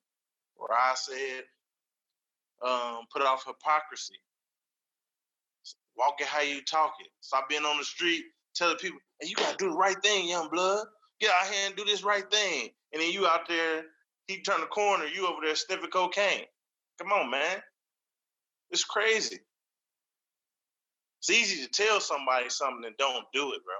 Where 0.56 0.76
I 0.78 0.94
said 0.96 1.44
um, 2.66 3.06
put 3.12 3.22
off 3.22 3.44
hypocrisy. 3.46 4.14
Walk 5.96 6.20
it 6.20 6.26
how 6.26 6.42
you 6.42 6.62
talk 6.64 6.94
it. 7.00 7.08
Stop 7.20 7.48
being 7.48 7.64
on 7.64 7.78
the 7.78 7.84
street 7.84 8.24
telling 8.54 8.76
people, 8.78 8.98
hey, 9.20 9.28
you 9.28 9.36
gotta 9.36 9.56
do 9.58 9.70
the 9.70 9.76
right 9.76 10.00
thing, 10.02 10.28
young 10.28 10.48
blood. 10.50 10.86
Get 11.20 11.30
out 11.30 11.48
here 11.48 11.66
and 11.66 11.76
do 11.76 11.84
this 11.84 12.04
right 12.04 12.30
thing. 12.30 12.70
And 12.92 13.02
then 13.02 13.12
you 13.12 13.26
out 13.26 13.48
there, 13.48 13.84
he 14.28 14.42
turn 14.42 14.60
the 14.60 14.66
corner, 14.66 15.06
you 15.06 15.26
over 15.26 15.40
there 15.44 15.56
sniffing 15.56 15.90
cocaine. 15.90 16.46
Come 17.00 17.12
on, 17.12 17.30
man. 17.30 17.58
It's 18.70 18.84
crazy. 18.84 19.38
It's 21.20 21.30
easy 21.30 21.64
to 21.64 21.70
tell 21.70 22.00
somebody 22.00 22.50
something 22.50 22.84
and 22.86 22.96
don't 22.98 23.26
do 23.34 23.52
it, 23.52 23.62
bro. 23.64 23.74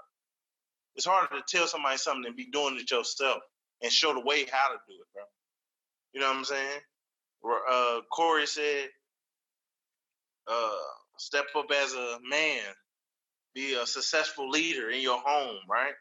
It's 0.97 1.07
harder 1.07 1.37
to 1.39 1.45
tell 1.49 1.67
somebody 1.69 1.99
something 1.99 2.27
and 2.27 2.37
be 2.37 2.49
doing 2.53 2.77
it 2.79 2.91
yourself 2.91 3.39
and 3.83 3.93
show 3.93 4.15
the 4.15 4.21
way 4.21 4.47
how 4.51 4.69
to 4.69 4.79
do 4.89 4.95
it, 4.95 5.09
bro. 5.15 5.25
You 6.15 6.21
know 6.21 6.29
what 6.29 6.37
I'm 6.39 6.45
saying? 6.45 6.81
Uh, 7.71 8.01
Corey 8.13 8.47
said, 8.47 8.89
uh, 10.51 10.71
step 11.19 11.47
up 11.57 11.67
as 11.73 11.95
a 11.95 12.19
man, 12.29 12.63
be 13.55 13.75
a 13.75 13.87
successful 13.87 14.51
leader 14.51 14.91
in 14.91 15.01
your 15.03 15.21
home, 15.25 15.59
right? 15.71 15.95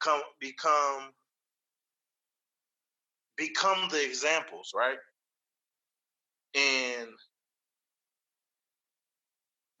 Come 0.00 0.20
become 0.40 1.10
become 3.40 3.88
the 3.90 4.04
examples, 4.04 4.72
right? 4.76 4.98
And 6.56 7.08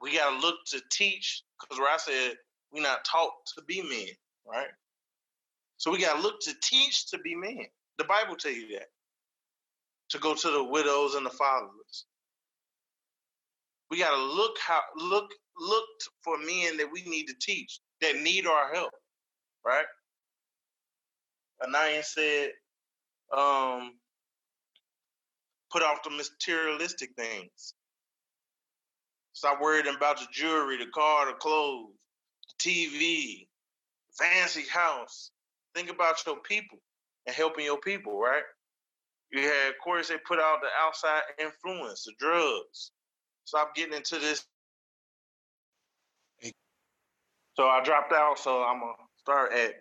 we 0.02 0.16
got 0.16 0.30
to 0.30 0.46
look 0.46 0.56
to 0.68 0.80
teach 0.92 1.42
because 1.60 1.78
where 1.80 1.92
I 1.92 1.98
said 1.98 2.34
we're 2.72 2.82
not 2.82 3.04
taught 3.04 3.32
to 3.56 3.64
be 3.64 3.82
men, 3.82 4.08
right? 4.48 4.68
So 5.78 5.90
we 5.92 6.00
got 6.00 6.16
to 6.16 6.22
look 6.22 6.40
to 6.42 6.54
teach 6.62 7.10
to 7.10 7.18
be 7.18 7.34
men. 7.36 7.66
The 7.98 8.04
Bible 8.04 8.36
tell 8.36 8.52
you 8.52 8.68
that. 8.78 8.88
To 10.10 10.18
go 10.18 10.34
to 10.34 10.50
the 10.50 10.64
widows 10.64 11.14
and 11.14 11.26
the 11.26 11.30
fatherless. 11.30 12.06
We 13.90 13.98
got 13.98 14.10
to 14.16 14.22
look 14.22 14.56
how 14.66 14.80
look 14.96 15.30
look 15.58 15.84
for 16.24 16.38
men 16.38 16.78
that 16.78 16.88
we 16.92 17.02
need 17.04 17.26
to 17.26 17.34
teach 17.40 17.80
that 18.02 18.16
need 18.16 18.46
our 18.46 18.74
help, 18.74 18.92
right? 19.66 19.86
Anaya 21.64 22.02
said, 22.02 22.50
um, 23.36 23.92
put 25.70 25.82
off 25.82 26.02
the 26.02 26.10
materialistic 26.10 27.10
things. 27.16 27.74
Stop 29.32 29.60
worrying 29.60 29.94
about 29.94 30.18
the 30.18 30.26
jewelry, 30.32 30.76
the 30.78 30.90
car, 30.92 31.26
the 31.26 31.32
clothes, 31.34 31.92
the 32.60 32.70
TV, 32.70 33.46
fancy 34.18 34.64
house. 34.68 35.30
Think 35.74 35.90
about 35.90 36.24
your 36.26 36.36
people 36.40 36.78
and 37.26 37.34
helping 37.34 37.64
your 37.64 37.78
people, 37.80 38.20
right? 38.20 38.42
You 39.32 39.42
had 39.42 39.74
Corey 39.82 40.04
say 40.04 40.16
put 40.26 40.40
out 40.40 40.58
the 40.60 40.68
outside 40.84 41.22
influence, 41.40 42.04
the 42.04 42.12
drugs. 42.18 42.90
Stop 43.44 43.74
getting 43.74 43.94
into 43.94 44.18
this. 44.18 44.44
So 47.56 47.66
I 47.66 47.82
dropped 47.82 48.12
out, 48.12 48.38
so 48.38 48.62
I'm 48.62 48.80
gonna 48.80 48.92
start 49.18 49.52
at 49.52 49.74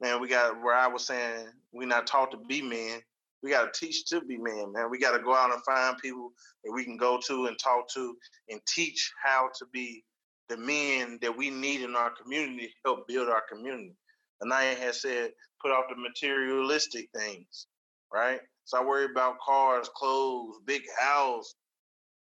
man, 0.00 0.20
we 0.20 0.28
got 0.28 0.62
where 0.62 0.74
I 0.74 0.88
was 0.88 1.06
saying 1.06 1.48
we 1.72 1.86
not 1.86 2.06
taught 2.06 2.30
to 2.32 2.38
be 2.48 2.62
men. 2.62 3.00
We 3.42 3.50
got 3.50 3.72
to 3.72 3.86
teach 3.86 4.06
to 4.06 4.20
be 4.22 4.38
men, 4.38 4.72
man. 4.72 4.90
We 4.90 4.98
got 4.98 5.16
to 5.16 5.22
go 5.22 5.34
out 5.34 5.52
and 5.52 5.62
find 5.64 5.98
people 5.98 6.32
that 6.64 6.72
we 6.72 6.84
can 6.84 6.96
go 6.98 7.20
to 7.26 7.46
and 7.46 7.58
talk 7.58 7.88
to 7.94 8.16
and 8.50 8.60
teach 8.68 9.12
how 9.24 9.50
to 9.58 9.66
be 9.72 10.04
the 10.48 10.56
men 10.56 11.18
that 11.22 11.36
we 11.36 11.50
need 11.50 11.82
in 11.82 11.96
our 11.96 12.10
community 12.22 12.68
to 12.68 12.72
help 12.84 13.08
build 13.08 13.28
our 13.28 13.42
community. 13.50 13.94
Anaya 14.42 14.74
has 14.76 15.02
said, 15.02 15.32
put 15.62 15.72
off 15.72 15.86
the 15.90 15.96
materialistic 15.96 17.08
things, 17.16 17.66
right? 18.12 18.40
So 18.64 18.78
I 18.80 18.84
worry 18.84 19.06
about 19.06 19.40
cars, 19.40 19.88
clothes, 19.96 20.56
big 20.66 20.82
house, 20.98 21.54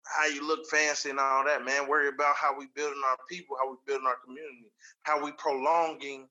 how 0.05 0.27
you 0.27 0.47
look 0.47 0.67
fancy 0.69 1.09
and 1.11 1.19
all 1.19 1.45
that, 1.45 1.65
man. 1.65 1.87
Worry 1.87 2.09
about 2.09 2.35
how 2.35 2.57
we 2.57 2.67
building 2.75 3.01
our 3.07 3.17
people, 3.29 3.57
how 3.61 3.71
we 3.71 3.77
building 3.87 4.07
our 4.07 4.17
community, 4.25 4.71
how 5.03 5.23
we 5.23 5.31
prolonging 5.33 6.27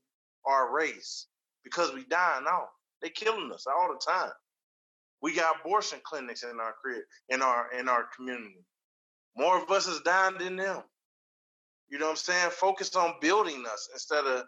our 0.46 0.74
race 0.74 1.26
because 1.64 1.92
we 1.94 2.04
dying 2.06 2.46
off. 2.46 2.68
They 3.02 3.10
killing 3.10 3.52
us 3.52 3.66
all 3.66 3.88
the 3.92 4.00
time. 4.12 4.32
We 5.22 5.34
got 5.34 5.56
abortion 5.60 6.00
clinics 6.04 6.42
in 6.42 6.60
our 6.60 6.74
crib, 6.82 7.02
in 7.28 7.42
our 7.42 7.72
in 7.78 7.88
our 7.88 8.06
community. 8.16 8.64
More 9.36 9.62
of 9.62 9.70
us 9.70 9.86
is 9.86 10.00
dying 10.00 10.38
than 10.38 10.56
them. 10.56 10.82
You 11.88 11.98
know 11.98 12.06
what 12.06 12.12
I'm 12.12 12.16
saying? 12.16 12.50
Focus 12.50 12.94
on 12.96 13.14
building 13.20 13.64
us 13.70 13.88
instead 13.92 14.24
of 14.26 14.44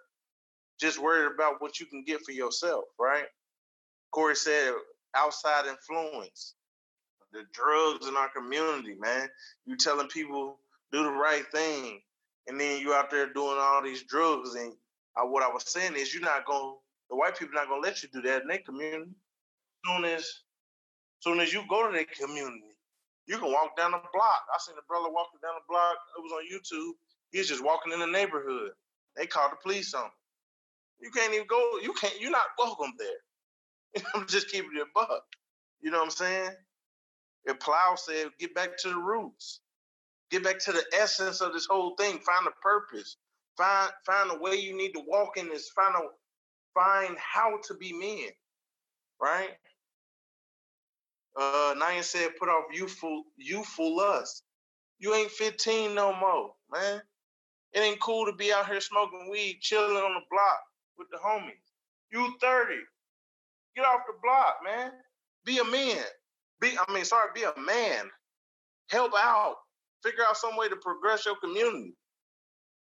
just 0.81 1.01
worried 1.01 1.33
about 1.35 1.61
what 1.61 1.81
you 1.81 1.87
can 1.87 2.05
get 2.05 2.23
for 2.23 2.33
yourself, 2.33 2.85
right? 2.99 3.27
Corey 4.13 4.37
said 4.37 4.73
outside 5.15 5.67
influence, 5.67 6.55
the 7.33 7.43
drugs 7.53 8.07
in 8.09 8.17
our 8.17 8.31
community, 8.31 8.97
man. 8.99 9.29
You 9.67 9.77
telling 9.77 10.09
people 10.09 10.59
do 10.93 11.03
the 11.03 11.11
right 11.11 11.45
thing, 11.53 12.01
and 12.47 12.61
then 12.61 12.81
you 12.81 12.95
out 12.95 13.11
there 13.11 13.33
doing 13.33 13.59
all 13.61 13.83
these 13.83 14.05
drugs. 14.05 14.55
And 14.55 14.73
I, 15.17 15.25
what 15.25 15.43
I 15.43 15.49
was 15.49 15.65
saying 15.71 15.95
is, 15.97 16.15
you're 16.15 16.23
not 16.23 16.47
going. 16.47 16.77
The 17.11 17.17
white 17.17 17.39
people 17.39 17.55
not 17.55 17.69
gonna 17.69 17.83
let 17.83 18.03
you 18.03 18.09
do 18.12 18.23
that 18.23 18.43
in 18.43 18.49
their 18.49 18.59
community. 18.59 19.12
Soon 19.87 20.05
as, 20.07 20.29
soon 21.21 21.41
as 21.41 21.53
you 21.53 21.62
go 21.71 21.87
to 21.87 21.93
their 21.93 22.07
community, 22.07 22.65
you 23.27 23.39
can 23.39 23.53
walk 23.53 23.77
down 23.77 23.93
the 23.93 23.99
block. 24.12 24.43
I 24.55 24.59
seen 24.61 24.77
a 24.79 24.87
brother 24.89 25.11
walking 25.12 25.41
down 25.43 25.55
the 25.57 25.67
block. 25.69 25.97
It 26.19 26.23
was 26.23 26.33
on 26.33 26.45
YouTube. 26.51 26.93
He's 27.33 27.49
just 27.49 27.65
walking 27.65 27.93
in 27.93 28.01
the 28.01 28.07
neighborhood. 28.07 28.73
They 29.17 29.27
called 29.27 29.53
the 29.53 29.57
police 29.62 29.95
on 29.95 30.05
him. 30.05 30.11
You 31.01 31.11
can't 31.11 31.35
even 31.35 31.47
go. 31.49 31.79
You 31.83 31.93
can't. 31.95 32.21
You're 32.21 32.31
not 32.33 32.47
welcome 32.59 32.93
there. 32.99 33.33
I'm 34.15 34.27
just 34.29 34.51
keeping 34.51 34.71
it 34.77 34.89
buck. 34.95 35.25
You 35.83 35.91
know 35.91 35.99
what 35.99 36.07
I'm 36.07 36.11
saying? 36.11 36.51
If 37.47 37.61
Plow 37.61 37.95
said, 37.97 38.29
get 38.41 38.55
back 38.55 38.79
to 38.79 38.91
the 38.91 38.97
roots, 38.99 39.61
get 40.31 40.45
back 40.45 40.59
to 40.61 40.73
the 40.73 40.85
essence 41.01 41.41
of 41.41 41.53
this 41.53 41.67
whole 41.71 41.97
thing. 41.97 42.21
Find 42.21 42.47
a 42.47 42.53
purpose. 42.62 43.17
Find 43.57 43.91
find 44.07 44.31
a 44.33 44.39
way 44.39 44.57
you 44.57 44.77
need 44.77 44.93
to 44.93 45.03
walk 45.07 45.37
in 45.37 45.49
this. 45.49 45.71
Find 45.71 45.95
find 46.75 47.17
how 47.19 47.59
to 47.69 47.75
be 47.75 47.93
men. 47.93 48.31
Right? 49.21 49.51
Uh, 51.41 51.75
Naya 51.79 52.03
said, 52.03 52.31
put 52.39 52.49
off 52.49 52.65
youthful 52.73 53.25
youthful 53.39 53.97
lust. 53.97 54.43
You 54.99 55.15
ain't 55.15 55.31
15 55.31 55.95
no 55.95 56.15
more, 56.15 56.53
man. 56.73 57.03
It 57.75 57.81
ain't 57.81 58.01
cool 58.01 58.27
to 58.27 58.33
be 58.35 58.53
out 58.53 58.69
here 58.69 58.81
smoking 58.81 59.29
weed, 59.31 59.59
chilling 59.61 59.97
on 59.97 60.15
the 60.15 60.21
block 60.31 60.61
with 60.99 61.09
the 61.11 61.19
homies. 61.19 61.53
You 62.13 62.35
30. 62.41 62.75
Get 63.77 63.85
off 63.85 64.03
the 64.07 64.15
block, 64.23 64.59
man. 64.65 64.93
Be 65.45 65.59
a 65.59 65.65
man. 65.65 66.05
Be, 66.61 66.73
I 66.79 66.93
mean, 66.93 67.05
sorry, 67.05 67.31
be 67.35 67.45
a 67.45 67.53
man. 67.61 68.07
Help 68.91 69.13
out. 69.19 69.57
Figure 70.05 70.25
out 70.29 70.37
some 70.37 70.57
way 70.57 70.69
to 70.69 70.77
progress 70.77 71.27
your 71.27 71.37
community. 71.43 71.95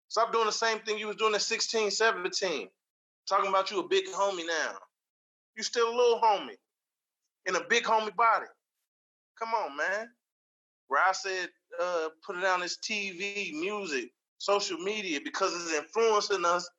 Stop 0.07 0.31
doing 0.31 0.45
the 0.45 0.51
same 0.51 0.79
thing 0.79 0.97
you 0.97 1.07
was 1.07 1.15
doing 1.15 1.35
at 1.35 1.41
16, 1.41 1.91
17. 1.91 2.67
Talking 3.27 3.49
about 3.49 3.71
you 3.71 3.79
a 3.79 3.87
big 3.87 4.05
homie 4.07 4.45
now. 4.45 4.75
You 5.55 5.63
still 5.63 5.89
a 5.89 5.95
little 5.95 6.21
homie 6.23 6.57
in 7.45 7.55
a 7.55 7.61
big 7.69 7.83
homie 7.83 8.15
body. 8.15 8.45
Come 9.39 9.49
on, 9.49 9.75
man. 9.75 10.09
Where 10.87 11.01
I 11.01 11.11
said, 11.13 11.49
uh, 11.81 12.09
put 12.25 12.37
it 12.37 12.45
on 12.45 12.61
this 12.61 12.77
TV, 12.77 13.51
music, 13.59 14.11
social 14.37 14.77
media, 14.77 15.19
because 15.23 15.53
it's 15.55 15.73
influencing 15.73 16.45
us 16.45 16.69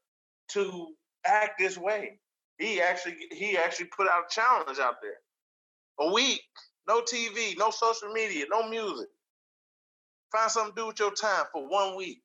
to 0.52 0.88
act 1.26 1.58
this 1.58 1.76
way. 1.76 2.18
He 2.58 2.80
actually 2.80 3.16
he 3.32 3.58
actually 3.58 3.86
put 3.96 4.08
out 4.08 4.24
a 4.30 4.34
challenge 4.34 4.78
out 4.78 4.96
there. 5.02 5.18
A 6.00 6.12
week, 6.12 6.40
no 6.88 7.02
TV, 7.02 7.58
no 7.58 7.70
social 7.70 8.12
media, 8.12 8.46
no 8.50 8.68
music. 8.68 9.08
Find 10.32 10.50
something 10.50 10.74
to 10.74 10.80
do 10.80 10.86
with 10.86 10.98
your 11.00 11.12
time 11.12 11.44
for 11.52 11.68
one 11.68 11.96
week 11.96 12.22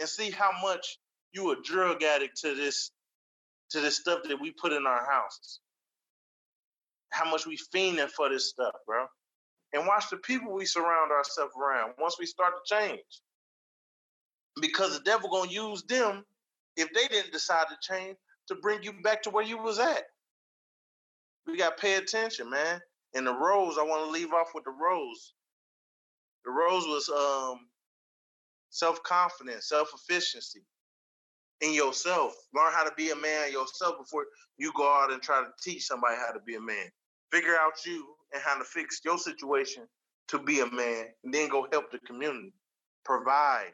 and 0.00 0.08
see 0.08 0.30
how 0.30 0.50
much 0.62 0.98
you 1.32 1.52
a 1.52 1.62
drug 1.62 2.02
addict 2.02 2.40
to 2.42 2.54
this 2.54 2.90
to 3.70 3.80
this 3.80 3.98
stuff 3.98 4.20
that 4.28 4.40
we 4.40 4.50
put 4.50 4.72
in 4.72 4.86
our 4.86 5.06
houses. 5.08 5.60
How 7.10 7.30
much 7.30 7.46
we 7.46 7.56
fiending 7.56 8.10
for 8.10 8.28
this 8.28 8.48
stuff, 8.48 8.74
bro. 8.86 9.06
And 9.72 9.86
watch 9.86 10.10
the 10.10 10.16
people 10.16 10.52
we 10.52 10.66
surround 10.66 11.12
ourselves 11.12 11.52
around 11.60 11.94
once 12.00 12.16
we 12.18 12.26
start 12.26 12.54
to 12.54 12.76
change. 12.76 13.22
Because 14.60 14.98
the 14.98 15.04
devil 15.04 15.30
gonna 15.30 15.50
use 15.50 15.84
them 15.84 16.24
if 16.76 16.92
they 16.92 17.06
didn't 17.08 17.32
decide 17.32 17.66
to 17.68 17.76
change 17.80 18.16
to 18.48 18.56
bring 18.56 18.82
you 18.82 18.92
back 19.02 19.22
to 19.22 19.30
where 19.30 19.44
you 19.44 19.58
was 19.58 19.78
at. 19.78 20.04
We 21.46 21.56
got 21.56 21.76
to 21.76 21.82
pay 21.82 21.96
attention, 21.96 22.50
man. 22.50 22.80
And 23.14 23.26
the 23.26 23.34
rose, 23.34 23.76
I 23.78 23.82
want 23.82 24.04
to 24.04 24.10
leave 24.10 24.32
off 24.32 24.48
with 24.54 24.64
the 24.64 24.70
rose. 24.70 25.34
The 26.44 26.50
rose 26.50 26.84
was 26.86 27.08
um, 27.08 27.66
self 28.70 29.02
confidence, 29.02 29.68
self 29.68 29.90
efficiency 29.94 30.62
in 31.60 31.74
yourself. 31.74 32.34
Learn 32.54 32.72
how 32.72 32.84
to 32.84 32.94
be 32.96 33.10
a 33.10 33.16
man 33.16 33.52
yourself 33.52 33.98
before 33.98 34.26
you 34.58 34.72
go 34.76 34.88
out 34.88 35.12
and 35.12 35.22
try 35.22 35.40
to 35.40 35.48
teach 35.62 35.86
somebody 35.86 36.16
how 36.16 36.32
to 36.32 36.40
be 36.46 36.54
a 36.56 36.60
man. 36.60 36.86
Figure 37.32 37.56
out 37.56 37.74
you 37.86 38.06
and 38.32 38.42
how 38.42 38.58
to 38.58 38.64
fix 38.64 39.00
your 39.04 39.18
situation 39.18 39.84
to 40.28 40.38
be 40.38 40.60
a 40.60 40.70
man, 40.70 41.06
and 41.24 41.34
then 41.34 41.48
go 41.48 41.66
help 41.72 41.90
the 41.90 41.98
community. 42.00 42.54
Provide, 43.04 43.72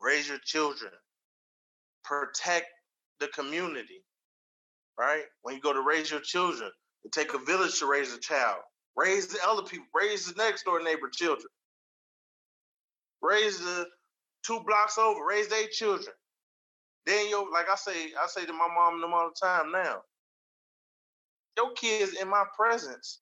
raise 0.00 0.28
your 0.28 0.38
children, 0.44 0.92
protect 2.04 2.66
the 3.20 3.28
community, 3.28 4.04
right? 4.98 5.24
When 5.42 5.54
you 5.54 5.60
go 5.60 5.72
to 5.72 5.82
raise 5.82 6.10
your 6.10 6.20
children, 6.20 6.70
it 7.04 7.12
take 7.12 7.34
a 7.34 7.38
village 7.38 7.78
to 7.78 7.86
raise 7.86 8.12
a 8.12 8.18
child. 8.18 8.58
Raise 8.96 9.28
the 9.28 9.38
other 9.46 9.62
people, 9.62 9.86
raise 9.94 10.26
the 10.26 10.42
next 10.42 10.64
door 10.64 10.82
neighbor 10.82 11.08
children. 11.12 11.46
Raise 13.22 13.58
the 13.60 13.86
two 14.46 14.60
blocks 14.66 14.98
over, 14.98 15.24
raise 15.26 15.48
their 15.48 15.68
children. 15.72 16.14
Then 17.06 17.30
yo, 17.30 17.44
like 17.44 17.70
I 17.70 17.76
say, 17.76 18.12
I 18.22 18.26
say 18.28 18.46
to 18.46 18.52
my 18.52 18.68
mom 18.74 18.94
and 18.94 19.02
them 19.02 19.14
all 19.14 19.30
the 19.30 19.46
time 19.46 19.72
now. 19.72 20.02
Your 21.56 21.72
kids 21.74 22.14
in 22.20 22.28
my 22.28 22.44
presence, 22.56 23.20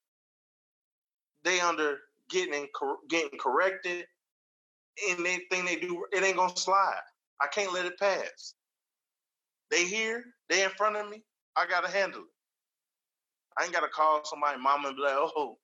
they 1.44 1.60
under 1.60 1.98
getting 2.30 2.66
getting 3.08 3.38
corrected, 3.38 4.06
and 5.10 5.20
anything 5.26 5.64
they 5.64 5.76
do, 5.76 6.04
it 6.12 6.24
ain't 6.24 6.36
gonna 6.36 6.56
slide. 6.56 7.00
I 7.40 7.46
can't 7.48 7.72
let 7.72 7.86
it 7.86 7.98
pass. 7.98 8.54
They 9.70 9.84
here, 9.86 10.24
they 10.48 10.64
in 10.64 10.70
front 10.70 10.96
of 10.96 11.08
me. 11.10 11.22
I 11.56 11.66
gotta 11.68 11.88
handle 11.90 12.22
it. 12.22 12.26
I 13.58 13.64
ain't 13.64 13.72
gotta 13.72 13.88
call 13.88 14.24
somebody 14.24 14.60
mama 14.60 14.88
and 14.88 14.96
be 14.96 15.02
like, 15.02 15.14
oh, 15.16 15.58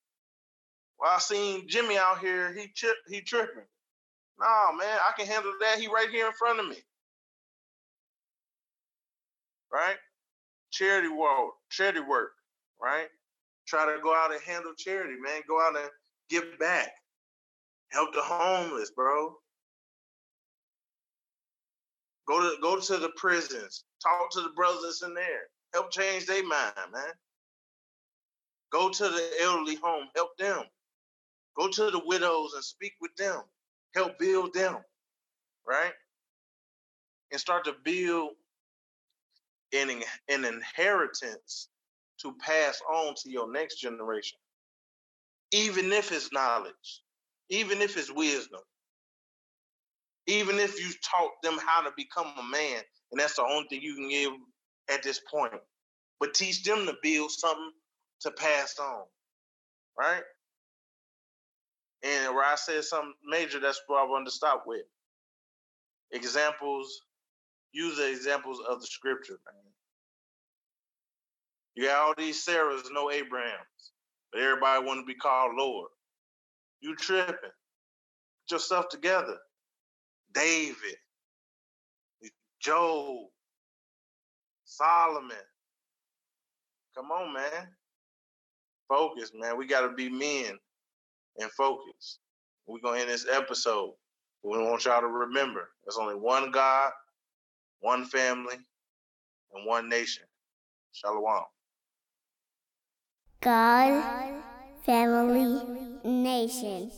well, 1.00 1.12
I 1.14 1.18
seen 1.18 1.68
Jimmy 1.68 1.98
out 1.98 2.20
here. 2.20 2.54
He 2.54 2.68
chip, 2.74 2.96
he 3.08 3.22
tripping. 3.22 3.64
Nah, 4.42 4.72
man, 4.76 4.98
I 5.08 5.12
can 5.16 5.28
handle 5.28 5.52
that. 5.60 5.78
He 5.80 5.88
right 5.88 6.10
here 6.10 6.26
in 6.26 6.32
front 6.32 6.60
of 6.60 6.68
me. 6.68 6.78
Right? 9.72 9.96
Charity 10.72 11.08
work, 11.08 11.52
charity 11.70 12.00
work. 12.00 12.32
Right? 12.82 13.06
Try 13.68 13.86
to 13.86 14.02
go 14.02 14.14
out 14.14 14.32
and 14.32 14.42
handle 14.42 14.72
charity, 14.76 15.14
man. 15.22 15.42
Go 15.48 15.60
out 15.60 15.76
and 15.76 15.90
give 16.28 16.58
back. 16.58 16.90
Help 17.92 18.12
the 18.14 18.22
homeless, 18.22 18.90
bro. 18.90 19.34
Go 22.28 22.40
to 22.40 22.60
go 22.62 22.80
to 22.80 22.98
the 22.98 23.10
prisons. 23.16 23.84
Talk 24.02 24.32
to 24.32 24.40
the 24.40 24.50
brothers 24.56 25.02
in 25.06 25.14
there. 25.14 25.48
Help 25.74 25.92
change 25.92 26.26
their 26.26 26.46
mind, 26.46 26.74
man. 26.92 27.12
Go 28.72 28.90
to 28.90 29.04
the 29.04 29.30
elderly 29.42 29.76
home. 29.76 30.06
Help 30.16 30.36
them. 30.38 30.64
Go 31.58 31.68
to 31.68 31.90
the 31.90 32.02
widows 32.06 32.54
and 32.54 32.64
speak 32.64 32.94
with 33.00 33.14
them. 33.16 33.42
Help 33.94 34.18
build 34.18 34.54
them, 34.54 34.78
right? 35.68 35.92
And 37.32 37.40
start 37.40 37.64
to 37.66 37.74
build 37.84 38.32
an, 39.74 40.02
an 40.28 40.44
inheritance 40.44 41.68
to 42.22 42.34
pass 42.40 42.80
on 42.92 43.14
to 43.22 43.30
your 43.30 43.52
next 43.52 43.76
generation. 43.80 44.38
Even 45.52 45.92
if 45.92 46.12
it's 46.12 46.32
knowledge, 46.32 47.02
even 47.50 47.82
if 47.82 47.96
it's 47.96 48.12
wisdom, 48.12 48.60
even 50.26 50.58
if 50.58 50.80
you 50.80 50.92
taught 51.04 51.32
them 51.42 51.58
how 51.66 51.82
to 51.82 51.90
become 51.96 52.28
a 52.38 52.42
man, 52.44 52.82
and 53.12 53.20
that's 53.20 53.36
the 53.36 53.44
only 53.44 53.66
thing 53.68 53.82
you 53.82 53.96
can 53.96 54.08
give 54.08 54.32
at 54.90 55.02
this 55.02 55.20
point. 55.32 55.54
But 56.20 56.34
teach 56.34 56.64
them 56.64 56.86
to 56.86 56.94
build 57.02 57.30
something 57.32 57.72
to 58.22 58.30
pass 58.32 58.78
on, 58.80 59.04
right? 59.98 60.22
And 62.04 62.34
where 62.34 62.44
I 62.44 62.56
said 62.56 62.84
something 62.84 63.14
major, 63.26 63.60
that's 63.60 63.82
what 63.86 64.02
I 64.04 64.08
wanted 64.10 64.26
to 64.26 64.30
stop 64.32 64.64
with. 64.66 64.82
Examples, 66.12 67.02
use 67.72 67.96
the 67.98 68.10
examples 68.10 68.60
of 68.68 68.80
the 68.80 68.86
scripture, 68.86 69.38
man. 69.46 69.62
You 71.74 71.86
got 71.86 71.98
all 72.00 72.14
these 72.18 72.44
Sarahs, 72.44 72.84
no 72.92 73.10
Abrahams, 73.10 73.92
but 74.32 74.42
everybody 74.42 74.84
want 74.84 75.00
to 75.00 75.06
be 75.06 75.14
called 75.14 75.52
Lord. 75.56 75.88
You 76.80 76.96
tripping. 76.96 77.34
Put 77.34 78.56
yourself 78.56 78.88
together. 78.90 79.38
David, 80.34 80.96
Job, 82.60 83.26
Solomon. 84.64 85.36
Come 86.96 87.10
on, 87.10 87.34
man. 87.34 87.68
Focus, 88.88 89.32
man. 89.34 89.56
We 89.56 89.66
got 89.66 89.82
to 89.82 89.94
be 89.94 90.08
men 90.10 90.58
and 91.38 91.50
focus. 91.52 92.18
We're 92.66 92.80
going 92.80 92.96
to 92.96 93.00
end 93.02 93.10
this 93.10 93.26
episode. 93.30 93.92
We 94.42 94.58
want 94.58 94.84
y'all 94.84 95.00
to 95.00 95.06
remember 95.06 95.70
there's 95.84 95.98
only 95.98 96.14
one 96.14 96.50
God, 96.50 96.90
one 97.80 98.04
family, 98.04 98.56
and 99.54 99.66
one 99.66 99.88
nation. 99.88 100.24
Shalom. 100.92 101.44
God, 103.40 104.42
family, 104.84 106.00
nation. 106.04 106.90